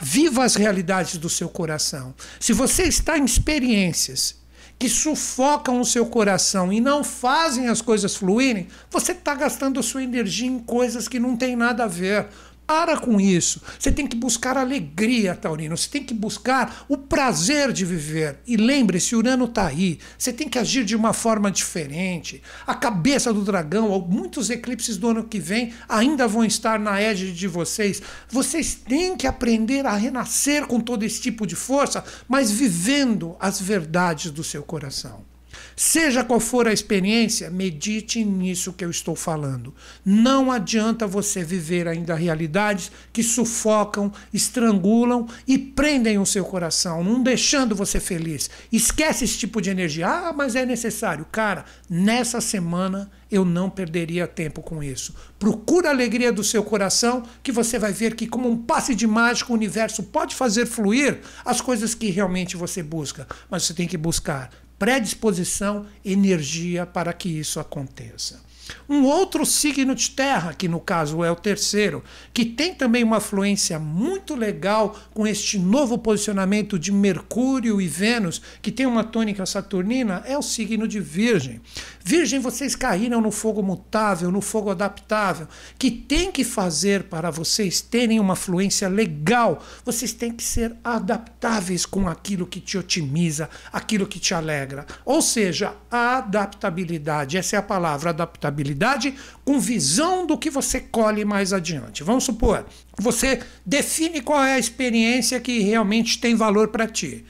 Viva 0.00 0.44
as 0.44 0.54
realidades 0.54 1.16
do 1.16 1.28
seu 1.28 1.48
coração. 1.48 2.14
Se 2.38 2.52
você 2.52 2.84
está 2.84 3.18
em 3.18 3.24
experiências 3.24 4.43
que 4.78 4.88
sufocam 4.88 5.80
o 5.80 5.84
seu 5.84 6.06
coração 6.06 6.72
e 6.72 6.80
não 6.80 7.04
fazem 7.04 7.68
as 7.68 7.80
coisas 7.80 8.16
fluírem, 8.16 8.68
você 8.90 9.12
está 9.12 9.34
gastando 9.34 9.80
a 9.80 9.82
sua 9.82 10.02
energia 10.02 10.48
em 10.48 10.58
coisas 10.58 11.08
que 11.08 11.18
não 11.18 11.36
tem 11.36 11.56
nada 11.56 11.84
a 11.84 11.88
ver. 11.88 12.26
Para 12.66 12.96
com 12.96 13.20
isso. 13.20 13.60
Você 13.78 13.92
tem 13.92 14.06
que 14.06 14.16
buscar 14.16 14.56
alegria, 14.56 15.34
Taurino. 15.34 15.76
Você 15.76 15.88
tem 15.88 16.02
que 16.02 16.14
buscar 16.14 16.86
o 16.88 16.96
prazer 16.96 17.72
de 17.72 17.84
viver. 17.84 18.38
E 18.46 18.56
lembre-se, 18.56 19.14
Urano 19.14 19.44
está 19.44 19.66
aí. 19.66 19.98
Você 20.16 20.32
tem 20.32 20.48
que 20.48 20.58
agir 20.58 20.84
de 20.84 20.96
uma 20.96 21.12
forma 21.12 21.50
diferente. 21.50 22.42
A 22.66 22.74
cabeça 22.74 23.32
do 23.34 23.42
dragão, 23.42 24.00
muitos 24.08 24.48
eclipses 24.48 24.96
do 24.96 25.08
ano 25.08 25.24
que 25.24 25.38
vem 25.38 25.74
ainda 25.88 26.26
vão 26.26 26.44
estar 26.44 26.78
na 26.78 26.98
égide 26.98 27.34
de 27.34 27.46
vocês. 27.46 28.00
Vocês 28.30 28.74
têm 28.74 29.14
que 29.14 29.26
aprender 29.26 29.84
a 29.84 29.94
renascer 29.94 30.66
com 30.66 30.80
todo 30.80 31.02
esse 31.02 31.20
tipo 31.20 31.46
de 31.46 31.54
força, 31.54 32.02
mas 32.26 32.50
vivendo 32.50 33.36
as 33.38 33.60
verdades 33.60 34.30
do 34.30 34.42
seu 34.42 34.62
coração. 34.62 35.33
Seja 35.76 36.22
qual 36.22 36.38
for 36.38 36.68
a 36.68 36.72
experiência, 36.72 37.50
medite 37.50 38.24
nisso 38.24 38.72
que 38.72 38.84
eu 38.84 38.90
estou 38.90 39.16
falando. 39.16 39.74
Não 40.04 40.52
adianta 40.52 41.06
você 41.06 41.42
viver 41.42 41.88
ainda 41.88 42.14
realidades 42.14 42.92
que 43.12 43.22
sufocam, 43.22 44.12
estrangulam 44.32 45.26
e 45.46 45.58
prendem 45.58 46.18
o 46.18 46.26
seu 46.26 46.44
coração, 46.44 47.02
não 47.02 47.22
deixando 47.22 47.74
você 47.74 47.98
feliz. 47.98 48.48
Esquece 48.70 49.24
esse 49.24 49.38
tipo 49.38 49.60
de 49.60 49.70
energia. 49.70 50.06
Ah, 50.06 50.32
mas 50.32 50.54
é 50.54 50.64
necessário. 50.64 51.26
Cara, 51.30 51.64
nessa 51.88 52.40
semana 52.40 53.10
eu 53.30 53.44
não 53.44 53.68
perderia 53.68 54.28
tempo 54.28 54.62
com 54.62 54.82
isso. 54.82 55.12
Procura 55.38 55.88
a 55.88 55.92
alegria 55.92 56.32
do 56.32 56.44
seu 56.44 56.62
coração, 56.62 57.24
que 57.42 57.50
você 57.50 57.78
vai 57.78 57.92
ver 57.92 58.14
que, 58.14 58.28
como 58.28 58.48
um 58.48 58.56
passe 58.56 58.94
de 58.94 59.06
mágica, 59.06 59.50
o 59.50 59.56
universo 59.56 60.04
pode 60.04 60.34
fazer 60.36 60.66
fluir 60.66 61.20
as 61.44 61.60
coisas 61.60 61.94
que 61.94 62.10
realmente 62.10 62.56
você 62.56 62.82
busca. 62.82 63.26
Mas 63.50 63.64
você 63.64 63.74
tem 63.74 63.88
que 63.88 63.96
buscar 63.96 64.50
predisposição, 64.78 65.86
energia 66.04 66.84
para 66.86 67.12
que 67.12 67.28
isso 67.28 67.60
aconteça. 67.60 68.42
Um 68.88 69.04
outro 69.04 69.44
signo 69.44 69.94
de 69.94 70.10
terra, 70.10 70.54
que 70.54 70.68
no 70.68 70.80
caso 70.80 71.22
é 71.22 71.30
o 71.30 71.36
terceiro, 71.36 72.02
que 72.32 72.44
tem 72.44 72.74
também 72.74 73.02
uma 73.02 73.20
fluência 73.20 73.78
muito 73.78 74.34
legal 74.34 74.98
com 75.12 75.26
este 75.26 75.58
novo 75.58 75.98
posicionamento 75.98 76.78
de 76.78 76.92
Mercúrio 76.92 77.80
e 77.80 77.86
Vênus, 77.86 78.40
que 78.62 78.72
tem 78.72 78.86
uma 78.86 79.04
tônica 79.04 79.44
saturnina, 79.44 80.22
é 80.26 80.36
o 80.36 80.42
signo 80.42 80.88
de 80.88 81.00
Virgem. 81.00 81.60
Virgem, 82.06 82.38
vocês 82.38 82.76
caíram 82.76 83.18
no 83.18 83.30
fogo 83.30 83.62
mutável, 83.62 84.30
no 84.30 84.42
fogo 84.42 84.70
adaptável, 84.70 85.48
que 85.78 85.90
tem 85.90 86.30
que 86.30 86.44
fazer 86.44 87.04
para 87.04 87.30
vocês 87.30 87.80
terem 87.80 88.20
uma 88.20 88.36
fluência 88.36 88.88
legal. 88.88 89.64
Vocês 89.86 90.12
têm 90.12 90.30
que 90.30 90.44
ser 90.44 90.76
adaptáveis 90.84 91.86
com 91.86 92.06
aquilo 92.06 92.46
que 92.46 92.60
te 92.60 92.76
otimiza, 92.76 93.48
aquilo 93.72 94.06
que 94.06 94.20
te 94.20 94.34
alegra. 94.34 94.84
Ou 95.02 95.22
seja, 95.22 95.74
adaptabilidade, 95.90 97.38
essa 97.38 97.56
é 97.56 97.58
a 97.58 97.62
palavra, 97.62 98.10
adaptabilidade 98.10 99.14
com 99.42 99.58
visão 99.58 100.26
do 100.26 100.36
que 100.36 100.50
você 100.50 100.80
colhe 100.80 101.24
mais 101.24 101.54
adiante. 101.54 102.02
Vamos 102.02 102.24
supor, 102.24 102.66
você 102.98 103.40
define 103.64 104.20
qual 104.20 104.44
é 104.44 104.52
a 104.52 104.58
experiência 104.58 105.40
que 105.40 105.60
realmente 105.60 106.20
tem 106.20 106.34
valor 106.34 106.68
para 106.68 106.86
ti. 106.86 107.24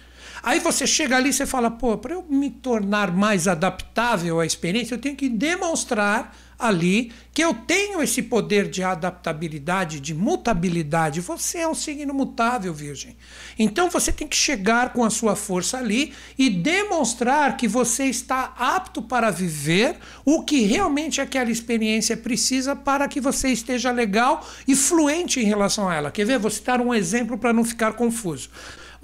Aí 0.45 0.61
você 0.61 0.87
chega 0.87 1.17
ali 1.17 1.31
e 1.31 1.33
você 1.33 1.47
fala, 1.47 1.71
pô, 1.71 1.97
para 1.97 2.13
eu 2.13 2.23
me 2.29 2.51
tornar 2.51 3.11
mais 3.11 3.49
adaptável 3.49 4.41
à 4.41 4.45
experiência, 4.45 4.95
eu 4.95 5.01
tenho 5.01 5.17
que 5.17 5.27
demonstrar 5.27 6.37
ali 6.59 7.13
que 7.33 7.43
eu 7.43 7.55
tenho 7.55 8.03
esse 8.03 8.21
poder 8.23 8.69
de 8.69 8.83
adaptabilidade, 8.83 10.01
de 10.01 10.15
mutabilidade. 10.15 11.23
Você 11.23 11.59
é 11.59 11.69
um 11.69 11.75
signo 11.75 12.13
mutável, 12.13 12.75
Virgem. 12.75 13.17
Então 13.59 13.89
você 13.89 14.13
tem 14.13 14.29
que 14.29 14.37
chegar 14.37 14.93
com 14.93 15.03
a 15.03 15.09
sua 15.09 15.35
força 15.35 15.79
ali 15.79 16.13
e 16.39 16.51
demonstrar 16.51 17.57
que 17.57 17.67
você 17.67 18.05
está 18.05 18.55
apto 18.59 19.01
para 19.01 19.31
viver 19.31 19.97
o 20.27 20.43
que 20.43 20.61
realmente 20.61 21.23
aquela 21.23 21.51
experiência 21.51 22.19
precisa 22.19 22.77
para 22.77 23.09
que 23.09 23.21
você 23.21 23.49
esteja 23.49 23.91
legal 23.91 24.47
e 24.69 24.77
fluente 24.77 25.41
em 25.41 25.45
relação 25.45 25.89
a 25.89 25.95
ela. 25.95 26.11
Quer 26.11 26.27
ver? 26.27 26.39
Vou 26.39 26.51
citar 26.51 26.83
um 26.83 26.95
exemplo 26.95 27.39
para 27.39 27.53
não 27.53 27.65
ficar 27.65 27.95
confuso. 27.95 28.51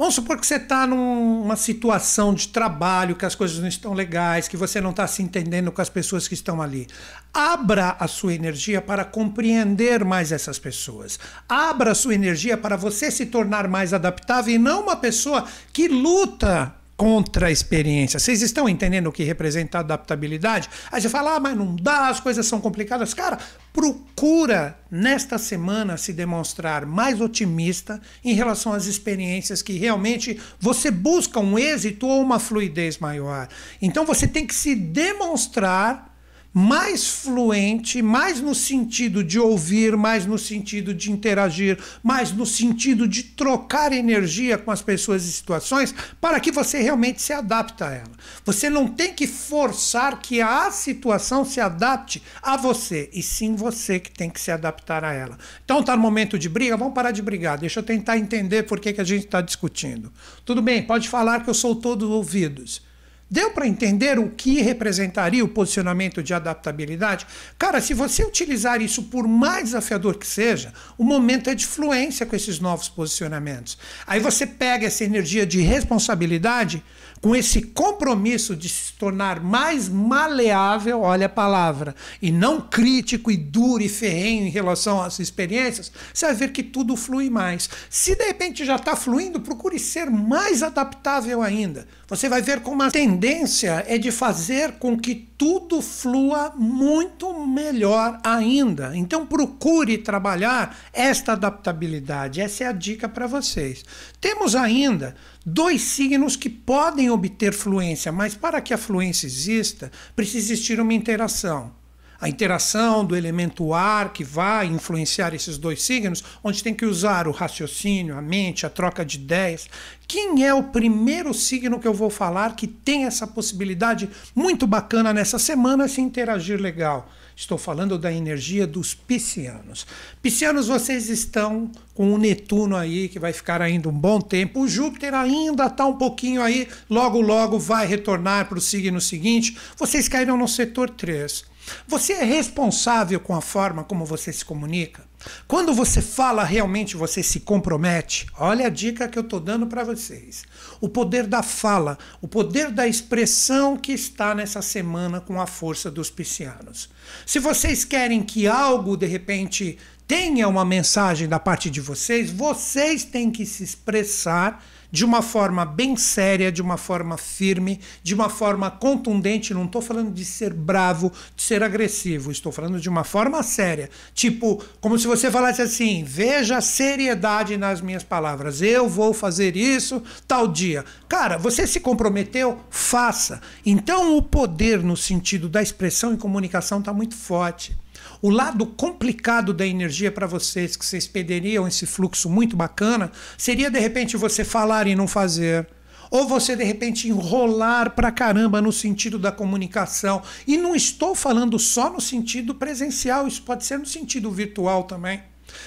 Vamos 0.01 0.15
supor 0.15 0.41
que 0.41 0.47
você 0.47 0.55
está 0.55 0.87
numa 0.87 1.57
situação 1.57 2.33
de 2.33 2.49
trabalho, 2.49 3.15
que 3.15 3.27
as 3.27 3.35
coisas 3.35 3.59
não 3.59 3.69
estão 3.69 3.93
legais, 3.93 4.49
que 4.49 4.57
você 4.57 4.81
não 4.81 4.93
está 4.93 5.07
se 5.07 5.23
entendendo 5.23 5.71
com 5.71 5.83
as 5.83 5.91
pessoas 5.91 6.27
que 6.27 6.33
estão 6.33 6.63
ali. 6.63 6.87
Abra 7.35 7.97
a 8.01 8.09
sua 8.09 8.33
energia 8.33 8.81
para 8.81 9.05
compreender 9.05 10.03
mais 10.03 10.33
essas 10.33 10.59
pessoas. 10.59 11.19
Abra 11.47 11.91
a 11.91 11.95
sua 11.95 12.15
energia 12.15 12.57
para 12.57 12.79
você 12.79 13.11
se 13.11 13.27
tornar 13.27 13.69
mais 13.69 13.93
adaptável 13.93 14.55
e 14.55 14.59
não 14.59 14.85
uma 14.85 14.97
pessoa 14.97 15.45
que 15.71 15.87
luta 15.87 16.75
contra 17.01 17.47
a 17.47 17.51
experiência. 17.51 18.21
Vocês 18.21 18.43
estão 18.43 18.69
entendendo 18.69 19.07
o 19.07 19.13
que 19.13 19.25
representa 19.25 19.79
a 19.79 19.81
adaptabilidade? 19.81 20.69
Aí 20.93 21.01
você 21.01 21.09
fala, 21.09 21.37
ah, 21.37 21.41
mas 21.41 21.57
não 21.57 21.75
dá, 21.75 22.09
as 22.09 22.21
coisas 22.21 22.45
são 22.45 22.61
complicadas. 22.61 23.15
Cara, 23.15 23.39
procura 23.73 24.79
nesta 24.91 25.39
semana 25.39 25.97
se 25.97 26.13
demonstrar 26.13 26.85
mais 26.85 27.19
otimista 27.19 28.03
em 28.23 28.35
relação 28.35 28.75
às 28.75 28.85
experiências 28.85 29.63
que 29.63 29.79
realmente 29.79 30.39
você 30.61 30.91
busca 30.91 31.41
um 31.41 31.59
êxito 31.59 32.07
ou 32.07 32.21
uma 32.21 32.39
fluidez 32.39 32.99
maior. 32.99 33.49
Então 33.81 34.05
você 34.05 34.29
tem 34.29 34.47
que 34.47 34.55
se 34.55 34.75
demonstrar 34.75 36.10
mais 36.53 37.07
fluente, 37.07 38.03
mais 38.03 38.41
no 38.41 38.55
sentido 38.55 39.23
de 39.23 39.39
ouvir, 39.39 39.97
mais 39.97 40.27
no 40.27 40.39
sentido 40.39 40.93
de 40.93 41.13
interagir, 41.13 41.79
mais 42.03 42.33
no 42.33 42.45
sentido 42.45 43.07
de 43.07 43.23
trocar 43.23 43.93
energia 43.93 44.59
com 44.59 44.71
as 44.71 44.83
pessoas 44.83 45.25
e 45.25 45.33
situações, 45.33 45.95
para 46.21 46.41
que 46.41 46.51
você 46.51 46.81
realmente 46.81 47.23
se 47.23 47.33
adapte 47.33 47.85
a 47.85 47.91
ela. 47.91 48.11
Você 48.45 48.69
não 48.69 48.89
tem 48.89 49.15
que 49.15 49.27
forçar 49.27 50.21
que 50.21 50.41
a 50.41 50.71
situação 50.71 51.45
se 51.45 51.61
adapte 51.61 52.23
a 52.43 52.57
você, 52.57 53.09
e 53.13 53.23
sim 53.23 53.55
você 53.55 54.01
que 54.01 54.11
tem 54.11 54.29
que 54.29 54.41
se 54.41 54.51
adaptar 54.51 55.05
a 55.05 55.13
ela. 55.13 55.39
Então 55.65 55.83
tá 55.83 55.95
no 55.95 56.03
momento 56.03 56.39
de 56.39 56.49
briga, 56.49 56.77
vamos 56.77 56.95
parar 56.95 57.13
de 57.13 57.23
brigar. 57.23 57.59
Deixa 57.59 57.79
eu 57.79 57.85
tentar 57.85 58.19
entender 58.19 58.65
por 58.65 58.81
que, 58.81 58.93
que 58.93 59.01
a 59.01 59.05
gente 59.05 59.27
está 59.27 59.41
discutindo. 59.41 60.13
Tudo 60.45 60.61
bem, 60.61 60.83
pode 60.83 61.09
falar 61.09 61.45
que 61.45 61.51
eu 61.51 61.55
sou 61.55 61.77
todo 61.77 62.11
ouvidos. 62.11 62.90
Deu 63.31 63.53
para 63.53 63.67
entender 63.67 64.19
o 64.19 64.29
que 64.29 64.61
representaria 64.61 65.45
o 65.45 65.49
posicionamento 65.49 66.21
de 66.21 66.35
adaptabilidade? 66.35 67.25
Cara, 67.57 67.81
se 67.81 67.95
você 67.95 68.25
utilizar 68.25 68.83
isso 68.83 69.05
por 69.05 69.29
mais 69.29 69.67
desafiador 69.67 70.19
que 70.19 70.27
seja, 70.27 70.73
o 70.99 71.05
momento 71.05 71.49
é 71.49 71.55
de 71.55 71.65
fluência 71.65 72.27
com 72.27 72.35
esses 72.35 72.59
novos 72.59 72.89
posicionamentos. 72.89 73.79
Aí 74.05 74.19
você 74.19 74.45
pega 74.45 74.89
essa 74.89 75.05
energia 75.05 75.47
de 75.47 75.61
responsabilidade 75.61 76.83
com 77.21 77.37
esse 77.37 77.63
compromisso 77.63 78.57
de 78.57 78.69
se 78.69 78.95
tornar 78.95 79.41
mais 79.41 79.89
maleável, 79.89 81.03
olha 81.03 81.27
a 81.27 81.29
palavra, 81.29 81.95
e 82.21 82.33
não 82.33 82.61
crítico 82.61 83.31
e 83.31 83.37
duro 83.37 83.83
e 83.83 83.89
ferrenho 83.89 84.47
em 84.47 84.51
relação 84.51 85.03
às 85.03 85.19
experiências, 85.19 85.93
você 86.13 86.27
vai 86.27 86.35
ver 86.35 86.53
que 86.53 86.63
tudo 86.63 86.97
flui 86.97 87.29
mais. 87.29 87.69
Se 87.89 88.17
de 88.17 88.25
repente 88.25 88.65
já 88.65 88.77
está 88.77 88.97
fluindo, 88.97 89.41
procure 89.41 89.79
ser 89.79 90.11
mais 90.11 90.63
adaptável 90.63 91.43
ainda. 91.43 91.87
Você 92.09 92.29
vai 92.29 92.41
ver 92.41 92.61
como 92.61 92.83
a 92.83 92.91
tendência 92.91 93.85
é 93.87 93.99
de 93.99 94.11
fazer 94.11 94.73
com 94.73 94.99
que 94.99 95.30
tudo 95.41 95.81
flua 95.81 96.53
muito 96.55 97.33
melhor 97.47 98.21
ainda. 98.23 98.95
Então 98.95 99.25
procure 99.25 99.97
trabalhar 99.97 100.79
esta 100.93 101.33
adaptabilidade. 101.33 102.43
Essa 102.43 102.65
é 102.65 102.67
a 102.67 102.73
dica 102.73 103.09
para 103.09 103.27
vocês. 103.27 103.83
Temos 104.21 104.55
ainda 104.55 105.17
dois 105.45 105.81
signos 105.81 106.37
que 106.37 106.51
podem 106.51 107.09
obter 107.09 107.55
fluência, 107.55 108.13
mas 108.13 108.35
para 108.35 108.61
que 108.61 108.75
a 108.75 108.77
fluência 108.77 109.27
exista, 109.27 109.91
precisa 110.15 110.53
existir 110.53 110.79
uma 110.79 110.93
interação. 110.93 111.80
A 112.21 112.29
interação 112.29 113.03
do 113.03 113.17
elemento 113.17 113.73
ar 113.73 114.13
que 114.13 114.23
vai 114.23 114.67
influenciar 114.67 115.35
esses 115.35 115.57
dois 115.57 115.83
signos, 115.83 116.23
onde 116.45 116.63
tem 116.63 116.75
que 116.75 116.85
usar 116.85 117.27
o 117.27 117.33
raciocínio, 117.33 118.15
a 118.17 118.21
mente, 118.21 118.67
a 118.67 118.71
troca 118.71 119.03
de 119.05 119.17
ideias. 119.17 119.69
Quem 120.07 120.45
é 120.45 120.53
o 120.53 120.65
primeiro 120.65 121.33
signo 121.33 121.81
que 121.81 121.89
eu 121.89 121.95
vou 121.95 122.11
falar 122.11 122.57
que 122.57 122.67
tem 122.67 123.07
essa 123.07 123.27
possibilidade 123.27 124.11
muito 124.35 124.67
bacana 124.67 125.15
nessa 125.15 125.39
semana 125.39 125.89
se 125.89 126.03
interagir 126.03 126.61
legal? 126.61 127.11
Estou 127.35 127.57
falando 127.57 127.97
da 127.97 128.13
energia 128.13 128.67
dos 128.67 128.93
piscianos. 128.93 129.87
Piscianos, 130.21 130.69
vocês 130.69 131.09
estão 131.09 131.71
com 131.95 132.13
o 132.13 132.19
Netuno 132.19 132.77
aí, 132.77 133.09
que 133.09 133.19
vai 133.19 133.33
ficar 133.33 133.63
ainda 133.63 133.89
um 133.89 133.99
bom 133.99 134.21
tempo. 134.21 134.61
O 134.61 134.69
Júpiter 134.69 135.15
ainda 135.15 135.65
está 135.65 135.87
um 135.87 135.97
pouquinho 135.97 136.43
aí, 136.43 136.69
logo, 136.91 137.19
logo 137.19 137.59
vai 137.59 137.87
retornar 137.87 138.47
para 138.47 138.59
o 138.59 138.61
signo 138.61 139.01
seguinte. 139.01 139.57
Vocês 139.79 140.07
caíram 140.07 140.37
no 140.37 140.47
setor 140.47 140.91
3. 140.91 141.49
Você 141.87 142.15
é 142.15 142.25
responsável 142.25 143.21
com 143.21 143.35
a 143.35 143.41
forma 143.41 143.85
como 143.85 144.05
você 144.05 144.33
se 144.33 144.45
comunica? 144.45 145.09
Quando 145.47 145.75
você 145.75 146.01
fala, 146.01 146.45
realmente 146.45 146.97
você 146.97 147.23
se 147.23 147.41
compromete? 147.41 148.27
Olha 148.39 148.67
a 148.67 148.71
dica 148.71 149.09
que 149.09 149.19
eu 149.19 149.23
estou 149.23 149.39
dando 149.39 149.67
para 149.67 149.85
vocês. 149.85 150.45
O 150.81 150.89
poder 150.89 151.27
da 151.27 151.43
fala, 151.43 151.99
o 152.23 152.29
poder 152.29 152.71
da 152.71 152.87
expressão 152.87 153.77
que 153.77 153.93
está 153.93 154.35
nessa 154.35 154.63
semana 154.63 155.21
com 155.21 155.41
a 155.41 155.47
força 155.47 155.91
dos 155.91 156.09
piscianos. 156.09 156.89
Se 157.27 157.39
vocês 157.39 157.85
querem 157.85 158.23
que 158.23 158.47
algo, 158.47 158.97
de 158.97 159.07
repente, 159.07 159.79
tenha 160.07 160.49
uma 160.49 160.65
mensagem 160.65 161.29
da 161.29 161.39
parte 161.39 161.69
de 161.69 161.81
vocês, 161.81 162.31
vocês 162.31 163.05
têm 163.05 163.31
que 163.31 163.45
se 163.45 163.63
expressar 163.63 164.65
de 164.91 165.05
uma 165.05 165.23
forma 165.23 165.65
bem 165.65 165.97
séria, 165.97 166.51
de 166.51 166.61
uma 166.63 166.77
forma 166.77 167.17
firme, 167.17 167.81
de 168.03 168.15
uma 168.15 168.29
forma 168.29 168.71
contundente. 168.71 169.55
Não 169.55 169.65
estou 169.65 169.83
falando 169.83 170.13
de 170.13 170.25
ser 170.25 170.53
bravo, 170.53 171.13
de 171.37 171.43
ser 171.43 171.63
agressivo, 171.63 172.31
estou 172.31 172.53
falando 172.53 172.81
de 172.81 172.89
uma 172.89 173.05
forma 173.05 173.43
séria. 173.43 173.91
Tipo, 174.15 174.63
como 174.81 174.99
se 174.99 175.07
você 175.07 175.31
falasse 175.31 175.63
assim: 175.63 176.05
veja 176.05 176.59
a 176.59 176.61
seriedade 176.61 177.57
nas 177.57 177.81
minhas 177.81 178.03
palavras, 178.03 178.63
eu 178.63 178.89
vou 178.89 179.13
fazer 179.13 179.57
isso 179.57 180.03
tal 180.27 180.49
dia. 180.49 180.85
Cara, 181.09 181.37
você 181.39 181.67
se 181.67 181.81
comprometeu? 181.81 182.61
Faça. 182.71 183.41
Então, 183.65 184.17
o 184.17 184.23
poder 184.23 184.83
no 184.83 184.97
sentido 184.97 185.49
da 185.49 185.63
expressão 185.63 186.15
e 186.15 186.17
comunicação 186.17 186.79
está 186.79 186.93
muito 186.93 187.15
forte. 187.15 187.77
O 188.23 188.29
lado 188.29 188.67
complicado 188.67 189.55
da 189.55 189.67
energia 189.67 190.13
para 190.13 190.27
vocês, 190.27 190.77
que 190.77 190.85
vocês 190.85 191.07
perderiam 191.07 191.67
esse 191.67 191.87
fluxo 191.87 192.29
muito 192.29 192.55
bacana, 192.55 193.11
seria 193.39 193.71
de 193.71 193.79
repente 193.79 194.15
você 194.15 194.45
falar 194.45 194.87
e 194.87 194.95
não 194.95 195.09
fazer. 195.09 195.67
Ou 196.11 196.29
você 196.29 196.55
de 196.55 196.63
repente 196.63 197.09
enrolar 197.09 197.93
pra 197.93 198.11
caramba 198.11 198.61
no 198.61 198.73
sentido 198.73 199.19
da 199.19 199.33
comunicação. 199.33 200.23
E 200.47 200.59
não 200.59 200.77
estou 200.77 201.15
falando 201.15 201.59
só 201.59 201.89
no 201.89 202.01
sentido 202.01 202.55
presencial, 202.55 203.27
isso 203.27 203.43
pode 203.43 203.65
ser 203.65 203.79
no 203.79 203.87
sentido 203.87 204.31
virtual 204.31 204.85
também. 204.85 205.23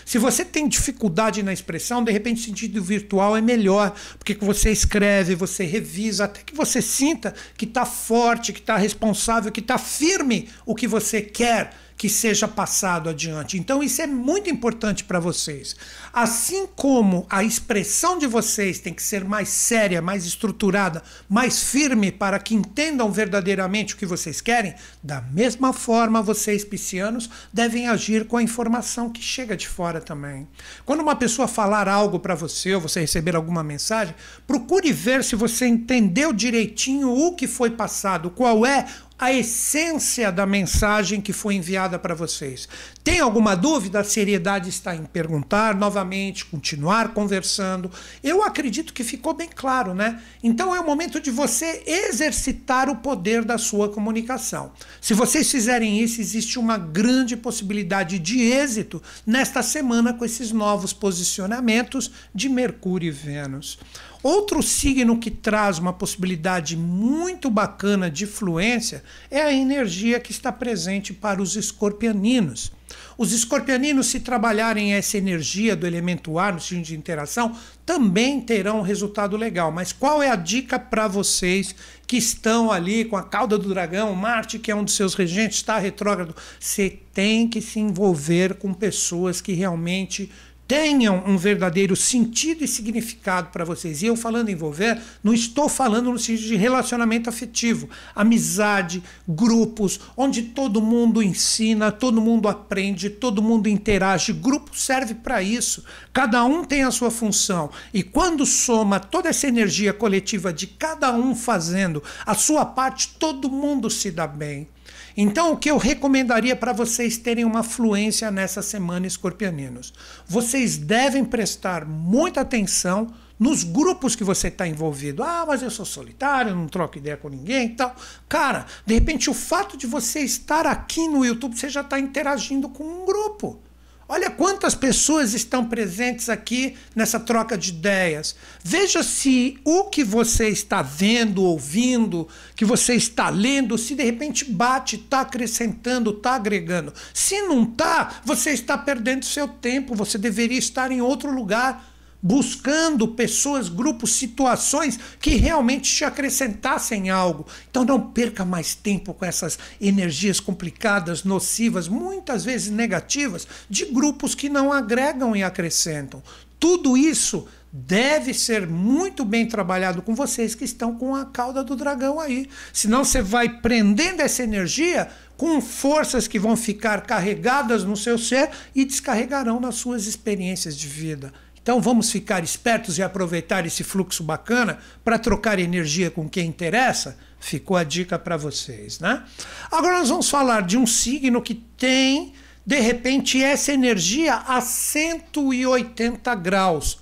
Se 0.06 0.18
você 0.18 0.46
tem 0.46 0.68
dificuldade 0.68 1.42
na 1.42 1.52
expressão, 1.52 2.04
de 2.04 2.12
repente 2.12 2.42
o 2.42 2.46
sentido 2.46 2.84
virtual 2.84 3.36
é 3.36 3.42
melhor, 3.42 3.94
porque 4.18 4.34
você 4.36 4.72
escreve, 4.72 5.34
você 5.36 5.66
revisa, 5.66 6.26
até 6.26 6.42
que 6.42 6.56
você 6.56 6.82
sinta 6.82 7.34
que 7.58 7.66
está 7.66 7.84
forte, 7.84 8.54
que 8.54 8.60
está 8.60 8.78
responsável, 8.78 9.52
que 9.52 9.60
está 9.60 9.78
firme 9.78 10.50
o 10.66 10.76
que 10.76 10.88
você 10.88 11.22
quer 11.22 11.74
que 12.04 12.10
seja 12.10 12.50
passado 12.50 13.08
adiante. 13.08 13.58
Então, 13.58 13.82
isso 13.82 14.02
é 14.02 14.08
muito 14.08 14.50
importante 14.50 15.06
para 15.06 15.22
vocês. 15.22 15.74
Assim 16.12 16.68
como 16.76 17.26
a 17.30 17.46
expressão 17.46 18.18
de 18.18 18.28
vocês 18.28 18.78
tem 18.78 18.94
que 18.94 19.02
ser 19.02 19.24
mais 19.24 19.48
séria, 19.48 20.02
mais 20.02 20.26
estruturada, 20.26 21.02
mais 21.30 21.64
firme 21.64 22.12
para 22.12 22.40
que 22.40 22.56
entendam 22.56 23.10
verdadeiramente 23.10 23.94
o 23.94 23.98
que 23.98 24.06
vocês 24.06 24.42
querem, 24.42 24.76
da 25.02 25.22
mesma 25.22 25.72
forma, 25.72 26.22
vocês, 26.22 26.66
piscianos, 26.66 27.30
devem 27.54 27.88
agir 27.88 28.28
com 28.28 28.36
a 28.36 28.44
informação 28.44 29.10
que 29.10 29.22
chega 29.22 29.56
de 29.56 29.70
fora 29.70 30.02
também. 30.02 30.46
Quando 30.84 31.00
uma 31.00 31.16
pessoa 31.16 31.48
falar 31.48 31.88
algo 31.88 32.20
para 32.20 32.36
você 32.36 32.76
ou 32.76 32.82
você 32.82 33.00
receber 33.00 33.34
alguma 33.34 33.64
mensagem, 33.64 34.14
procure 34.46 34.92
ver 34.92 35.24
se 35.24 35.38
você 35.38 35.68
entendeu 35.68 36.34
direitinho 36.34 37.10
o 37.10 37.34
que 37.34 37.48
foi 37.48 37.70
passado, 37.70 38.30
qual 38.30 38.66
é 38.66 38.88
a 39.24 39.32
essência 39.32 40.30
da 40.34 40.46
mensagem 40.46 41.22
que 41.22 41.32
foi 41.32 41.56
enviada 41.56 41.98
para 41.98 42.14
vocês. 42.14 42.68
Tem 43.02 43.22
alguma 43.22 43.56
dúvida? 43.56 44.02
A 44.02 44.04
seriedade 44.04 44.68
está 44.68 44.94
em 44.94 45.06
perguntar 45.06 45.76
novamente, 45.76 46.44
continuar 46.46 47.14
conversando. 47.14 47.90
Eu 48.22 48.44
acredito 48.44 48.94
que 48.94 49.02
ficou 49.02 49.34
bem 49.34 49.48
claro, 49.48 49.94
né? 49.94 50.22
Então 50.44 50.76
é 50.76 50.80
o 50.80 50.86
momento 50.86 51.22
de 51.22 51.32
você 51.32 51.84
exercitar 51.86 52.90
o 52.90 52.98
poder 52.98 53.46
da 53.46 53.58
sua 53.58 53.88
comunicação. 53.88 54.74
Se 55.00 55.14
vocês 55.14 55.50
fizerem 55.50 56.02
isso, 56.02 56.20
existe 56.20 56.60
uma 56.60 56.78
grande 56.78 57.38
possibilidade 57.38 58.20
de 58.20 58.42
êxito 58.42 59.02
nesta 59.26 59.64
semana 59.64 60.14
com 60.14 60.26
esses 60.26 60.52
novos 60.52 60.92
posicionamentos 60.92 62.12
de 62.36 62.50
Mercúrio 62.50 63.08
e 63.08 63.12
Vênus. 63.12 63.80
Outro 64.24 64.64
signo 64.64 65.20
que 65.20 65.30
traz 65.30 65.78
uma 65.78 65.92
possibilidade 65.92 66.78
muito 66.78 67.50
bacana 67.50 68.10
de 68.10 68.26
fluência 68.26 69.04
é 69.30 69.42
a 69.42 69.52
energia 69.54 70.18
que 70.18 70.32
está 70.32 70.50
presente 70.50 71.12
para 71.12 71.42
os 71.42 71.58
escorpianinos. 71.58 72.72
Os 73.18 73.34
escorpianinos, 73.34 74.08
se 74.08 74.22
trabalharem 74.22 74.94
essa 74.94 75.18
energia 75.18 75.76
do 75.76 75.86
elemento 75.86 76.40
ar 76.40 76.54
no 76.54 76.62
signo 76.62 76.84
de 76.84 76.96
interação, 76.96 77.54
também 77.86 78.40
terão 78.40 78.80
um 78.80 78.82
resultado 78.82 79.36
legal. 79.36 79.74
Mas 79.74 79.92
qual 79.92 80.24
é 80.24 80.30
a 80.30 80.38
dica 80.38 80.80
para 80.80 81.06
vocês 81.06 81.76
que 82.08 82.16
estão 82.16 82.72
ali 82.72 83.04
com 83.04 83.18
a 83.18 83.24
cauda 83.24 83.58
do 83.58 83.70
dragão, 83.70 84.16
Marte, 84.16 84.58
que 84.58 84.72
é 84.72 84.76
um 84.76 84.86
dos 84.86 84.96
seus 84.96 85.16
regentes, 85.16 85.58
está 85.58 85.78
retrógrado? 85.78 86.34
Você 86.58 86.98
tem 87.14 87.48
que 87.48 87.62
se 87.62 87.80
envolver 87.80 88.56
com 88.56 88.74
pessoas 88.74 89.42
que 89.42 89.52
realmente 89.52 90.32
tenham 90.68 91.24
um 91.26 91.38
verdadeiro 91.38 91.96
sentido 91.96 92.64
e 92.64 92.68
significado 92.68 93.50
para 93.50 93.66
vocês. 93.66 94.02
E 94.02 94.08
eu 94.08 94.16
falando 94.16 94.50
envolver, 94.50 95.00
não 95.24 95.34
estou 95.34 95.68
falando 95.68 96.12
no 96.12 96.20
sentido 96.20 96.48
de 96.48 96.56
relacionamento 96.56 97.30
afetivo, 97.30 97.90
amizade, 98.16 99.04
grupos, 99.28 100.00
onde 100.16 100.44
todo 100.44 100.82
mundo 100.82 101.22
ensina, 101.22 101.92
todo 101.92 102.22
mundo 102.22 102.48
aprende, 102.48 103.10
todo 103.10 103.42
mundo 103.42 103.68
interage. 103.68 104.34
Grupo 104.34 104.72
serve 104.78 105.14
para 105.14 105.44
isso. 105.44 105.84
Cada 106.12 106.44
um 106.46 106.64
tem 106.64 106.84
a 106.84 106.92
sua 106.92 107.12
função. 107.12 107.70
E 107.94 108.02
quando 108.02 108.46
soma 108.46 109.00
toda 109.00 109.30
essa 109.30 109.48
energia 109.48 109.94
coletiva 109.94 110.54
de 110.54 110.68
cada 110.68 111.12
um 111.14 111.36
fazendo 111.36 112.02
a 112.26 112.34
sua 112.34 112.66
parte, 112.66 113.16
todo 113.20 113.50
mundo 113.50 113.90
se 113.90 114.12
dá 114.12 114.26
bem. 114.26 114.68
Então, 115.16 115.52
o 115.52 115.58
que 115.58 115.70
eu 115.70 115.78
recomendaria 115.78 116.56
para 116.56 116.74
vocês 116.74 117.18
terem 117.18 117.46
uma 117.46 117.64
fluência 117.64 118.32
nessa 118.32 118.62
semana, 118.62 119.06
escorpianinos? 119.06 119.94
Vocês 120.28 120.78
devem 120.78 121.24
prestar 121.24 121.86
muita 121.86 122.42
atenção 122.42 123.14
nos 123.40 123.64
grupos 123.64 124.16
que 124.16 124.24
você 124.24 124.48
está 124.48 124.68
envolvido. 124.68 125.24
Ah, 125.24 125.46
mas 125.48 125.62
eu 125.62 125.70
sou 125.70 125.86
solitário, 125.86 126.56
não 126.56 126.68
troco 126.68 126.98
ideia 126.98 127.18
com 127.18 127.30
ninguém 127.30 127.68
e 127.68 127.70
tal. 127.76 127.96
Cara, 128.30 128.66
de 128.86 128.94
repente, 128.94 129.30
o 129.30 129.34
fato 129.34 129.76
de 129.76 129.86
você 129.86 130.22
estar 130.22 130.66
aqui 130.66 131.08
no 131.08 131.26
YouTube, 131.26 131.58
você 131.58 131.70
já 131.70 131.82
está 131.82 132.00
interagindo 132.00 132.70
com 132.70 132.84
um 132.84 133.06
grupo. 133.06 133.60
Olha 134.08 134.30
quantas 134.30 134.76
pessoas 134.76 135.34
estão 135.34 135.66
presentes 135.66 136.28
aqui 136.28 136.76
nessa 136.94 137.20
troca 137.20 137.58
de 137.58 137.70
ideias. 137.70 138.36
Veja 138.64 139.02
se 139.02 139.58
o 139.64 139.86
que 139.86 140.04
você 140.04 140.50
está 140.50 140.82
vendo, 140.82 141.44
ouvindo, 141.44 142.28
que 142.56 142.66
você 142.66 142.96
está 142.96 143.30
lendo, 143.30 143.78
se 143.78 143.96
de 143.96 144.04
repente 144.04 144.44
bate, 144.46 144.98
está 144.98 145.22
acrescentando, 145.22 146.12
está 146.12 146.36
agregando. 146.36 146.94
Se 147.14 147.42
não 147.44 147.64
está, 147.64 148.22
você 148.26 148.52
está 148.52 148.78
perdendo 148.78 149.24
seu 149.24 149.48
tempo. 149.48 149.96
Você 149.96 150.18
deveria 150.18 150.60
estar 150.60 150.92
em 150.92 151.02
outro 151.02 151.32
lugar 151.32 151.93
buscando 152.24 153.06
pessoas, 153.10 153.68
grupos, 153.68 154.16
situações 154.16 154.98
que 155.20 155.32
realmente 155.32 155.94
te 155.94 156.06
acrescentassem 156.06 157.10
algo. 157.10 157.46
Então 157.70 157.84
não 157.84 158.00
perca 158.00 158.46
mais 158.46 158.74
tempo 158.74 159.14
com 159.14 159.26
essas 159.26 159.60
energias 159.82 160.40
complicadas, 160.40 161.26
nocivas, 161.26 161.90
muitas 161.90 162.46
vezes 162.46 162.72
negativas, 162.72 163.46
de 163.70 163.84
grupos 163.86 164.34
que 164.34 164.48
não 164.48 164.72
agregam 164.72 165.36
e 165.36 165.44
acrescentam. 165.44 166.24
Tudo 166.58 166.96
isso 166.96 167.46
deve 167.76 168.34
ser 168.34 168.68
muito 168.68 169.26
bem 169.26 169.48
trabalhado 169.48 170.02
com 170.02 170.16
vocês 170.16 170.56
que 170.56 170.64
estão 170.64 170.96
com 170.96 171.14
a 171.14 171.26
cauda 171.26 171.62
do 171.62 171.76
dragão 171.76 172.20
aí. 172.20 172.48
Senão 172.72 173.04
você 173.04 173.22
vai 173.22 173.50
prendendo 173.50 174.22
essa 174.22 174.44
energia 174.44 175.10
com 175.36 175.60
forças 175.60 176.28
que 176.28 176.40
vão 176.40 176.56
ficar 176.56 177.02
carregadas 177.02 177.84
no 177.84 177.98
seu 177.98 178.18
ser 178.18 178.50
e 178.74 178.86
descarregarão 178.86 179.60
nas 179.60 179.76
suas 179.76 180.06
experiências 180.06 180.78
de 180.78 180.88
vida. 180.88 181.34
Então 181.64 181.80
vamos 181.80 182.12
ficar 182.12 182.44
espertos 182.44 182.98
e 182.98 183.02
aproveitar 183.02 183.66
esse 183.66 183.86
fluxo 183.86 184.22
bacana 184.22 184.80
para 185.02 185.18
trocar 185.18 185.58
energia 185.60 186.12
com 186.12 186.28
quem 186.28 186.46
interessa? 186.46 187.18
Ficou 187.40 187.78
a 187.78 187.86
dica 187.86 188.20
para 188.20 188.36
vocês, 188.36 189.00
né? 189.00 189.24
Agora 189.72 190.00
nós 190.00 190.10
vamos 190.10 190.30
falar 190.30 190.64
de 190.64 190.78
um 190.78 190.86
signo 190.86 191.42
que 191.42 191.56
tem, 191.56 192.34
de 192.66 192.80
repente, 192.82 193.42
essa 193.42 193.72
energia 193.72 194.36
a 194.36 194.60
180 194.60 196.36
graus, 196.36 197.00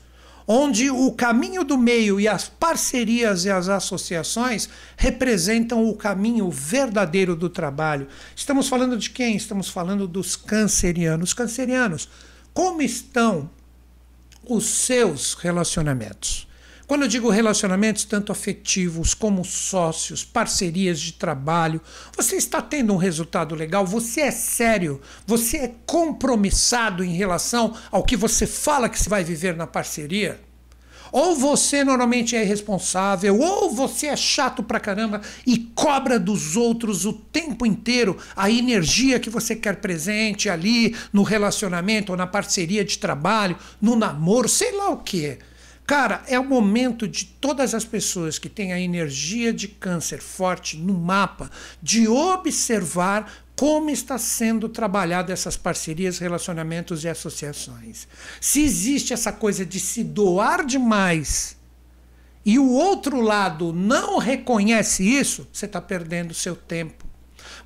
onde 0.48 0.92
o 0.92 1.12
caminho 1.12 1.64
do 1.64 1.76
meio 1.76 2.20
e 2.20 2.28
as 2.28 2.48
parcerias 2.48 3.46
e 3.46 3.50
as 3.50 3.68
associações 3.68 4.70
representam 4.96 5.90
o 5.90 5.96
caminho 5.96 6.52
verdadeiro 6.52 7.36
do 7.36 7.50
trabalho. 7.50 8.08
Estamos 8.36 8.70
falando 8.70 8.96
de 8.96 9.10
quem? 9.10 9.36
Estamos 9.36 9.70
falando 9.70 10.08
dos 10.08 10.36
cancerianos. 10.36 11.34
Cancerianos, 11.34 12.08
como 12.54 12.84
estão 12.84 13.50
os 14.44 14.66
seus 14.66 15.34
relacionamentos. 15.34 16.48
Quando 16.92 17.04
eu 17.04 17.08
digo 17.08 17.30
relacionamentos, 17.30 18.04
tanto 18.04 18.34
afetivos 18.34 19.14
como 19.14 19.46
sócios, 19.46 20.26
parcerias 20.26 21.00
de 21.00 21.14
trabalho, 21.14 21.80
você 22.14 22.36
está 22.36 22.62
tendo 22.62 22.94
um 22.94 22.98
resultado 22.98 23.56
legal? 23.56 23.86
Você 23.86 24.20
é 24.20 24.32
sério? 24.32 25.00
Você 25.26 25.58
é 25.58 25.72
compromissado 25.86 27.02
em 27.02 27.14
relação 27.14 27.74
ao 27.90 28.04
que 28.04 28.18
você 28.18 28.46
fala 28.46 28.90
que 28.90 29.00
se 29.00 29.08
vai 29.08 29.24
viver 29.24 29.56
na 29.56 29.66
parceria? 29.66 30.38
Ou 31.12 31.36
você 31.36 31.84
normalmente 31.84 32.36
é 32.36 32.44
irresponsável, 32.44 33.40
ou 33.40 33.70
você 33.70 34.08
é 34.08 34.16
chato 34.16 34.64
pra 34.64 34.80
caramba 34.80 35.22
e 35.46 35.58
cobra 35.58 36.20
dos 36.20 36.56
outros 36.56 37.06
o 37.06 37.14
tempo 37.14 37.66
inteiro 37.66 38.18
a 38.36 38.50
energia 38.50 39.20
que 39.20 39.30
você 39.30 39.56
quer 39.56 39.78
presente 39.78 40.50
ali 40.50 40.96
no 41.12 41.24
relacionamento 41.24 42.12
ou 42.12 42.18
na 42.18 42.28
parceria 42.28 42.86
de 42.86 42.98
trabalho, 42.98 43.58
no 43.82 43.96
namoro, 43.96 44.48
sei 44.48 44.72
lá 44.76 44.90
o 44.90 44.98
que. 44.98 45.38
Cara, 45.86 46.24
é 46.28 46.40
o 46.40 46.46
momento 46.46 47.06
de 47.06 47.26
todas 47.26 47.74
as 47.74 47.84
pessoas 47.84 48.40
que 48.40 48.48
têm 48.48 48.72
a 48.72 48.80
energia 48.80 49.52
de 49.52 49.68
câncer 49.68 50.22
forte 50.22 50.78
no 50.78 50.94
mapa 50.94 51.52
de 51.82 52.08
observar 52.08 53.30
como 53.62 53.92
está 53.92 54.18
sendo 54.18 54.68
trabalhado 54.68 55.32
essas 55.32 55.56
parcerias, 55.56 56.18
relacionamentos 56.18 57.04
e 57.04 57.08
associações. 57.08 58.08
Se 58.42 58.64
existe 58.64 59.14
essa 59.14 59.32
coisa 59.32 59.64
de 59.64 59.80
se 59.80 60.04
doar 60.04 60.66
demais 60.66 61.56
e 62.44 62.58
o 62.58 62.72
outro 62.72 63.22
lado 63.22 63.72
não 63.72 64.18
reconhece 64.18 65.08
isso, 65.08 65.48
você 65.54 65.68
está 65.68 65.80
perdendo 65.80 66.34
seu 66.34 66.56
tempo. 66.56 67.06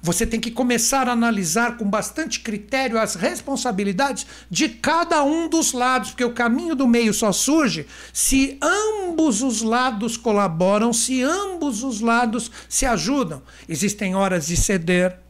Você 0.02 0.28
tem 0.28 0.38
que 0.38 0.52
começar 0.52 1.08
a 1.08 1.14
analisar 1.14 1.78
com 1.78 1.90
bastante 1.90 2.42
critério 2.42 3.00
as 3.00 3.16
responsabilidades 3.16 4.28
de 4.52 4.68
cada 4.68 5.24
um 5.24 5.48
dos 5.48 5.72
lados, 5.72 6.10
porque 6.10 6.26
o 6.26 6.34
caminho 6.34 6.76
do 6.76 6.86
meio 6.86 7.14
só 7.14 7.32
surge 7.32 7.88
se 8.12 8.58
ambos 8.62 9.42
os 9.42 9.62
lados 9.62 10.18
colaboram, 10.18 10.92
se 10.92 11.24
ambos 11.24 11.84
os 11.84 12.02
lados 12.02 12.52
se 12.68 12.86
ajudam. 12.86 13.42
Existem 13.70 14.14
horas 14.14 14.48
de 14.48 14.58
ceder, 14.58 15.24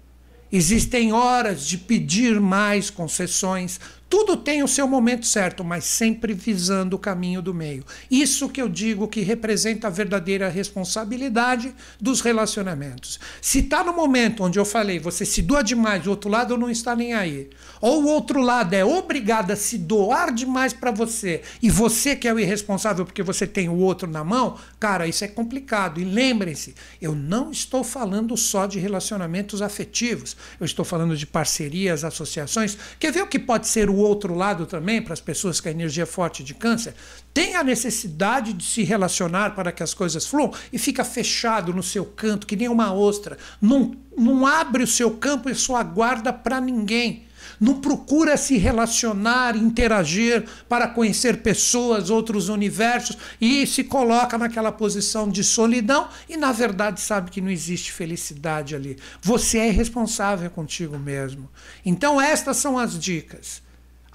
Existem 0.51 1.11
horas 1.11 1.67
de 1.67 1.77
pedir 1.77 2.39
mais 2.39 2.89
concessões, 2.89 3.79
tudo 4.15 4.37
tem 4.37 4.63
o 4.63 4.67
seu 4.67 4.87
momento 4.87 5.25
certo, 5.25 5.61
mas 5.61 5.83
sempre 5.83 6.33
visando 6.33 6.95
o 6.95 6.99
caminho 6.99 7.41
do 7.41 7.53
meio. 7.53 7.83
Isso 8.09 8.47
que 8.47 8.61
eu 8.61 8.69
digo 8.69 9.09
que 9.09 9.19
representa 9.19 9.87
a 9.87 9.89
verdadeira 9.89 10.47
responsabilidade 10.47 11.75
dos 11.99 12.21
relacionamentos. 12.21 13.19
Se 13.41 13.59
está 13.59 13.83
no 13.83 13.91
momento 13.91 14.41
onde 14.41 14.57
eu 14.57 14.63
falei, 14.63 14.99
você 14.99 15.25
se 15.25 15.41
doa 15.41 15.61
demais, 15.61 16.07
o 16.07 16.11
outro 16.11 16.29
lado 16.29 16.57
não 16.57 16.69
está 16.69 16.95
nem 16.95 17.13
aí, 17.13 17.49
ou 17.81 18.03
o 18.03 18.07
outro 18.07 18.39
lado 18.39 18.73
é 18.73 18.85
obrigado 18.85 19.51
a 19.51 19.55
se 19.57 19.77
doar 19.77 20.33
demais 20.33 20.71
para 20.71 20.91
você, 20.91 21.41
e 21.61 21.69
você 21.69 22.15
que 22.15 22.25
é 22.25 22.33
o 22.33 22.39
irresponsável 22.39 23.05
porque 23.05 23.21
você 23.21 23.45
tem 23.45 23.67
o 23.67 23.75
outro 23.75 24.09
na 24.09 24.23
mão, 24.23 24.57
cara, 24.79 25.05
isso 25.07 25.25
é 25.25 25.27
complicado. 25.27 25.99
E 25.99 26.05
lembrem-se, 26.05 26.73
eu 27.01 27.13
não 27.13 27.51
estou 27.51 27.83
falando 27.83 28.37
só 28.37 28.65
de 28.65 28.79
relacionamentos 28.79 29.61
afetivos, 29.61 30.37
eu 30.57 30.65
estou 30.65 30.85
falando 30.85 31.17
de 31.17 31.27
parcerias, 31.27 32.05
associações. 32.05 32.77
Quer 32.97 33.11
ver 33.11 33.21
o 33.21 33.27
que 33.27 33.37
pode 33.37 33.67
ser 33.67 33.89
o 33.89 34.04
outro 34.05 34.33
lado 34.35 34.65
também, 34.65 35.01
para 35.01 35.13
as 35.13 35.21
pessoas 35.21 35.59
com 35.59 35.67
a 35.67 35.71
energia 35.71 36.03
é 36.03 36.05
forte 36.05 36.43
de 36.43 36.53
câncer, 36.53 36.93
tem 37.33 37.55
a 37.55 37.63
necessidade 37.63 38.53
de 38.53 38.63
se 38.63 38.83
relacionar 38.83 39.55
para 39.55 39.71
que 39.71 39.83
as 39.83 39.93
coisas 39.93 40.25
fluam 40.25 40.53
e 40.71 40.77
fica 40.77 41.03
fechado 41.03 41.73
no 41.73 41.83
seu 41.83 42.05
canto, 42.05 42.47
que 42.47 42.55
nem 42.55 42.69
uma 42.69 42.93
ostra. 42.93 43.37
Não, 43.61 43.95
não 44.17 44.45
abre 44.45 44.83
o 44.83 44.87
seu 44.87 45.11
campo 45.11 45.49
e 45.49 45.55
sua 45.55 45.83
guarda 45.83 46.31
para 46.31 46.61
ninguém 46.61 47.25
não 47.59 47.79
procura 47.79 48.37
se 48.37 48.57
relacionar, 48.57 49.55
interagir 49.55 50.45
para 50.67 50.87
conhecer 50.87 51.41
pessoas, 51.41 52.09
outros 52.09 52.49
universos 52.49 53.17
e 53.39 53.65
se 53.65 53.83
coloca 53.83 54.37
naquela 54.37 54.71
posição 54.71 55.29
de 55.29 55.43
solidão 55.43 56.07
e 56.29 56.37
na 56.37 56.51
verdade 56.51 57.01
sabe 57.01 57.31
que 57.31 57.41
não 57.41 57.49
existe 57.49 57.91
felicidade 57.91 58.75
ali. 58.75 58.97
Você 59.21 59.57
é 59.59 59.69
responsável 59.69 60.49
contigo 60.49 60.97
mesmo. 60.97 61.49
Então 61.85 62.19
estas 62.19 62.57
são 62.57 62.77
as 62.77 62.99
dicas 62.99 63.64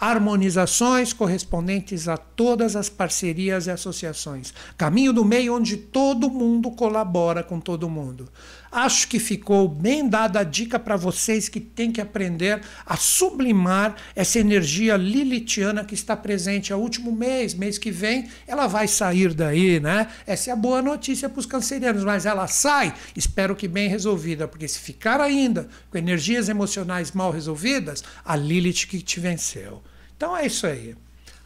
harmonizações 0.01 1.13
correspondentes 1.13 2.09
a 2.09 2.17
todas 2.17 2.75
as 2.75 2.89
parcerias 2.89 3.67
e 3.67 3.71
associações. 3.71 4.55
Caminho 4.79 5.13
do 5.13 5.25
meio 5.27 5.55
onde 5.55 5.77
todo 5.77 6.31
mundo 6.31 6.71
colabora 6.71 7.43
com 7.43 7.61
todo 7.61 7.91
mundo. 7.91 8.27
Acho 8.73 9.09
que 9.09 9.19
ficou 9.19 9.69
bem 9.69 10.09
dada 10.09 10.41
a 10.41 10.45
dica 10.45 10.79
para 10.79 10.97
vocês 10.97 11.49
que 11.49 11.61
têm 11.61 11.91
que 11.91 12.01
aprender 12.01 12.63
a 12.87 12.97
sublimar 12.97 13.97
essa 14.15 14.39
energia 14.39 14.97
lilitiana 14.97 15.85
que 15.85 15.95
está 15.95 16.17
presente 16.17 16.73
há 16.73 16.77
último 16.77 17.13
mês, 17.13 17.53
mês 17.53 17.77
que 17.79 17.91
vem, 17.91 18.29
ela 18.47 18.69
vai 18.69 18.87
sair 18.87 19.35
daí, 19.35 19.81
né? 19.81 20.07
Essa 20.25 20.51
é 20.51 20.53
a 20.53 20.57
boa 20.57 20.81
notícia 20.81 21.29
para 21.29 21.41
os 21.41 21.47
cancerianos, 21.47 22.05
mas 22.05 22.25
ela 22.25 22.47
sai, 22.47 22.95
espero 23.15 23.57
que 23.57 23.67
bem 23.67 23.89
resolvida, 23.89 24.47
porque 24.47 24.69
se 24.69 24.79
ficar 24.79 25.21
ainda 25.21 25.69
com 25.91 25.99
energias 25.99 26.49
emocionais 26.49 27.11
mal 27.11 27.33
resolvidas, 27.33 28.05
a 28.25 28.37
Lilith 28.37 28.87
que 28.87 29.03
te 29.03 29.19
venceu. 29.19 29.83
Então 30.21 30.37
é 30.37 30.45
isso 30.45 30.67
aí. 30.67 30.95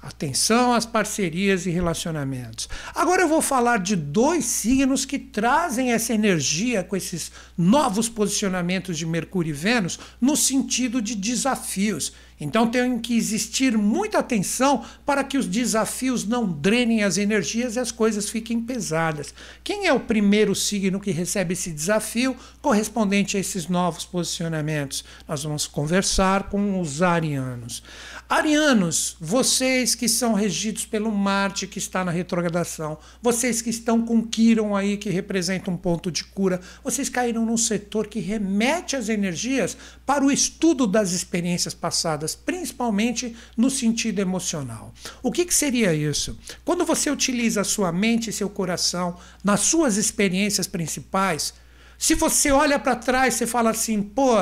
Atenção 0.02 0.74
às 0.74 0.84
parcerias 0.84 1.64
e 1.64 1.70
relacionamentos. 1.70 2.68
Agora 2.92 3.22
eu 3.22 3.28
vou 3.28 3.40
falar 3.40 3.78
de 3.78 3.94
dois 3.94 4.44
signos 4.46 5.04
que 5.04 5.16
trazem 5.16 5.92
essa 5.92 6.12
energia 6.12 6.82
com 6.82 6.96
esses 6.96 7.30
novos 7.56 8.08
posicionamentos 8.08 8.98
de 8.98 9.06
Mercúrio 9.06 9.50
e 9.50 9.52
Vênus 9.52 9.96
no 10.20 10.36
sentido 10.36 11.00
de 11.00 11.14
desafios. 11.14 12.12
Então 12.40 12.66
tem 12.68 12.98
que 12.98 13.16
existir 13.16 13.78
muita 13.78 14.18
atenção 14.18 14.84
para 15.06 15.22
que 15.22 15.38
os 15.38 15.46
desafios 15.46 16.26
não 16.26 16.46
drenem 16.46 17.04
as 17.04 17.16
energias 17.16 17.76
e 17.76 17.80
as 17.80 17.92
coisas 17.92 18.28
fiquem 18.28 18.60
pesadas. 18.60 19.32
Quem 19.62 19.86
é 19.86 19.92
o 19.92 20.00
primeiro 20.00 20.54
signo 20.54 21.00
que 21.00 21.12
recebe 21.12 21.52
esse 21.52 21.70
desafio 21.70 22.36
correspondente 22.60 23.36
a 23.36 23.40
esses 23.40 23.68
novos 23.68 24.04
posicionamentos? 24.04 25.04
Nós 25.28 25.44
vamos 25.44 25.66
conversar 25.66 26.50
com 26.50 26.80
os 26.80 27.02
arianos. 27.02 27.82
Arianos, 28.26 29.16
vocês 29.20 29.94
que 29.94 30.08
são 30.08 30.32
regidos 30.32 30.86
pelo 30.86 31.12
Marte 31.12 31.66
que 31.66 31.78
está 31.78 32.02
na 32.02 32.10
retrogradação, 32.10 32.98
vocês 33.22 33.60
que 33.60 33.68
estão 33.68 34.00
com 34.04 34.22
Quiron 34.22 34.74
aí 34.74 34.96
que 34.96 35.10
representa 35.10 35.70
um 35.70 35.76
ponto 35.76 36.10
de 36.10 36.24
cura, 36.24 36.58
vocês 36.82 37.10
caíram 37.10 37.44
num 37.44 37.58
setor 37.58 38.06
que 38.06 38.20
remete 38.20 38.96
as 38.96 39.10
energias 39.10 39.76
para 40.06 40.24
o 40.24 40.32
estudo 40.32 40.86
das 40.86 41.12
experiências 41.12 41.74
passadas, 41.74 42.34
principalmente 42.34 43.36
no 43.58 43.68
sentido 43.68 44.20
emocional. 44.20 44.94
O 45.22 45.30
que, 45.30 45.44
que 45.44 45.54
seria 45.54 45.92
isso? 45.92 46.38
Quando 46.64 46.86
você 46.86 47.10
utiliza 47.10 47.60
a 47.60 47.64
sua 47.64 47.92
mente 47.92 48.30
e 48.30 48.32
seu 48.32 48.48
coração 48.48 49.18
nas 49.44 49.60
suas 49.60 49.98
experiências 49.98 50.66
principais, 50.66 51.52
se 51.98 52.14
você 52.14 52.50
olha 52.50 52.78
para 52.78 52.96
trás, 52.96 53.34
você 53.34 53.46
fala 53.46 53.70
assim, 53.70 54.02
pô, 54.02 54.36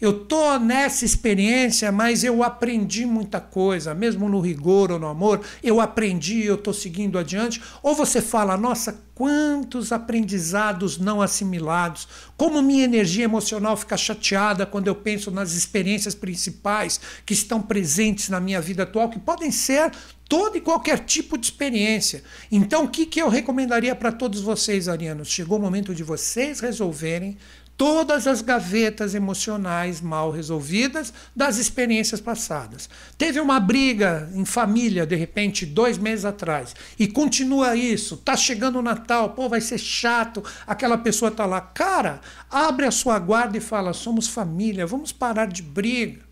eu 0.00 0.24
tô 0.24 0.58
nessa 0.58 1.04
experiência, 1.04 1.90
mas 1.90 2.24
eu 2.24 2.42
aprendi 2.42 3.06
muita 3.06 3.40
coisa, 3.40 3.94
mesmo 3.94 4.28
no 4.28 4.40
rigor 4.40 4.92
ou 4.92 4.98
no 4.98 5.06
amor, 5.06 5.40
eu 5.62 5.80
aprendi, 5.80 6.44
eu 6.44 6.56
estou 6.56 6.74
seguindo 6.74 7.18
adiante. 7.18 7.62
Ou 7.82 7.94
você 7.94 8.20
fala, 8.20 8.56
nossa, 8.56 9.04
quantos 9.14 9.92
aprendizados 9.92 10.98
não 10.98 11.22
assimilados, 11.22 12.06
como 12.36 12.60
minha 12.60 12.84
energia 12.84 13.24
emocional 13.24 13.76
fica 13.76 13.96
chateada 13.96 14.66
quando 14.66 14.88
eu 14.88 14.94
penso 14.94 15.30
nas 15.30 15.52
experiências 15.52 16.14
principais 16.14 17.00
que 17.24 17.32
estão 17.32 17.62
presentes 17.62 18.28
na 18.28 18.38
minha 18.38 18.60
vida 18.60 18.82
atual, 18.82 19.08
que 19.08 19.18
podem 19.18 19.50
ser 19.50 19.90
todo 20.28 20.58
e 20.58 20.60
qualquer 20.60 20.98
tipo 21.00 21.38
de 21.38 21.46
experiência. 21.46 22.22
Então, 22.52 22.84
o 22.84 22.88
que, 22.88 23.06
que 23.06 23.22
eu 23.22 23.28
recomendaria 23.28 23.94
para 23.94 24.12
todos 24.12 24.40
vocês, 24.40 24.88
arianos? 24.88 25.28
Chegou 25.28 25.58
o 25.58 25.62
momento 25.62 25.94
de 25.94 26.02
vocês 26.02 26.60
resolverem 26.60 27.38
todas 27.76 28.26
as 28.26 28.40
gavetas 28.40 29.14
emocionais 29.14 30.00
mal 30.00 30.30
resolvidas 30.30 31.12
das 31.34 31.58
experiências 31.58 32.20
passadas. 32.20 32.88
Teve 33.18 33.38
uma 33.38 33.60
briga 33.60 34.30
em 34.34 34.44
família, 34.44 35.06
de 35.06 35.14
repente, 35.14 35.66
dois 35.66 35.98
meses 35.98 36.24
atrás, 36.24 36.74
e 36.98 37.06
continua 37.06 37.76
isso. 37.76 38.16
Tá 38.16 38.36
chegando 38.36 38.78
o 38.78 38.82
Natal, 38.82 39.30
pô, 39.30 39.48
vai 39.48 39.60
ser 39.60 39.78
chato, 39.78 40.42
aquela 40.66 40.98
pessoa 40.98 41.30
tá 41.30 41.44
lá. 41.44 41.60
Cara, 41.60 42.20
abre 42.50 42.86
a 42.86 42.90
sua 42.90 43.18
guarda 43.18 43.58
e 43.58 43.60
fala: 43.60 43.92
somos 43.92 44.26
família, 44.28 44.86
vamos 44.86 45.12
parar 45.12 45.46
de 45.46 45.62
briga 45.62 46.25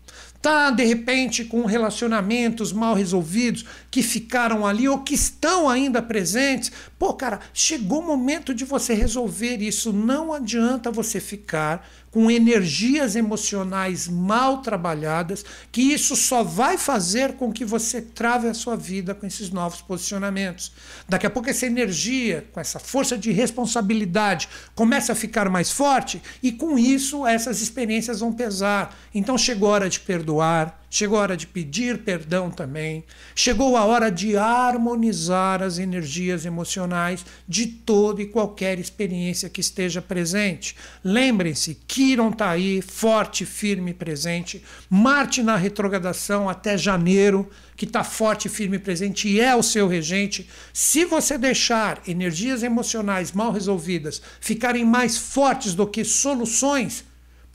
está 0.45 0.69
de 0.69 0.85
repente 0.85 1.43
com 1.43 1.65
relacionamentos 1.65 2.71
mal 2.71 2.93
resolvidos 2.93 3.65
que 3.89 4.03
ficaram 4.03 4.63
ali 4.63 4.87
ou 4.87 4.99
que 4.99 5.15
estão 5.15 5.67
ainda 5.67 6.03
presentes. 6.03 6.71
Pô, 6.99 7.15
cara, 7.15 7.39
chegou 7.51 7.99
o 7.99 8.05
momento 8.05 8.53
de 8.53 8.63
você 8.63 8.93
resolver 8.93 9.57
isso. 9.57 9.91
Não 9.91 10.31
adianta 10.31 10.91
você 10.91 11.19
ficar 11.19 11.87
com 12.15 12.31
energias 12.31 13.13
emocionais 13.13 14.07
mal 14.07 14.61
trabalhadas, 14.61 15.43
que 15.69 15.81
isso 15.81 16.15
só 16.15 16.43
vai 16.43 16.77
fazer 16.77 17.33
com 17.33 17.51
que 17.51 17.65
você 17.65 18.01
trave 18.01 18.47
a 18.47 18.53
sua 18.53 18.77
vida 18.77 19.13
com 19.13 19.27
esses 19.27 19.49
novos 19.49 19.81
posicionamentos. 19.81 20.71
Daqui 21.09 21.27
a 21.27 21.29
pouco 21.29 21.49
essa 21.49 21.65
energia, 21.65 22.47
com 22.53 22.61
essa 22.61 22.79
força 22.79 23.17
de 23.17 23.33
responsabilidade, 23.33 24.47
começa 24.73 25.11
a 25.11 25.15
ficar 25.15 25.49
mais 25.49 25.69
forte 25.69 26.21
e 26.41 26.53
com 26.53 26.79
isso 26.79 27.27
essas 27.27 27.61
experiências 27.61 28.21
vão 28.21 28.31
pesar. 28.31 28.97
Então 29.13 29.37
chegou 29.37 29.67
a 29.67 29.73
hora 29.73 29.89
de 29.89 29.99
perdoar, 29.99 30.84
Chegou 30.95 31.17
a 31.17 31.23
hora 31.23 31.35
de 31.35 31.45
pedir 31.45 32.03
perdão 32.05 32.49
também. 32.49 33.03
Chegou 33.35 33.75
a 33.75 33.83
hora 33.83 34.09
de 34.09 34.37
harmonizar 34.37 35.61
as 35.61 35.77
energias 35.77 36.45
emocionais 36.45 37.25
de 37.45 37.67
toda 37.67 38.21
e 38.21 38.27
qualquer 38.27 38.79
experiência 38.79 39.49
que 39.49 39.59
esteja 39.59 40.01
presente. 40.01 40.73
Lembrem-se, 41.03 41.75
Quiron 41.85 42.29
está 42.29 42.51
aí, 42.51 42.81
forte, 42.81 43.45
firme, 43.45 43.93
presente. 43.93 44.63
Marte 44.89 45.43
na 45.43 45.57
retrogradação 45.57 46.47
até 46.47 46.77
janeiro, 46.77 47.49
que 47.75 47.83
está 47.83 48.01
forte, 48.01 48.47
firme, 48.47 48.79
presente 48.79 49.27
e 49.27 49.41
é 49.41 49.53
o 49.53 49.61
seu 49.61 49.89
regente. 49.89 50.49
Se 50.71 51.03
você 51.03 51.37
deixar 51.37 52.01
energias 52.07 52.63
emocionais 52.63 53.33
mal 53.33 53.51
resolvidas 53.51 54.21
ficarem 54.39 54.85
mais 54.85 55.17
fortes 55.17 55.73
do 55.73 55.85
que 55.85 56.05
soluções, 56.05 57.03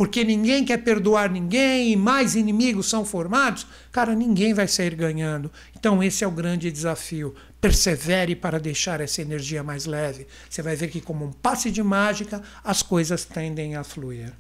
porque 0.01 0.25
ninguém 0.25 0.65
quer 0.65 0.79
perdoar 0.79 1.31
ninguém 1.31 1.93
e 1.93 1.95
mais 1.95 2.35
inimigos 2.35 2.89
são 2.89 3.05
formados, 3.05 3.67
cara, 3.93 4.15
ninguém 4.15 4.55
vai 4.55 4.67
sair 4.67 4.95
ganhando. 4.95 5.53
Então, 5.79 6.03
esse 6.03 6.25
é 6.25 6.27
o 6.27 6.31
grande 6.31 6.73
desafio. 6.73 7.35
Persevere 7.61 8.35
para 8.35 8.59
deixar 8.59 9.03
essa 9.03 9.21
energia 9.21 9.63
mais 9.63 9.85
leve. 9.85 10.27
Você 10.49 10.63
vai 10.63 10.75
ver 10.75 10.89
que, 10.89 11.03
como 11.03 11.27
um 11.27 11.33
passe 11.33 11.71
de 11.71 11.83
mágica, 11.83 12.43
as 12.65 12.81
coisas 12.81 13.27
tendem 13.27 13.77
a 13.77 13.85
fluir. 13.85 14.33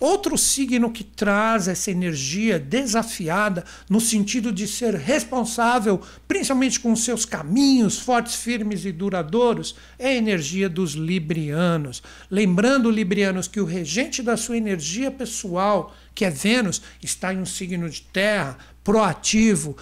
Outro 0.00 0.38
signo 0.38 0.90
que 0.90 1.04
traz 1.04 1.68
essa 1.68 1.90
energia 1.90 2.58
desafiada 2.58 3.64
no 3.88 4.00
sentido 4.00 4.50
de 4.50 4.66
ser 4.66 4.94
responsável, 4.94 6.00
principalmente 6.26 6.80
com 6.80 6.96
seus 6.96 7.26
caminhos 7.26 7.98
fortes, 7.98 8.34
firmes 8.34 8.86
e 8.86 8.92
duradouros, 8.92 9.76
é 9.98 10.08
a 10.08 10.14
energia 10.14 10.68
dos 10.68 10.92
librianos. 10.92 12.02
Lembrando, 12.30 12.90
librianos, 12.90 13.46
que 13.46 13.60
o 13.60 13.66
regente 13.66 14.22
da 14.22 14.38
sua 14.38 14.56
energia 14.56 15.10
pessoal, 15.10 15.94
que 16.14 16.24
é 16.24 16.30
Vênus, 16.30 16.80
está 17.02 17.34
em 17.34 17.38
um 17.38 17.46
signo 17.46 17.88
de 17.88 18.00
terra, 18.00 18.56
proativo, 18.82 19.76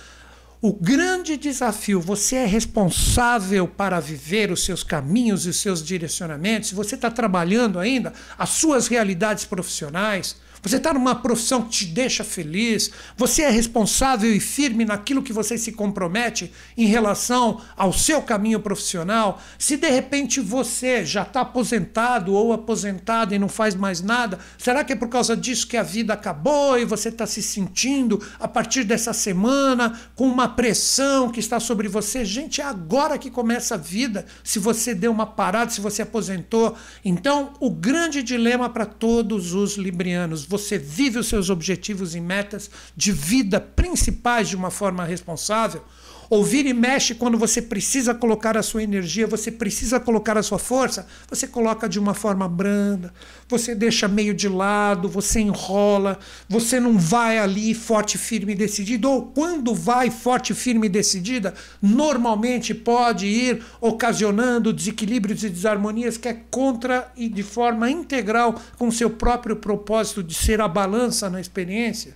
o 0.60 0.72
grande 0.72 1.36
desafio, 1.36 2.00
você 2.00 2.36
é 2.36 2.46
responsável 2.46 3.68
para 3.68 4.00
viver 4.00 4.50
os 4.50 4.64
seus 4.64 4.82
caminhos 4.82 5.46
e 5.46 5.50
os 5.50 5.60
seus 5.60 5.84
direcionamentos, 5.84 6.72
você 6.72 6.96
está 6.96 7.10
trabalhando 7.10 7.78
ainda? 7.78 8.12
As 8.36 8.50
suas 8.50 8.88
realidades 8.88 9.44
profissionais, 9.44 10.36
você 10.62 10.76
está 10.76 10.92
numa 10.92 11.14
profissão 11.14 11.62
que 11.62 11.70
te 11.70 11.86
deixa 11.86 12.24
feliz, 12.24 12.90
você 13.16 13.42
é 13.42 13.50
responsável 13.50 14.34
e 14.34 14.40
firme 14.40 14.84
naquilo 14.84 15.22
que 15.22 15.32
você 15.32 15.56
se 15.56 15.72
compromete 15.72 16.52
em 16.76 16.86
relação 16.86 17.60
ao 17.76 17.92
seu 17.92 18.20
caminho 18.22 18.60
profissional. 18.60 19.40
Se 19.58 19.76
de 19.76 19.88
repente 19.88 20.40
você 20.40 21.04
já 21.04 21.22
está 21.22 21.42
aposentado 21.42 22.32
ou 22.32 22.52
aposentado 22.52 23.34
e 23.34 23.38
não 23.38 23.48
faz 23.48 23.74
mais 23.74 24.00
nada, 24.00 24.38
será 24.56 24.82
que 24.82 24.92
é 24.92 24.96
por 24.96 25.08
causa 25.08 25.36
disso 25.36 25.66
que 25.66 25.76
a 25.76 25.82
vida 25.82 26.12
acabou 26.12 26.78
e 26.78 26.84
você 26.84 27.08
está 27.08 27.26
se 27.26 27.42
sentindo 27.42 28.20
a 28.40 28.48
partir 28.48 28.84
dessa 28.84 29.12
semana 29.12 29.98
com 30.14 30.26
uma 30.26 30.48
pressão 30.48 31.30
que 31.30 31.40
está 31.40 31.60
sobre 31.60 31.88
você? 31.88 32.24
Gente, 32.24 32.60
é 32.60 32.64
agora 32.64 33.18
que 33.18 33.30
começa 33.30 33.74
a 33.74 33.78
vida. 33.78 34.26
Se 34.42 34.58
você 34.58 34.94
deu 34.94 35.12
uma 35.12 35.26
parada, 35.26 35.70
se 35.70 35.80
você 35.80 36.02
aposentou. 36.02 36.76
Então, 37.04 37.52
o 37.60 37.70
grande 37.70 38.22
dilema 38.22 38.68
para 38.68 38.86
todos 38.86 39.54
os 39.54 39.76
librianos 39.76 40.47
você 40.48 40.78
vive 40.78 41.18
os 41.18 41.28
seus 41.28 41.50
objetivos 41.50 42.14
e 42.14 42.20
metas 42.20 42.70
de 42.96 43.12
vida 43.12 43.60
principais 43.60 44.48
de 44.48 44.56
uma 44.56 44.70
forma 44.70 45.04
responsável, 45.04 45.84
Ouvir 46.30 46.66
e 46.66 46.74
mexe 46.74 47.14
quando 47.14 47.38
você 47.38 47.62
precisa 47.62 48.14
colocar 48.14 48.54
a 48.54 48.62
sua 48.62 48.82
energia, 48.82 49.26
você 49.26 49.50
precisa 49.50 49.98
colocar 49.98 50.36
a 50.36 50.42
sua 50.42 50.58
força, 50.58 51.06
você 51.26 51.46
coloca 51.46 51.88
de 51.88 51.98
uma 51.98 52.12
forma 52.12 52.46
branda, 52.46 53.14
você 53.48 53.74
deixa 53.74 54.06
meio 54.06 54.34
de 54.34 54.46
lado, 54.46 55.08
você 55.08 55.40
enrola, 55.40 56.18
você 56.46 56.78
não 56.78 56.98
vai 56.98 57.38
ali 57.38 57.72
forte, 57.72 58.18
firme 58.18 58.52
e 58.52 58.56
decidido, 58.56 59.08
ou 59.08 59.22
quando 59.22 59.74
vai 59.74 60.10
forte, 60.10 60.52
firme 60.52 60.86
e 60.86 60.90
decidida, 60.90 61.54
normalmente 61.80 62.74
pode 62.74 63.26
ir 63.26 63.64
ocasionando 63.80 64.70
desequilíbrios 64.70 65.42
e 65.44 65.48
desarmonias 65.48 66.18
que 66.18 66.28
é 66.28 66.42
contra 66.50 67.10
e 67.16 67.26
de 67.26 67.42
forma 67.42 67.90
integral 67.90 68.60
com 68.76 68.90
seu 68.90 69.08
próprio 69.08 69.56
propósito 69.56 70.22
de 70.22 70.34
ser 70.34 70.60
a 70.60 70.68
balança 70.68 71.30
na 71.30 71.40
experiência. 71.40 72.14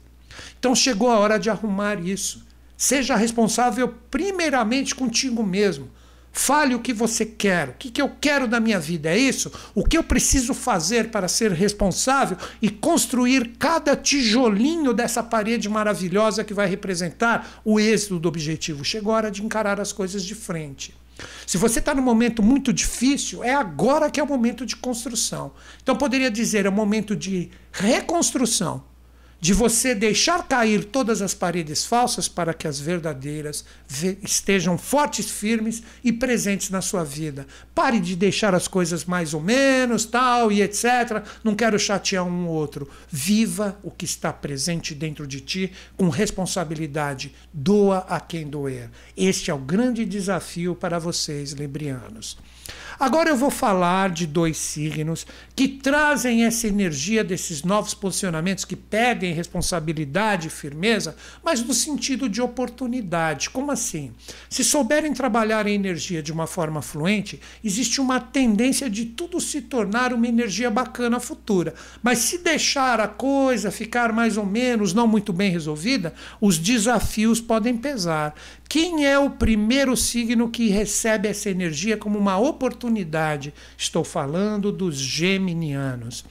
Então 0.59 0.75
chegou 0.75 1.11
a 1.11 1.19
hora 1.19 1.39
de 1.39 1.49
arrumar 1.49 1.99
isso. 1.99 2.52
Seja 2.83 3.14
responsável 3.14 3.95
primeiramente 4.11 4.93
contigo 4.93 5.47
mesmo. 5.47 5.89
Fale 6.33 6.74
o 6.74 6.80
que 6.80 6.93
você 6.93 7.24
quer, 7.24 7.68
o 7.68 7.74
que, 7.74 7.93
que 7.93 8.03
eu 8.03 8.11
quero 8.20 8.49
da 8.49 8.59
minha 8.59 8.80
vida, 8.80 9.09
é 9.09 9.16
isso? 9.16 9.53
O 9.72 9.85
que 9.85 9.97
eu 9.97 10.03
preciso 10.03 10.53
fazer 10.53 11.12
para 11.12 11.28
ser 11.28 11.53
responsável 11.53 12.37
e 12.61 12.68
construir 12.68 13.53
cada 13.57 13.95
tijolinho 13.95 14.93
dessa 14.93 15.22
parede 15.22 15.68
maravilhosa 15.68 16.43
que 16.43 16.53
vai 16.53 16.66
representar 16.66 17.61
o 17.64 17.78
êxito 17.78 18.18
do 18.18 18.26
objetivo. 18.26 18.85
Chegou 18.85 19.12
a 19.12 19.16
hora 19.18 19.30
de 19.30 19.45
encarar 19.45 19.80
as 19.80 19.93
coisas 19.93 20.24
de 20.24 20.35
frente. 20.35 20.93
Se 21.47 21.57
você 21.57 21.78
está 21.78 21.95
num 21.95 22.03
momento 22.03 22.43
muito 22.43 22.72
difícil, 22.72 23.45
é 23.45 23.55
agora 23.55 24.11
que 24.11 24.18
é 24.18 24.24
o 24.24 24.26
momento 24.26 24.66
de 24.66 24.74
construção. 24.74 25.53
Então, 25.80 25.95
poderia 25.95 26.33
dizer, 26.33 26.66
é 26.66 26.68
o 26.68 26.72
momento 26.72 27.14
de 27.14 27.49
reconstrução 27.70 28.83
de 29.43 29.53
você 29.53 29.93
deixar 29.93 30.47
cair 30.47 30.84
todas 30.84 31.20
as 31.20 31.34
paredes 31.34 31.84
falsas 31.84 32.28
para 32.28 32.55
que 32.55 32.68
as 32.68 32.78
verdadeiras 32.78 33.64
estejam 34.22 34.78
fortes, 34.78 35.28
firmes 35.28 35.82
e 36.05 36.12
presentes 36.12 36.70
na 36.70 36.80
sua 36.80 37.03
vida. 37.03 37.45
Pare 37.74 37.99
de 37.99 38.14
deixar 38.14 38.55
as 38.55 38.68
coisas 38.68 39.05
mais 39.05 39.34
ou 39.34 39.40
menos, 39.40 40.05
tal 40.05 40.53
e 40.53 40.62
etc. 40.62 41.24
Não 41.43 41.57
quero 41.57 41.76
chatear 41.76 42.24
um 42.24 42.47
ou 42.47 42.55
outro. 42.55 42.88
Viva 43.11 43.76
o 43.82 43.90
que 43.90 44.05
está 44.05 44.32
presente 44.32 44.95
dentro 44.95 45.26
de 45.26 45.40
ti 45.40 45.72
com 45.97 46.09
responsabilidade. 46.09 47.34
Doa 47.53 48.07
a 48.09 48.20
quem 48.20 48.47
doer. 48.47 48.90
Este 49.16 49.51
é 49.51 49.55
o 49.55 49.59
grande 49.59 50.05
desafio 50.05 50.76
para 50.76 51.01
vocês, 51.01 51.51
librianos. 51.51 52.38
Agora 53.03 53.31
eu 53.31 53.37
vou 53.37 53.51
falar 53.51 54.11
de 54.11 54.29
dois 54.29 54.57
signos 54.57 55.27
que 55.57 55.67
trazem 55.67 56.45
essa 56.45 56.69
energia 56.69 57.25
desses 57.25 57.65
novos 57.65 57.95
posicionamentos 57.95 58.65
que 58.65 58.77
pedem 58.77 59.35
responsabilidade 59.35 60.47
e 60.47 60.51
firmeza, 60.51 61.17
mas 61.43 61.61
no 61.65 61.75
sentido 61.75 62.29
de 62.29 62.41
oportunidade. 62.41 63.51
Como 63.51 63.73
assim? 63.73 64.13
Se 64.49 64.63
souberem 64.63 65.13
trabalhar 65.13 65.67
a 65.67 65.71
energia 65.71 66.23
de 66.23 66.31
uma 66.31 66.47
forma 66.47 66.81
fluente, 66.81 67.41
existe 67.65 68.01
uma 68.01 68.21
tendência 68.21 68.89
de 68.89 69.05
tudo 69.07 69.41
se 69.41 69.63
tornar 69.63 70.13
uma 70.13 70.29
energia 70.29 70.71
bacana 70.71 71.19
futura. 71.19 71.75
Mas 72.05 72.19
se 72.19 72.39
deixar 72.39 73.01
a 73.01 73.09
coisa 73.09 73.73
ficar 73.73 74.13
mais 74.13 74.37
ou 74.37 74.47
menos 74.47 74.95
não 74.95 75.09
muito 75.09 75.33
bem 75.33 75.51
resolvida, 75.51 76.15
os 76.41 76.57
desafios 76.57 77.41
podem 77.41 77.77
pesar. 77.77 78.33
Quem 78.73 79.05
é 79.05 79.18
o 79.18 79.29
primeiro 79.29 79.95
signo 79.95 80.49
que 80.49 80.70
recebe 80.70 81.29
essa 81.29 81.51
energia 81.51 81.95
como 81.95 82.18
uma 82.18 82.39
oportunidade? 82.39 83.53
Estou 83.77 84.03
falando 84.03 84.73
dos 84.73 84.97
geminianos. 84.97 86.25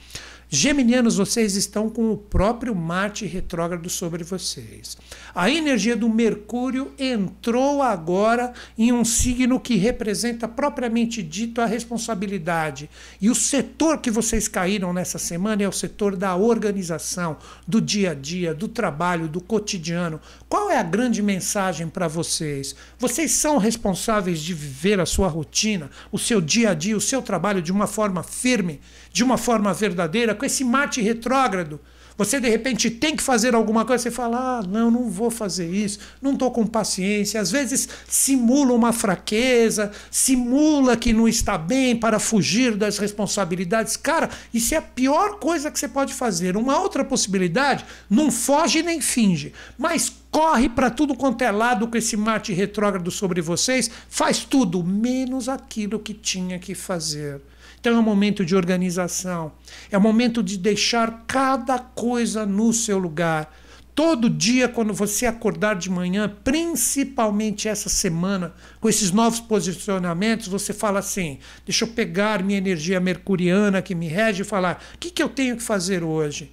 Geminianos, 0.54 1.16
vocês 1.16 1.56
estão 1.56 1.88
com 1.88 2.12
o 2.12 2.16
próprio 2.18 2.74
Marte 2.74 3.24
retrógrado 3.24 3.88
sobre 3.88 4.22
vocês. 4.22 4.98
A 5.34 5.50
energia 5.50 5.96
do 5.96 6.10
Mercúrio 6.10 6.92
entrou 6.98 7.80
agora 7.80 8.52
em 8.76 8.92
um 8.92 9.02
signo 9.02 9.58
que 9.58 9.76
representa 9.76 10.46
propriamente 10.46 11.22
dito 11.22 11.62
a 11.62 11.64
responsabilidade. 11.64 12.90
E 13.18 13.30
o 13.30 13.34
setor 13.34 13.96
que 13.96 14.10
vocês 14.10 14.46
caíram 14.46 14.92
nessa 14.92 15.18
semana 15.18 15.62
é 15.62 15.68
o 15.68 15.72
setor 15.72 16.16
da 16.16 16.36
organização, 16.36 17.38
do 17.66 17.80
dia 17.80 18.10
a 18.10 18.14
dia, 18.14 18.52
do 18.52 18.68
trabalho, 18.68 19.28
do 19.28 19.40
cotidiano. 19.40 20.20
Qual 20.50 20.70
é 20.70 20.76
a 20.76 20.82
grande 20.82 21.22
mensagem 21.22 21.88
para 21.88 22.08
vocês? 22.08 22.76
Vocês 22.98 23.32
são 23.32 23.56
responsáveis 23.56 24.42
de 24.42 24.52
viver 24.52 25.00
a 25.00 25.06
sua 25.06 25.28
rotina, 25.28 25.90
o 26.12 26.18
seu 26.18 26.42
dia 26.42 26.72
a 26.72 26.74
dia, 26.74 26.94
o 26.94 27.00
seu 27.00 27.22
trabalho 27.22 27.62
de 27.62 27.72
uma 27.72 27.86
forma 27.86 28.22
firme, 28.22 28.82
de 29.12 29.22
uma 29.22 29.36
forma 29.36 29.72
verdadeira 29.72 30.34
com 30.34 30.44
esse 30.44 30.64
Marte 30.64 31.00
retrógrado. 31.00 31.80
Você 32.16 32.38
de 32.38 32.48
repente 32.48 32.90
tem 32.90 33.16
que 33.16 33.22
fazer 33.22 33.54
alguma 33.54 33.84
coisa, 33.84 34.02
você 34.02 34.10
fala: 34.10 34.58
ah, 34.58 34.62
não, 34.62 34.90
não 34.90 35.08
vou 35.08 35.30
fazer 35.30 35.68
isso, 35.68 35.98
não 36.20 36.34
estou 36.34 36.50
com 36.50 36.66
paciência. 36.66 37.40
Às 37.40 37.50
vezes 37.50 37.88
simula 38.06 38.72
uma 38.72 38.92
fraqueza, 38.92 39.90
simula 40.10 40.96
que 40.96 41.12
não 41.12 41.26
está 41.26 41.56
bem 41.56 41.96
para 41.96 42.18
fugir 42.18 42.76
das 42.76 42.98
responsabilidades. 42.98 43.96
Cara, 43.96 44.28
isso 44.52 44.74
é 44.74 44.76
a 44.76 44.82
pior 44.82 45.38
coisa 45.38 45.70
que 45.70 45.78
você 45.78 45.88
pode 45.88 46.12
fazer. 46.12 46.56
Uma 46.56 46.78
outra 46.80 47.04
possibilidade, 47.04 47.84
não 48.08 48.30
foge 48.30 48.82
nem 48.82 49.00
finge, 49.00 49.52
mas 49.78 50.12
corre 50.30 50.68
para 50.68 50.90
tudo 50.90 51.14
quanto 51.14 51.42
é 51.42 51.50
lado 51.50 51.88
com 51.88 51.96
esse 51.96 52.16
Marte 52.16 52.52
retrógrado 52.52 53.10
sobre 53.10 53.40
vocês, 53.40 53.90
faz 54.08 54.44
tudo, 54.44 54.82
menos 54.82 55.48
aquilo 55.48 55.98
que 55.98 56.14
tinha 56.14 56.58
que 56.58 56.74
fazer. 56.74 57.40
Então 57.82 57.96
é 57.96 57.98
um 57.98 58.02
momento 58.02 58.44
de 58.44 58.54
organização, 58.54 59.50
é 59.90 59.98
um 59.98 60.00
momento 60.00 60.40
de 60.40 60.56
deixar 60.56 61.24
cada 61.26 61.80
coisa 61.80 62.46
no 62.46 62.72
seu 62.72 62.96
lugar. 62.96 63.52
Todo 63.92 64.30
dia, 64.30 64.68
quando 64.68 64.94
você 64.94 65.26
acordar 65.26 65.74
de 65.74 65.90
manhã, 65.90 66.32
principalmente 66.44 67.68
essa 67.68 67.88
semana, 67.88 68.54
com 68.80 68.88
esses 68.88 69.10
novos 69.10 69.40
posicionamentos, 69.40 70.46
você 70.46 70.72
fala 70.72 71.00
assim: 71.00 71.40
deixa 71.66 71.84
eu 71.84 71.88
pegar 71.88 72.44
minha 72.44 72.56
energia 72.56 73.00
mercuriana 73.00 73.82
que 73.82 73.96
me 73.96 74.06
rege 74.06 74.42
e 74.42 74.44
falar: 74.44 74.80
o 74.94 74.98
que, 74.98 75.10
que 75.10 75.20
eu 75.20 75.28
tenho 75.28 75.56
que 75.56 75.62
fazer 75.64 76.04
hoje? 76.04 76.52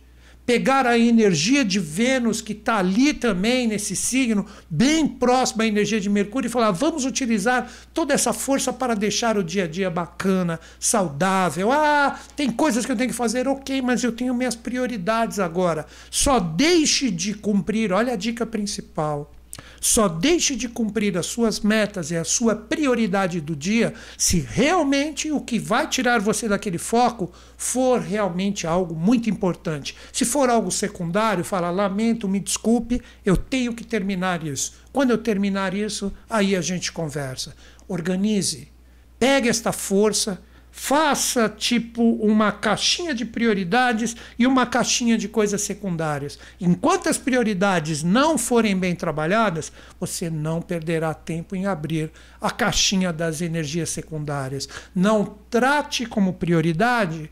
Pegar 0.50 0.88
a 0.88 0.98
energia 0.98 1.64
de 1.64 1.80
Vênus, 1.80 2.42
que 2.42 2.54
está 2.54 2.78
ali 2.78 3.14
também 3.14 3.68
nesse 3.68 3.96
signo, 3.96 4.48
bem 4.68 5.08
próximo 5.08 5.62
à 5.62 5.68
energia 5.68 6.02
de 6.02 6.10
Mercúrio, 6.10 6.48
e 6.48 6.50
falar: 6.50 6.72
vamos 6.72 7.06
utilizar 7.06 7.72
toda 7.94 8.16
essa 8.16 8.34
força 8.34 8.74
para 8.74 8.96
deixar 8.96 9.38
o 9.38 9.44
dia 9.44 9.66
a 9.66 9.68
dia 9.68 9.92
bacana, 9.92 10.60
saudável. 10.80 11.72
Ah, 11.72 12.20
tem 12.36 12.50
coisas 12.50 12.84
que 12.84 12.92
eu 12.92 12.96
tenho 12.96 13.12
que 13.12 13.16
fazer, 13.16 13.48
ok, 13.48 13.80
mas 13.84 14.04
eu 14.04 14.12
tenho 14.12 14.34
minhas 14.34 14.56
prioridades 14.56 15.38
agora. 15.38 15.86
Só 16.10 16.40
deixe 16.40 17.12
de 17.12 17.36
cumprir, 17.36 17.94
olha 17.94 18.14
a 18.14 18.16
dica 18.16 18.44
principal 18.44 19.32
só 19.80 20.08
deixe 20.08 20.56
de 20.56 20.68
cumprir 20.68 21.18
as 21.18 21.26
suas 21.26 21.60
metas 21.60 22.12
e 22.12 22.18
a 22.18 22.24
sua 22.24 22.56
prioridade 22.56 23.40
do 23.40 23.56
dia 23.56 23.94
se 24.18 24.40
realmente 24.40 25.32
o 25.32 25.42
que 25.42 25.60
vai 25.60 25.88
tirar 25.88 26.20
você 26.20 26.48
daquele 26.48 26.78
foco 26.78 27.32
for 27.58 28.00
realmente 28.00 28.66
algo 28.66 28.96
muito 28.96 29.30
importante. 29.30 29.96
Se 30.12 30.26
for 30.26 30.50
algo 30.50 30.72
secundário, 30.72 31.44
fala: 31.44 31.70
lamento, 31.70 32.28
me 32.28 32.40
desculpe, 32.40 33.02
eu 33.26 33.38
tenho 33.38 33.74
que 33.74 33.84
terminar 33.84 34.46
isso. 34.46 34.74
Quando 34.92 35.12
eu 35.12 35.18
terminar 35.18 35.74
isso, 35.74 36.12
aí 36.30 36.56
a 36.56 36.62
gente 36.62 36.92
conversa. 36.92 37.56
Organize, 37.88 38.70
pegue 39.18 39.50
esta 39.50 39.72
força 39.72 40.42
Faça 40.72 41.50
tipo 41.50 42.02
uma 42.02 42.52
caixinha 42.52 43.14
de 43.14 43.26
prioridades 43.26 44.16
e 44.38 44.48
uma 44.48 44.66
caixinha 44.66 45.18
de 45.18 45.28
coisas 45.28 45.62
secundárias. 45.62 46.40
Enquanto 46.60 47.10
as 47.10 47.18
prioridades 47.18 48.04
não 48.04 48.38
forem 48.38 48.78
bem 48.78 48.96
trabalhadas, 48.96 49.72
você 50.00 50.30
não 50.30 50.62
perderá 50.62 51.14
tempo 51.14 51.56
em 51.56 51.66
abrir 51.66 52.12
a 52.40 52.52
caixinha 52.52 53.12
das 53.12 53.42
energias 53.42 53.90
secundárias. 53.90 54.70
Não 54.96 55.38
trate 55.50 56.06
como 56.06 56.34
prioridade 56.34 57.30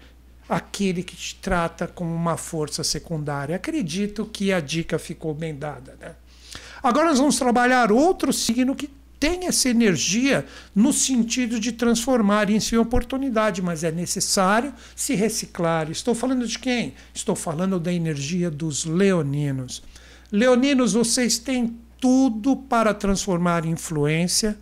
aquele 0.50 1.04
que 1.04 1.16
te 1.16 1.36
trata 1.36 1.88
como 1.88 2.14
uma 2.14 2.38
força 2.38 2.84
secundária. 2.84 3.56
Acredito 3.56 4.26
que 4.26 4.52
a 4.52 4.60
dica 4.60 4.98
ficou 4.98 5.34
bem 5.34 5.56
dada. 5.56 5.98
Né? 6.00 6.16
Agora 6.82 7.08
nós 7.08 7.20
vamos 7.20 7.38
trabalhar 7.38 7.92
outro 7.92 8.32
signo 8.32 8.76
que 8.76 8.90
tem 9.20 9.47
essa 9.47 9.70
energia 9.70 10.45
no 10.76 10.93
sentido 10.93 11.59
de 11.59 11.72
transformar 11.72 12.49
isso 12.49 12.76
em 12.76 12.78
oportunidade, 12.78 13.61
mas 13.61 13.84
é 13.84 13.91
necessário 13.91 14.74
se 14.95 15.15
reciclar. 15.15 15.89
Estou 15.89 16.13
falando 16.13 16.45
de 16.45 16.59
quem? 16.59 16.93
Estou 17.13 17.36
falando 17.36 17.80
da 17.80 17.91
energia 17.91 18.51
dos 18.51 18.86
leoninos. 18.86 19.82
Leoninos, 20.32 20.93
vocês 20.93 21.39
têm 21.39 21.76
tudo 21.99 22.55
para 22.55 22.93
transformar 22.93 23.65
em 23.65 23.72
influência. 23.72 24.57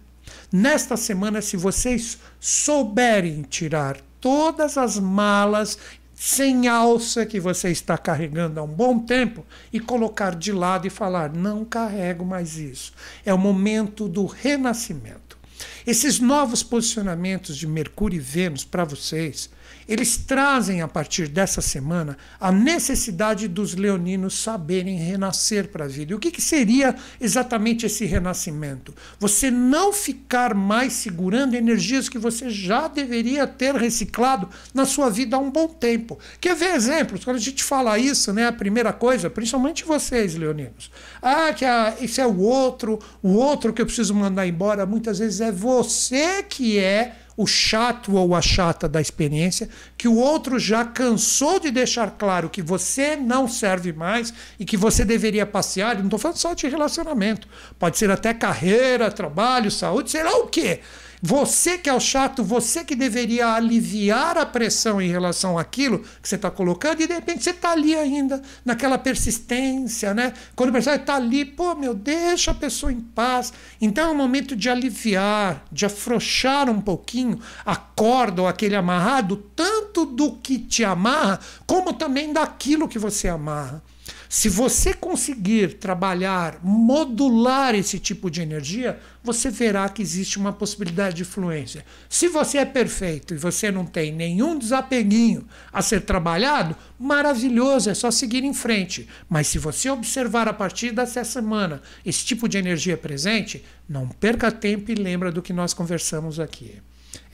Nesta 0.52 0.96
semana, 0.96 1.42
se 1.42 1.58
vocês 1.58 2.18
souberem 2.40 3.42
tirar 3.44 3.98
todas 4.22 4.78
as 4.78 4.98
malas 4.98 5.78
sem 6.16 6.68
alça 6.68 7.26
que 7.26 7.40
você 7.40 7.70
está 7.70 7.98
carregando 7.98 8.60
há 8.60 8.64
um 8.64 8.68
bom 8.68 9.00
tempo 9.00 9.46
e 9.72 9.80
colocar 9.80 10.34
de 10.34 10.52
lado 10.52 10.88
e 10.88 10.90
falar: 10.90 11.34
não 11.34 11.66
carrego 11.66 12.26
mais 12.26 12.58
isso. 12.58 12.94
É 13.26 13.34
o 13.34 13.38
momento 13.38 14.08
do 14.08 14.26
renascimento. 14.26 15.38
Esses 15.86 16.20
novos 16.20 16.64
posicionamentos 16.64 17.56
de 17.58 17.68
Mercúrio 17.68 18.18
e 18.18 18.20
Vênus 18.20 18.64
para 18.64 18.84
vocês 18.84 19.50
eles 19.88 20.18
trazem 20.18 20.82
a 20.82 20.88
partir 20.88 21.28
dessa 21.28 21.62
semana 21.62 22.18
a 22.40 22.52
necessidade 22.52 23.48
dos 23.48 23.76
leoninos 23.76 24.40
saberem 24.40 24.98
renascer 24.98 25.68
para 25.68 25.86
a 25.86 25.88
vida. 25.88 26.12
E 26.12 26.16
o 26.16 26.20
que, 26.20 26.32
que 26.32 26.42
seria 26.42 26.96
exatamente 27.20 27.86
esse 27.86 28.06
renascimento? 28.06 28.94
Você 29.20 29.52
não 29.52 29.94
ficar 29.94 30.54
mais 30.54 30.94
segurando 30.94 31.56
energias 31.56 32.10
que 32.10 32.18
você 32.18 32.50
já 32.50 32.88
deveria 32.88 33.46
ter 33.46 33.76
reciclado 33.76 34.50
na 34.74 34.86
sua 34.86 35.10
vida 35.10 35.36
há 35.36 35.40
um 35.40 35.52
bom 35.52 35.68
tempo. 35.68 36.18
Quer 36.40 36.56
ver 36.56 36.76
exemplos? 36.76 37.24
Quando 37.24 37.38
a 37.38 37.42
gente 37.42 37.64
fala 37.64 38.00
isso, 38.00 38.34
né, 38.34 38.48
a 38.48 38.54
primeira 38.54 38.92
coisa, 38.92 39.30
principalmente 39.30 39.86
vocês, 39.86 40.36
leoninos, 40.36 40.92
ah, 41.22 41.54
que 41.54 41.66
a, 41.66 41.96
esse 42.02 42.20
é 42.20 42.26
o 42.26 42.40
outro, 42.40 43.00
o 43.22 43.34
outro 43.34 43.74
que 43.74 43.82
eu 43.82 43.86
preciso 43.86 44.14
mandar 44.14 44.48
embora, 44.48 44.86
muitas 44.86 45.20
vezes 45.20 45.42
é 45.42 45.52
você 45.52 46.44
que 46.44 46.80
é 46.80 47.16
o 47.38 47.46
chato 47.46 48.16
ou 48.16 48.34
a 48.34 48.42
chata 48.42 48.88
da 48.88 49.02
experiência, 49.02 49.70
que 49.98 50.08
o 50.08 50.16
outro 50.16 50.58
já 50.58 50.86
cansou 50.86 51.60
de 51.60 51.70
deixar 51.72 52.12
claro 52.12 52.50
que 52.50 52.62
você 52.62 53.16
não 53.16 53.48
serve 53.48 53.92
mais 53.92 54.34
e 54.60 54.66
que 54.66 54.78
você 54.78 55.04
deveria 55.04 55.46
passear. 55.46 55.98
Não 55.98 56.06
estou 56.06 56.20
falando 56.20 56.38
só 56.38 56.54
de 56.54 56.68
relacionamento, 56.68 57.48
pode 57.78 57.98
ser 57.98 58.10
até 58.10 58.34
carreira, 58.34 59.12
trabalho, 59.12 59.70
saúde, 59.70 60.12
sei 60.12 60.24
lá 60.24 60.38
o 60.38 60.48
quê. 60.48 60.80
Você 61.26 61.80
que 61.80 61.90
é 61.90 61.94
o 61.94 62.00
chato, 62.00 62.44
você 62.44 62.84
que 62.84 62.96
deveria 62.96 63.48
aliviar 63.48 64.38
a 64.38 64.46
pressão 64.46 65.02
em 65.02 65.10
relação 65.10 65.58
àquilo 65.58 66.02
que 66.22 66.30
você 66.30 66.36
está 66.36 66.52
colocando, 66.52 67.02
e 67.02 67.08
de 67.08 67.14
repente 67.16 67.44
você 67.44 67.50
está 67.50 67.72
ali 67.72 67.96
ainda, 67.96 68.44
naquela 68.64 68.96
persistência, 69.00 70.14
né? 70.14 70.34
Quando 70.56 70.70
o 70.70 70.74
personagem 70.74 71.02
está 71.02 71.16
ali, 71.16 71.44
pô, 71.44 71.74
meu, 71.74 71.96
deixa 71.96 72.52
a 72.52 72.54
pessoa 72.54 72.94
em 72.94 73.02
paz. 73.02 73.52
Então 73.82 74.10
é 74.10 74.12
um 74.12 74.16
momento 74.16 74.56
de 74.56 74.70
aliviar, 74.70 75.66
de 75.72 75.88
afrouxar 75.88 76.70
um 76.70 76.80
pouquinho 76.80 77.40
a 77.66 77.76
corda 77.76 78.44
ou 78.44 78.48
aquele 78.48 78.76
amarrado, 78.76 79.38
tanto 79.56 80.06
do 80.06 80.34
que 80.34 80.60
te 80.60 80.84
amarra, 80.84 81.40
como 81.66 81.92
também 81.94 82.32
daquilo 82.34 82.88
que 82.88 83.00
você 83.00 83.28
amarra. 83.28 83.82
Se 84.30 84.50
você 84.50 84.94
conseguir 84.94 85.76
trabalhar, 85.76 86.60
modular 86.62 87.74
esse 87.74 88.00
tipo 88.00 88.30
de 88.30 88.42
energia, 88.42 89.00
você 89.24 89.50
verá 89.50 89.88
que 89.90 90.02
existe 90.02 90.38
uma 90.38 90.54
possibilidade 90.54 91.16
de 91.16 91.26
fluência. 91.26 91.86
Se 92.10 92.28
você 92.28 92.60
é 92.60 92.66
perfeito 92.66 93.34
e 93.34 93.38
você 93.38 93.72
não 93.72 93.86
tem 93.86 94.12
nenhum 94.12 94.60
desapeguinho 94.60 95.48
a 95.72 95.82
ser 95.82 96.02
trabalhado, 96.02 96.76
maravilhoso, 97.00 97.90
é 97.90 97.94
só 97.94 98.12
seguir 98.12 98.44
em 98.44 98.54
frente. 98.54 99.08
Mas 99.30 99.48
se 99.48 99.58
você 99.58 99.90
observar 99.90 100.48
a 100.48 100.54
partir 100.54 100.92
dessa 100.92 101.24
semana 101.24 101.82
esse 102.06 102.26
tipo 102.26 102.48
de 102.48 102.58
energia 102.58 102.98
presente, 102.98 103.64
não 103.88 104.08
perca 104.08 104.52
tempo 104.52 104.92
e 104.92 104.96
lembra 104.96 105.32
do 105.32 105.42
que 105.42 105.54
nós 105.54 105.74
conversamos 105.74 106.40
aqui. 106.40 106.82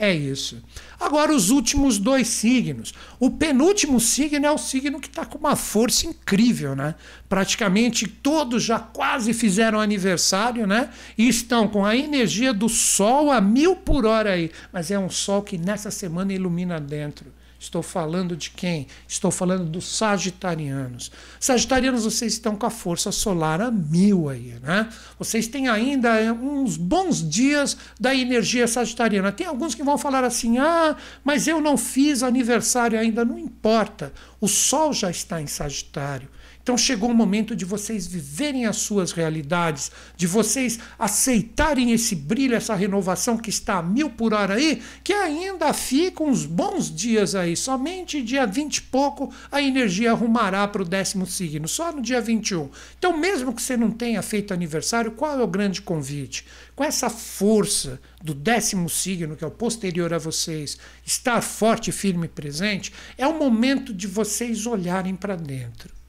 É 0.01 0.11
isso. 0.11 0.59
Agora, 0.99 1.31
os 1.31 1.51
últimos 1.51 1.99
dois 1.99 2.27
signos. 2.27 2.91
O 3.19 3.29
penúltimo 3.29 3.99
signo 3.99 4.47
é 4.47 4.51
o 4.51 4.57
signo 4.57 4.99
que 4.99 5.07
está 5.07 5.23
com 5.23 5.37
uma 5.37 5.55
força 5.55 6.07
incrível, 6.07 6.75
né? 6.75 6.95
Praticamente 7.29 8.07
todos 8.07 8.63
já 8.63 8.79
quase 8.79 9.31
fizeram 9.31 9.79
aniversário, 9.79 10.65
né? 10.65 10.89
E 11.15 11.29
estão 11.29 11.67
com 11.67 11.85
a 11.85 11.95
energia 11.95 12.51
do 12.51 12.67
Sol 12.67 13.31
a 13.31 13.39
mil 13.39 13.75
por 13.75 14.07
hora 14.07 14.31
aí. 14.31 14.49
Mas 14.73 14.89
é 14.89 14.97
um 14.97 15.07
Sol 15.07 15.43
que 15.43 15.55
nessa 15.55 15.91
semana 15.91 16.33
ilumina 16.33 16.79
dentro. 16.79 17.31
Estou 17.61 17.83
falando 17.83 18.35
de 18.35 18.49
quem? 18.49 18.87
Estou 19.07 19.29
falando 19.29 19.65
dos 19.65 19.85
sagitarianos. 19.95 21.11
Sagitarianos, 21.39 22.05
vocês 22.05 22.33
estão 22.33 22.55
com 22.55 22.65
a 22.65 22.71
força 22.71 23.11
solar 23.11 23.61
a 23.61 23.69
mil 23.69 24.29
aí, 24.29 24.55
né? 24.63 24.89
Vocês 25.19 25.47
têm 25.47 25.67
ainda 25.67 26.19
eh, 26.19 26.31
uns 26.31 26.75
bons 26.75 27.21
dias 27.21 27.77
da 27.99 28.15
energia 28.15 28.67
sagitariana. 28.67 29.31
Tem 29.31 29.45
alguns 29.45 29.75
que 29.75 29.83
vão 29.83 29.95
falar 29.95 30.23
assim: 30.23 30.57
ah, 30.57 30.97
mas 31.23 31.47
eu 31.47 31.61
não 31.61 31.77
fiz 31.77 32.23
aniversário 32.23 32.99
ainda. 32.99 33.23
Não 33.23 33.37
importa. 33.37 34.11
O 34.39 34.47
Sol 34.47 34.91
já 34.91 35.11
está 35.11 35.39
em 35.39 35.45
Sagitário. 35.45 36.27
Então 36.61 36.77
chegou 36.77 37.09
o 37.09 37.13
momento 37.13 37.55
de 37.55 37.65
vocês 37.65 38.05
viverem 38.05 38.65
as 38.65 38.77
suas 38.77 39.11
realidades, 39.11 39.91
de 40.15 40.27
vocês 40.27 40.79
aceitarem 40.97 41.91
esse 41.91 42.15
brilho, 42.15 42.55
essa 42.55 42.75
renovação 42.75 43.37
que 43.37 43.49
está 43.49 43.77
a 43.77 43.83
mil 43.83 44.09
por 44.09 44.33
hora 44.33 44.55
aí, 44.55 44.81
que 45.03 45.13
ainda 45.13 45.73
fica 45.73 46.23
uns 46.23 46.45
bons 46.45 46.93
dias 46.93 47.33
aí. 47.33 47.55
Somente 47.55 48.21
dia 48.21 48.45
20 48.45 48.77
e 48.77 48.81
pouco 48.83 49.33
a 49.51 49.61
energia 49.61 50.11
arrumará 50.11 50.67
para 50.67 50.81
o 50.81 50.85
décimo 50.85 51.25
signo, 51.25 51.67
só 51.67 51.91
no 51.91 52.01
dia 52.01 52.21
21. 52.21 52.69
Então, 52.97 53.17
mesmo 53.17 53.53
que 53.53 53.61
você 53.61 53.75
não 53.75 53.89
tenha 53.89 54.21
feito 54.21 54.53
aniversário, 54.53 55.11
qual 55.11 55.39
é 55.39 55.43
o 55.43 55.47
grande 55.47 55.81
convite? 55.81 56.45
Com 56.75 56.83
essa 56.83 57.09
força 57.09 57.99
do 58.23 58.33
décimo 58.33 58.89
signo, 58.89 59.35
que 59.35 59.43
é 59.43 59.47
o 59.47 59.51
posterior 59.51 60.13
a 60.13 60.17
vocês, 60.17 60.77
estar 61.05 61.41
forte, 61.41 61.91
firme 61.91 62.25
e 62.25 62.29
presente, 62.29 62.93
é 63.17 63.27
o 63.27 63.37
momento 63.37 63.93
de 63.93 64.07
vocês 64.07 64.65
olharem 64.67 65.15
para 65.15 65.35
dentro 65.35 66.00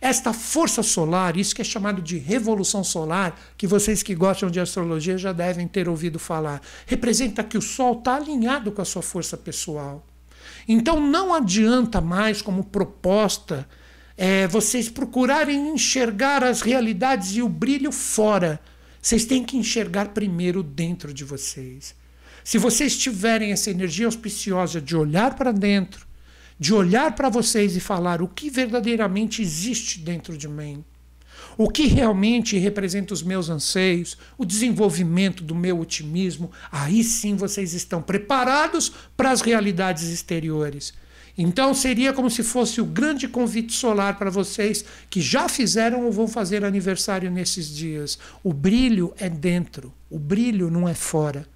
esta 0.00 0.32
força 0.32 0.82
solar, 0.82 1.36
isso 1.36 1.54
que 1.54 1.60
é 1.60 1.64
chamado 1.64 2.00
de 2.00 2.16
revolução 2.16 2.82
solar, 2.82 3.38
que 3.56 3.66
vocês 3.66 4.02
que 4.02 4.14
gostam 4.14 4.50
de 4.50 4.58
astrologia 4.58 5.18
já 5.18 5.32
devem 5.32 5.68
ter 5.68 5.88
ouvido 5.88 6.18
falar, 6.18 6.62
representa 6.86 7.44
que 7.44 7.58
o 7.58 7.62
Sol 7.62 7.98
está 7.98 8.16
alinhado 8.16 8.72
com 8.72 8.80
a 8.80 8.84
sua 8.84 9.02
força 9.02 9.36
pessoal. 9.36 10.06
Então 10.66 11.00
não 11.00 11.34
adianta 11.34 12.00
mais, 12.00 12.40
como 12.40 12.64
proposta, 12.64 13.68
é, 14.16 14.46
vocês 14.48 14.88
procurarem 14.88 15.68
enxergar 15.68 16.44
as 16.44 16.62
realidades 16.62 17.36
e 17.36 17.42
o 17.42 17.48
brilho 17.48 17.92
fora. 17.92 18.60
Vocês 19.02 19.24
têm 19.24 19.44
que 19.44 19.56
enxergar 19.56 20.08
primeiro 20.08 20.62
dentro 20.62 21.12
de 21.12 21.24
vocês. 21.24 21.94
Se 22.42 22.58
vocês 22.58 22.96
tiverem 22.96 23.52
essa 23.52 23.70
energia 23.70 24.06
auspiciosa 24.06 24.80
de 24.80 24.96
olhar 24.96 25.34
para 25.36 25.52
dentro, 25.52 26.06
de 26.60 26.74
olhar 26.74 27.14
para 27.14 27.30
vocês 27.30 27.74
e 27.74 27.80
falar 27.80 28.20
o 28.20 28.28
que 28.28 28.50
verdadeiramente 28.50 29.40
existe 29.40 29.98
dentro 29.98 30.36
de 30.36 30.46
mim, 30.46 30.84
o 31.56 31.70
que 31.70 31.86
realmente 31.86 32.58
representa 32.58 33.14
os 33.14 33.22
meus 33.22 33.48
anseios, 33.48 34.18
o 34.36 34.44
desenvolvimento 34.44 35.42
do 35.42 35.54
meu 35.54 35.80
otimismo, 35.80 36.50
aí 36.70 37.02
sim 37.02 37.34
vocês 37.34 37.72
estão 37.72 38.02
preparados 38.02 38.92
para 39.16 39.30
as 39.30 39.40
realidades 39.40 40.10
exteriores. 40.10 40.92
Então 41.38 41.72
seria 41.72 42.12
como 42.12 42.28
se 42.28 42.42
fosse 42.42 42.78
o 42.78 42.84
grande 42.84 43.26
convite 43.26 43.72
solar 43.72 44.18
para 44.18 44.28
vocês 44.28 44.84
que 45.08 45.22
já 45.22 45.48
fizeram 45.48 46.04
ou 46.04 46.12
vão 46.12 46.28
fazer 46.28 46.62
aniversário 46.62 47.30
nesses 47.30 47.74
dias. 47.74 48.18
O 48.44 48.52
brilho 48.52 49.14
é 49.16 49.30
dentro, 49.30 49.94
o 50.10 50.18
brilho 50.18 50.70
não 50.70 50.86
é 50.86 50.92
fora. 50.92 51.46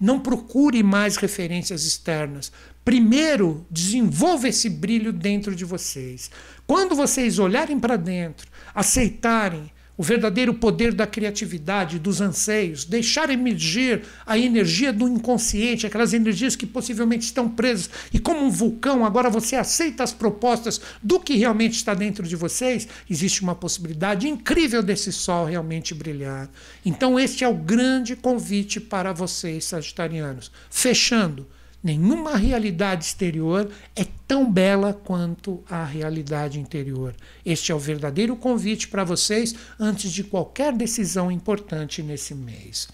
Não 0.00 0.18
procure 0.18 0.82
mais 0.82 1.16
referências 1.16 1.84
externas. 1.84 2.50
Primeiro, 2.84 3.64
desenvolva 3.70 4.48
esse 4.48 4.68
brilho 4.68 5.12
dentro 5.12 5.54
de 5.54 5.64
vocês. 5.64 6.30
Quando 6.66 6.96
vocês 6.96 7.38
olharem 7.38 7.78
para 7.78 7.96
dentro, 7.96 8.48
aceitarem 8.74 9.70
o 9.96 10.02
verdadeiro 10.02 10.54
poder 10.54 10.92
da 10.92 11.06
criatividade, 11.06 11.98
dos 11.98 12.20
anseios, 12.20 12.84
deixar 12.84 13.30
emergir 13.30 14.02
a 14.26 14.38
energia 14.38 14.92
do 14.92 15.06
inconsciente, 15.06 15.86
aquelas 15.86 16.14
energias 16.14 16.56
que 16.56 16.66
possivelmente 16.66 17.26
estão 17.26 17.48
presas, 17.48 17.90
e 18.12 18.18
como 18.18 18.44
um 18.44 18.50
vulcão, 18.50 19.04
agora 19.04 19.28
você 19.28 19.54
aceita 19.54 20.02
as 20.02 20.12
propostas 20.12 20.80
do 21.02 21.20
que 21.20 21.36
realmente 21.36 21.74
está 21.74 21.94
dentro 21.94 22.26
de 22.26 22.34
vocês, 22.34 22.88
existe 23.08 23.42
uma 23.42 23.54
possibilidade 23.54 24.26
incrível 24.26 24.82
desse 24.82 25.12
sol 25.12 25.44
realmente 25.44 25.94
brilhar. 25.94 26.50
Então, 26.84 27.20
este 27.20 27.44
é 27.44 27.48
o 27.48 27.54
grande 27.54 28.16
convite 28.16 28.80
para 28.80 29.12
vocês, 29.12 29.66
sagitarianos. 29.66 30.50
Fechando. 30.70 31.46
Nenhuma 31.82 32.36
realidade 32.36 33.04
exterior 33.04 33.68
é 33.96 34.04
tão 34.32 34.50
bela 34.50 34.94
quanto 34.94 35.62
a 35.68 35.84
realidade 35.84 36.58
interior. 36.58 37.14
Este 37.44 37.70
é 37.70 37.74
o 37.74 37.78
verdadeiro 37.78 38.34
convite 38.34 38.88
para 38.88 39.04
vocês 39.04 39.54
antes 39.78 40.10
de 40.10 40.24
qualquer 40.24 40.72
decisão 40.72 41.30
importante 41.30 42.02
nesse 42.02 42.34
mês. 42.34 42.88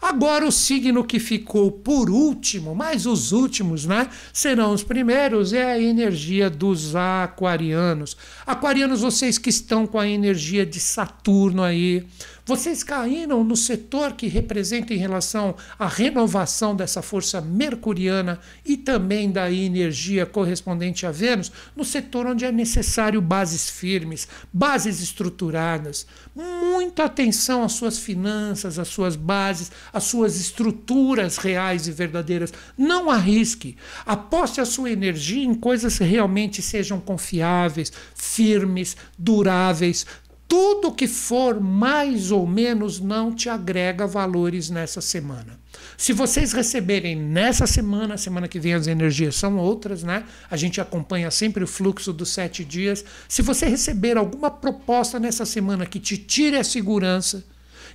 Agora, 0.00 0.46
o 0.46 0.52
signo 0.52 1.02
que 1.02 1.18
ficou 1.18 1.72
por 1.72 2.08
último, 2.08 2.76
mas 2.76 3.06
os 3.06 3.32
últimos, 3.32 3.84
né? 3.84 4.08
Serão 4.32 4.72
os 4.72 4.84
primeiros, 4.84 5.52
é 5.52 5.64
a 5.64 5.80
energia 5.80 6.48
dos 6.48 6.94
aquarianos. 6.94 8.16
Aquarianos, 8.46 9.00
vocês 9.00 9.36
que 9.36 9.50
estão 9.50 9.88
com 9.88 9.98
a 9.98 10.06
energia 10.06 10.64
de 10.64 10.78
Saturno 10.78 11.60
aí 11.60 12.06
vocês 12.46 12.82
caíram 12.82 13.42
no 13.42 13.56
setor 13.56 14.12
que 14.12 14.26
representa 14.26 14.92
em 14.92 14.98
relação 14.98 15.54
à 15.78 15.88
renovação 15.88 16.76
dessa 16.76 17.00
força 17.00 17.40
mercuriana 17.40 18.38
e 18.66 18.76
também 18.76 19.32
da 19.32 19.50
energia 19.50 20.26
correspondente 20.26 20.83
a 21.06 21.10
Vênus, 21.10 21.50
no 21.74 21.84
setor 21.84 22.26
onde 22.26 22.44
é 22.44 22.52
necessário 22.52 23.20
bases 23.20 23.70
firmes, 23.70 24.28
bases 24.52 25.00
estruturadas. 25.00 26.06
Muita 26.34 27.04
atenção 27.04 27.62
às 27.62 27.72
suas 27.72 27.98
finanças, 27.98 28.78
às 28.78 28.88
suas 28.88 29.16
bases, 29.16 29.70
às 29.92 30.04
suas 30.04 30.38
estruturas 30.38 31.36
reais 31.36 31.86
e 31.86 31.92
verdadeiras. 31.92 32.52
Não 32.76 33.10
arrisque. 33.10 33.76
Aposte 34.04 34.60
a 34.60 34.64
sua 34.64 34.90
energia 34.90 35.44
em 35.44 35.54
coisas 35.54 35.96
que 35.98 36.04
realmente 36.04 36.60
sejam 36.60 37.00
confiáveis, 37.00 37.92
firmes, 38.14 38.96
duráveis, 39.18 40.06
tudo 40.48 40.92
que 40.92 41.06
for 41.06 41.60
mais 41.60 42.30
ou 42.30 42.46
menos 42.46 43.00
não 43.00 43.34
te 43.34 43.48
agrega 43.48 44.06
valores 44.06 44.70
nessa 44.70 45.00
semana. 45.00 45.63
Se 45.96 46.12
vocês 46.12 46.52
receberem 46.52 47.16
nessa 47.16 47.66
semana, 47.66 48.16
semana 48.16 48.48
que 48.48 48.58
vem 48.58 48.74
as 48.74 48.86
energias 48.86 49.36
são 49.36 49.56
outras, 49.56 50.02
né? 50.02 50.24
A 50.50 50.56
gente 50.56 50.80
acompanha 50.80 51.30
sempre 51.30 51.64
o 51.64 51.68
fluxo 51.68 52.12
dos 52.12 52.30
sete 52.30 52.64
dias. 52.64 53.04
Se 53.28 53.42
você 53.42 53.66
receber 53.66 54.16
alguma 54.16 54.50
proposta 54.50 55.18
nessa 55.18 55.44
semana 55.44 55.86
que 55.86 56.00
te 56.00 56.16
tire 56.16 56.56
a 56.56 56.64
segurança, 56.64 57.44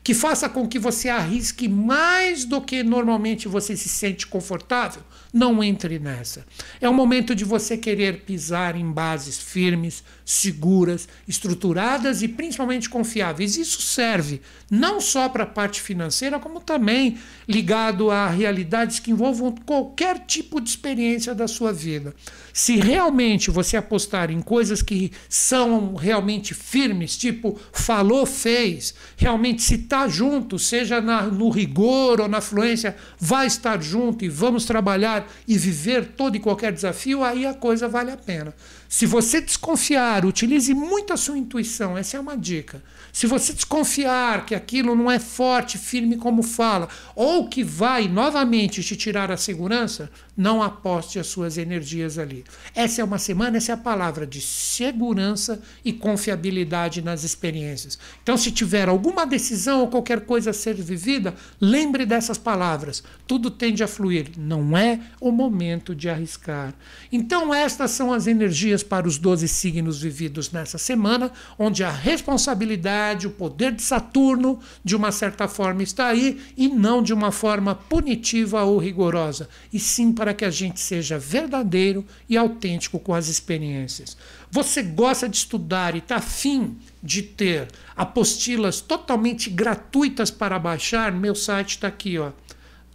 que 0.03 0.13
faça 0.13 0.47
com 0.47 0.67
que 0.67 0.79
você 0.79 1.09
arrisque 1.09 1.67
mais 1.67 2.45
do 2.45 2.61
que 2.61 2.83
normalmente 2.83 3.47
você 3.47 3.75
se 3.75 3.89
sente 3.89 4.25
confortável, 4.27 5.01
não 5.33 5.63
entre 5.63 5.99
nessa. 5.99 6.45
É 6.79 6.87
o 6.87 6.93
momento 6.93 7.35
de 7.35 7.43
você 7.43 7.77
querer 7.77 8.21
pisar 8.21 8.75
em 8.75 8.89
bases 8.89 9.37
firmes, 9.37 10.03
seguras, 10.29 11.09
estruturadas 11.27 12.21
e 12.21 12.27
principalmente 12.27 12.87
confiáveis. 12.87 13.57
Isso 13.57 13.81
serve 13.81 14.39
não 14.69 15.01
só 15.01 15.27
para 15.27 15.43
a 15.43 15.47
parte 15.47 15.81
financeira, 15.81 16.37
como 16.37 16.59
também 16.59 17.17
ligado 17.47 18.11
a 18.11 18.29
realidades 18.29 18.99
que 18.99 19.09
envolvam 19.09 19.55
qualquer 19.65 20.19
tipo 20.27 20.61
de 20.61 20.69
experiência 20.69 21.33
da 21.33 21.47
sua 21.47 21.73
vida. 21.73 22.13
Se 22.53 22.75
realmente 22.75 23.49
você 23.49 23.75
apostar 23.75 24.29
em 24.29 24.39
coisas 24.39 24.83
que 24.83 25.11
são 25.27 25.95
realmente 25.95 26.53
firmes, 26.53 27.17
tipo 27.17 27.59
falou, 27.73 28.23
fez, 28.27 28.93
realmente 29.17 29.63
se 29.63 29.75
está 29.75 30.07
junto, 30.07 30.59
seja 30.59 31.01
na, 31.01 31.23
no 31.23 31.49
rigor 31.49 32.21
ou 32.21 32.27
na 32.27 32.39
fluência, 32.39 32.95
vai 33.17 33.47
estar 33.47 33.81
junto 33.81 34.23
e 34.23 34.29
vamos 34.29 34.63
trabalhar 34.65 35.27
e 35.47 35.57
viver 35.57 36.05
todo 36.15 36.35
e 36.35 36.39
qualquer 36.39 36.71
desafio, 36.71 37.23
aí 37.23 37.47
a 37.47 37.53
coisa 37.55 37.87
vale 37.87 38.11
a 38.11 38.17
pena. 38.17 38.53
Se 38.91 39.05
você 39.05 39.39
desconfiar, 39.39 40.25
utilize 40.25 40.73
muito 40.73 41.13
a 41.13 41.17
sua 41.17 41.37
intuição, 41.37 41.95
essa 41.95 42.17
é 42.17 42.19
uma 42.19 42.35
dica. 42.35 42.81
Se 43.13 43.27
você 43.27 43.53
desconfiar 43.53 44.47
que 44.47 44.55
aquilo 44.55 44.95
não 44.95 45.11
é 45.11 45.19
forte, 45.19 45.77
firme 45.77 46.17
como 46.17 46.41
fala, 46.41 46.89
ou 47.15 47.47
que 47.47 47.63
vai 47.63 48.07
novamente 48.07 48.83
te 48.83 48.95
tirar 48.95 49.31
a 49.31 49.37
segurança, 49.37 50.09
não 50.39 50.63
aposte 50.63 51.19
as 51.19 51.27
suas 51.27 51.57
energias 51.57 52.17
ali. 52.17 52.45
Essa 52.73 53.01
é 53.01 53.03
uma 53.03 53.17
semana, 53.17 53.57
essa 53.57 53.73
é 53.73 53.75
a 53.75 53.77
palavra 53.77 54.25
de 54.25 54.39
segurança 54.39 55.61
e 55.83 55.91
confiabilidade 55.91 57.01
nas 57.01 57.25
experiências. 57.25 57.99
Então, 58.23 58.37
se 58.37 58.49
tiver 58.49 58.87
alguma 58.87 59.25
decisão 59.25 59.81
ou 59.81 59.89
qualquer 59.89 60.21
coisa 60.21 60.51
a 60.51 60.53
ser 60.53 60.75
vivida, 60.75 61.35
lembre 61.59 62.05
dessas 62.05 62.37
palavras. 62.37 63.03
Tudo 63.27 63.51
tende 63.51 63.83
a 63.83 63.87
fluir. 63.87 64.29
Não 64.37 64.77
é 64.77 65.01
o 65.19 65.29
momento 65.29 65.93
de 65.93 66.07
arriscar. 66.07 66.73
Então, 67.11 67.53
estas 67.53 67.91
são 67.91 68.13
as 68.13 68.25
energias 68.25 68.81
para 68.81 69.05
os 69.05 69.17
12 69.17 69.45
signos 69.49 70.01
vividos 70.01 70.51
nessa 70.51 70.77
semana, 70.77 71.33
onde 71.57 71.83
a 71.83 71.91
responsabilidade, 71.91 73.27
o 73.27 73.31
poder 73.31 73.73
de 73.73 73.81
Saturno, 73.81 74.59
de 74.85 74.95
uma 74.95 75.11
certa 75.11 75.49
forma, 75.49 75.83
está 75.83 76.07
aí 76.07 76.39
e 76.55 76.69
não 76.69 77.03
de 77.03 77.13
uma 77.13 77.29
forma 77.29 77.75
punitiva 77.75 78.63
ou 78.63 78.77
rigorosa, 78.77 79.49
e 79.73 79.77
sim 79.77 80.13
para 80.13 80.28
que 80.33 80.45
a 80.45 80.51
gente 80.51 80.79
seja 80.79 81.17
verdadeiro 81.17 82.05
e 82.27 82.37
autêntico 82.37 82.99
com 82.99 83.13
as 83.13 83.27
experiências. 83.27 84.17
Você 84.51 84.81
gosta 84.81 85.27
de 85.27 85.37
estudar 85.37 85.95
e 85.95 85.99
está 85.99 86.17
afim 86.17 86.77
de 87.01 87.21
ter 87.21 87.67
apostilas 87.95 88.81
totalmente 88.81 89.49
gratuitas 89.49 90.31
para 90.31 90.59
baixar? 90.59 91.11
Meu 91.11 91.35
site 91.35 91.71
está 91.71 91.87
aqui, 91.87 92.17
ó 92.17 92.31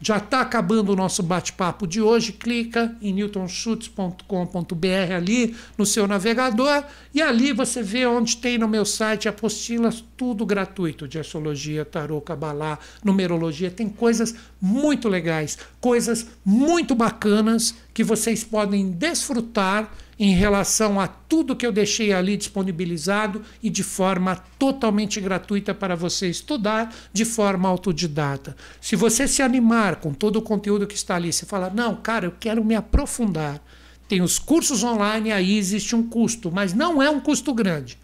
já 0.04 0.18
está 0.18 0.42
acabando 0.42 0.92
o 0.92 0.96
nosso 0.96 1.22
bate-papo 1.22 1.86
de 1.86 2.02
hoje. 2.02 2.32
Clica 2.32 2.94
em 3.00 3.10
newtonschutz.com.br 3.14 5.14
ali 5.16 5.56
no 5.78 5.86
seu 5.86 6.06
navegador 6.06 6.84
e 7.14 7.22
ali 7.22 7.54
você 7.54 7.82
vê 7.82 8.04
onde 8.04 8.36
tem 8.36 8.58
no 8.58 8.68
meu 8.68 8.84
site 8.84 9.30
apostilas, 9.30 10.04
tudo 10.16 10.46
gratuito 10.46 11.06
de 11.08 11.18
astrologia, 11.18 11.84
tarô, 11.84 12.20
cabalá, 12.20 12.78
numerologia. 13.02 13.70
Tem 13.70 13.88
coisas 13.88 14.34
muito 14.60 15.08
legais, 15.08 15.58
coisas 15.80 16.26
muito 16.44 16.94
bacanas 16.94 17.74
que 17.92 18.04
vocês 18.04 18.44
podem 18.44 18.90
desfrutar 18.90 19.92
em 20.18 20.32
relação 20.34 21.00
a 21.00 21.08
tudo 21.08 21.56
que 21.56 21.66
eu 21.66 21.72
deixei 21.72 22.12
ali 22.12 22.36
disponibilizado 22.36 23.42
e 23.62 23.68
de 23.68 23.82
forma 23.82 24.36
totalmente 24.58 25.20
gratuita 25.20 25.74
para 25.74 25.96
você 25.96 26.28
estudar 26.28 26.94
de 27.12 27.24
forma 27.24 27.68
autodidata. 27.68 28.56
Se 28.80 28.96
você 28.96 29.26
se 29.26 29.42
animar 29.42 29.96
com 29.96 30.12
todo 30.14 30.36
o 30.36 30.42
conteúdo 30.42 30.86
que 30.86 30.94
está 30.94 31.16
ali, 31.16 31.32
você 31.32 31.44
fala: 31.44 31.70
"Não, 31.70 31.96
cara, 31.96 32.26
eu 32.26 32.34
quero 32.38 32.64
me 32.64 32.74
aprofundar". 32.74 33.60
Tem 34.06 34.20
os 34.20 34.38
cursos 34.38 34.84
online, 34.84 35.32
aí 35.32 35.56
existe 35.56 35.96
um 35.96 36.02
custo, 36.02 36.52
mas 36.52 36.74
não 36.74 37.02
é 37.02 37.08
um 37.08 37.20
custo 37.20 37.52
grande. 37.54 37.98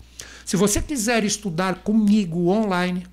Se 0.51 0.57
você 0.57 0.83
quiser 0.83 1.23
estudar 1.23 1.77
comigo 1.77 2.49
online, 2.49 3.07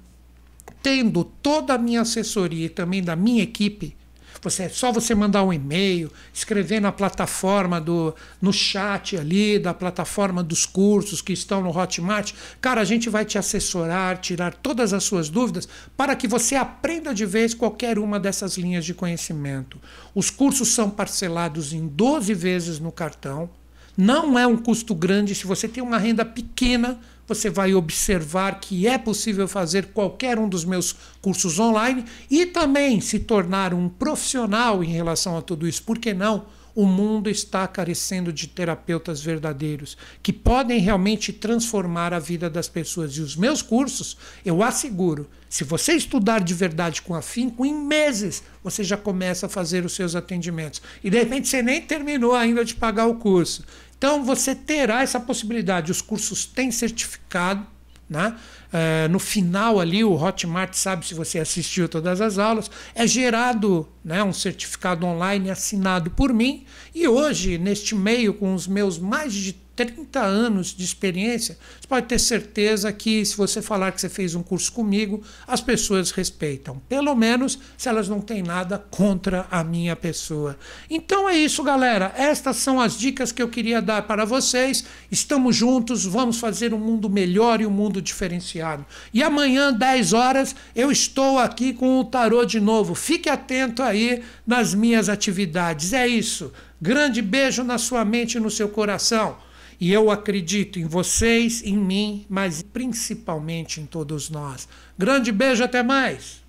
tendo 0.82 1.24
toda 1.24 1.76
a 1.76 1.78
minha 1.78 2.02
assessoria 2.02 2.66
e 2.66 2.70
também 2.70 3.04
da 3.04 3.16
minha 3.16 3.44
equipe, 3.44 3.96
você, 4.42 4.64
é 4.64 4.70
só 4.70 4.92
você 4.92 5.14
mandar 5.14 5.44
um 5.44 5.54
e-mail, 5.54 6.12
escrever 6.34 6.82
na 6.82 6.92
plataforma 6.92 7.80
do 7.80 8.16
no 8.42 8.52
chat 8.52 9.16
ali 9.16 9.60
da 9.60 9.72
plataforma 9.72 10.42
dos 10.42 10.66
cursos 10.66 11.22
que 11.22 11.32
estão 11.32 11.62
no 11.62 11.70
Hotmart. 11.70 12.34
Cara, 12.60 12.82
a 12.82 12.84
gente 12.84 13.08
vai 13.08 13.24
te 13.24 13.38
assessorar, 13.38 14.18
tirar 14.18 14.56
todas 14.56 14.92
as 14.92 15.04
suas 15.04 15.30
dúvidas 15.30 15.70
para 15.96 16.16
que 16.16 16.28
você 16.28 16.56
aprenda 16.56 17.14
de 17.14 17.28
vez 17.28 17.54
qualquer 17.54 18.00
uma 18.00 18.20
dessas 18.20 18.58
linhas 18.58 18.84
de 18.84 18.96
conhecimento. 18.96 19.80
Os 20.16 20.32
cursos 20.32 20.70
são 20.70 20.90
parcelados 20.90 21.72
em 21.72 21.86
12 21.88 22.34
vezes 22.34 22.80
no 22.80 22.92
cartão. 22.92 23.48
Não 23.96 24.40
é 24.40 24.48
um 24.48 24.58
custo 24.58 24.96
grande 24.96 25.36
se 25.36 25.46
você 25.46 25.68
tem 25.68 25.84
uma 25.84 26.00
renda 26.00 26.26
pequena 26.26 27.00
você 27.28 27.50
vai 27.50 27.74
observar 27.74 28.60
que 28.60 28.88
é 28.88 28.98
possível 28.98 29.48
fazer 29.48 29.88
qualquer 29.88 30.40
um 30.40 30.48
dos 30.48 30.64
meus 30.64 30.96
cursos 31.22 31.60
online 31.60 32.06
e 32.30 32.46
também 32.46 33.02
se 33.02 33.20
tornar 33.20 33.74
um 33.74 33.90
profissional 33.90 34.84
em 34.84 34.90
relação 34.90 35.38
a 35.38 35.42
tudo 35.42 35.68
isso. 35.68 35.84
Por 35.84 36.00
que 36.00 36.14
não? 36.14 36.46
O 36.78 36.86
mundo 36.86 37.28
está 37.28 37.68
carecendo 37.68 38.32
de 38.32 38.46
terapeutas 38.46 39.20
verdadeiros 39.20 39.98
que 40.22 40.32
podem 40.32 40.80
realmente 40.80 41.34
transformar 41.34 42.14
a 42.14 42.20
vida 42.20 42.52
das 42.52 42.70
pessoas. 42.70 43.18
E 43.18 43.22
os 43.22 43.36
meus 43.36 43.64
cursos, 43.64 44.16
eu 44.46 44.62
asseguro, 44.62 45.28
se 45.50 45.64
você 45.64 45.94
estudar 45.94 46.44
de 46.44 46.54
verdade 46.54 47.02
com 47.02 47.16
afinco, 47.16 47.66
em 47.66 47.74
meses 47.74 48.44
você 48.64 48.84
já 48.84 48.96
começa 48.96 49.48
a 49.48 49.50
fazer 49.50 49.86
os 49.86 49.94
seus 49.94 50.16
atendimentos. 50.16 50.80
E 51.04 51.10
de 51.10 51.18
repente 51.18 51.48
você 51.48 51.64
nem 51.64 51.82
terminou 51.82 52.36
ainda 52.36 52.64
de 52.64 52.76
pagar 52.76 53.08
o 53.08 53.16
curso. 53.16 53.64
Então 53.98 54.24
você 54.24 54.54
terá 54.54 55.02
essa 55.02 55.20
possibilidade. 55.20 55.92
Os 55.92 56.02
cursos 56.02 56.46
têm 56.46 56.72
certificado. 56.72 57.66
Né? 58.10 58.38
É, 58.72 59.08
no 59.10 59.20
final 59.20 59.80
ali, 59.80 60.02
o 60.02 60.14
Hotmart 60.14 60.74
sabe 60.74 61.06
se 61.06 61.14
você 61.14 61.40
assistiu 61.40 61.90
todas 61.90 62.22
as 62.22 62.38
aulas. 62.38 62.72
É 62.96 63.06
gerado 63.06 63.88
né, 64.04 64.24
um 64.24 64.32
certificado 64.32 65.06
online 65.06 65.50
assinado 65.50 66.10
por 66.12 66.34
mim. 66.34 66.66
E 66.96 67.08
hoje, 67.08 67.58
neste 67.58 67.96
meio, 67.96 68.34
com 68.34 68.54
os 68.54 68.68
meus 68.68 68.98
mais 68.98 69.34
de 69.34 69.54
30 69.78 70.20
anos 70.20 70.74
de 70.76 70.84
experiência, 70.84 71.56
você 71.80 71.88
pode 71.88 72.08
ter 72.08 72.18
certeza 72.18 72.92
que 72.92 73.24
se 73.24 73.38
você 73.38 73.62
falar 73.62 73.92
que 73.92 74.02
você 74.02 74.10
fez 74.10 74.34
um 74.34 74.42
curso 74.42 74.72
comigo, 74.72 75.22
as 75.46 75.62
pessoas 75.62 76.10
respeitam. 76.10 76.82
Pelo 76.90 77.14
menos 77.16 77.60
se 77.78 77.88
elas 77.88 78.10
não 78.10 78.20
têm 78.20 78.42
nada 78.42 78.84
contra 78.90 79.46
a 79.52 79.64
minha 79.64 79.96
pessoa. 79.96 80.58
Então 80.90 81.30
é 81.30 81.38
isso, 81.38 81.62
galera. 81.62 82.12
Estas 82.18 82.58
são 82.58 82.82
as 82.82 82.98
dicas 82.98 83.32
que 83.32 83.42
eu 83.42 83.48
queria 83.48 83.80
dar 83.80 84.02
para 84.02 84.26
vocês. 84.26 84.84
Estamos 85.12 85.56
juntos, 85.56 86.06
vamos 86.06 86.40
fazer 86.40 86.74
um 86.74 86.80
mundo 86.80 87.08
melhor 87.08 87.62
e 87.62 87.66
um 87.68 87.72
mundo 87.72 88.02
diferenciado. 88.02 88.84
E 89.14 89.22
amanhã, 89.22 89.72
10 89.72 90.14
horas, 90.14 90.56
eu 90.76 90.92
estou 90.92 91.38
aqui 91.38 91.72
com 91.72 92.00
o 92.00 92.06
tarô 92.06 92.44
de 92.46 92.60
novo. 92.60 92.96
Fique 92.96 93.30
atento 93.30 93.84
aí 93.84 94.24
nas 94.46 94.74
minhas 94.74 95.08
atividades. 95.08 95.94
É 95.94 96.08
isso. 96.08 96.52
Grande 96.82 97.22
beijo 97.22 97.64
na 97.64 97.78
sua 97.78 98.04
mente 98.04 98.38
e 98.38 98.40
no 98.40 98.50
seu 98.50 98.70
coração. 98.70 99.38
E 99.80 99.94
eu 99.94 100.10
acredito 100.10 100.80
em 100.80 100.86
vocês, 100.86 101.62
em 101.64 101.78
mim, 101.78 102.26
mas 102.30 102.62
principalmente 102.62 103.80
em 103.80 103.86
todos 103.86 104.30
nós. 104.30 104.68
Grande 104.98 105.32
beijo, 105.32 105.64
até 105.64 105.84
mais! 105.84 106.44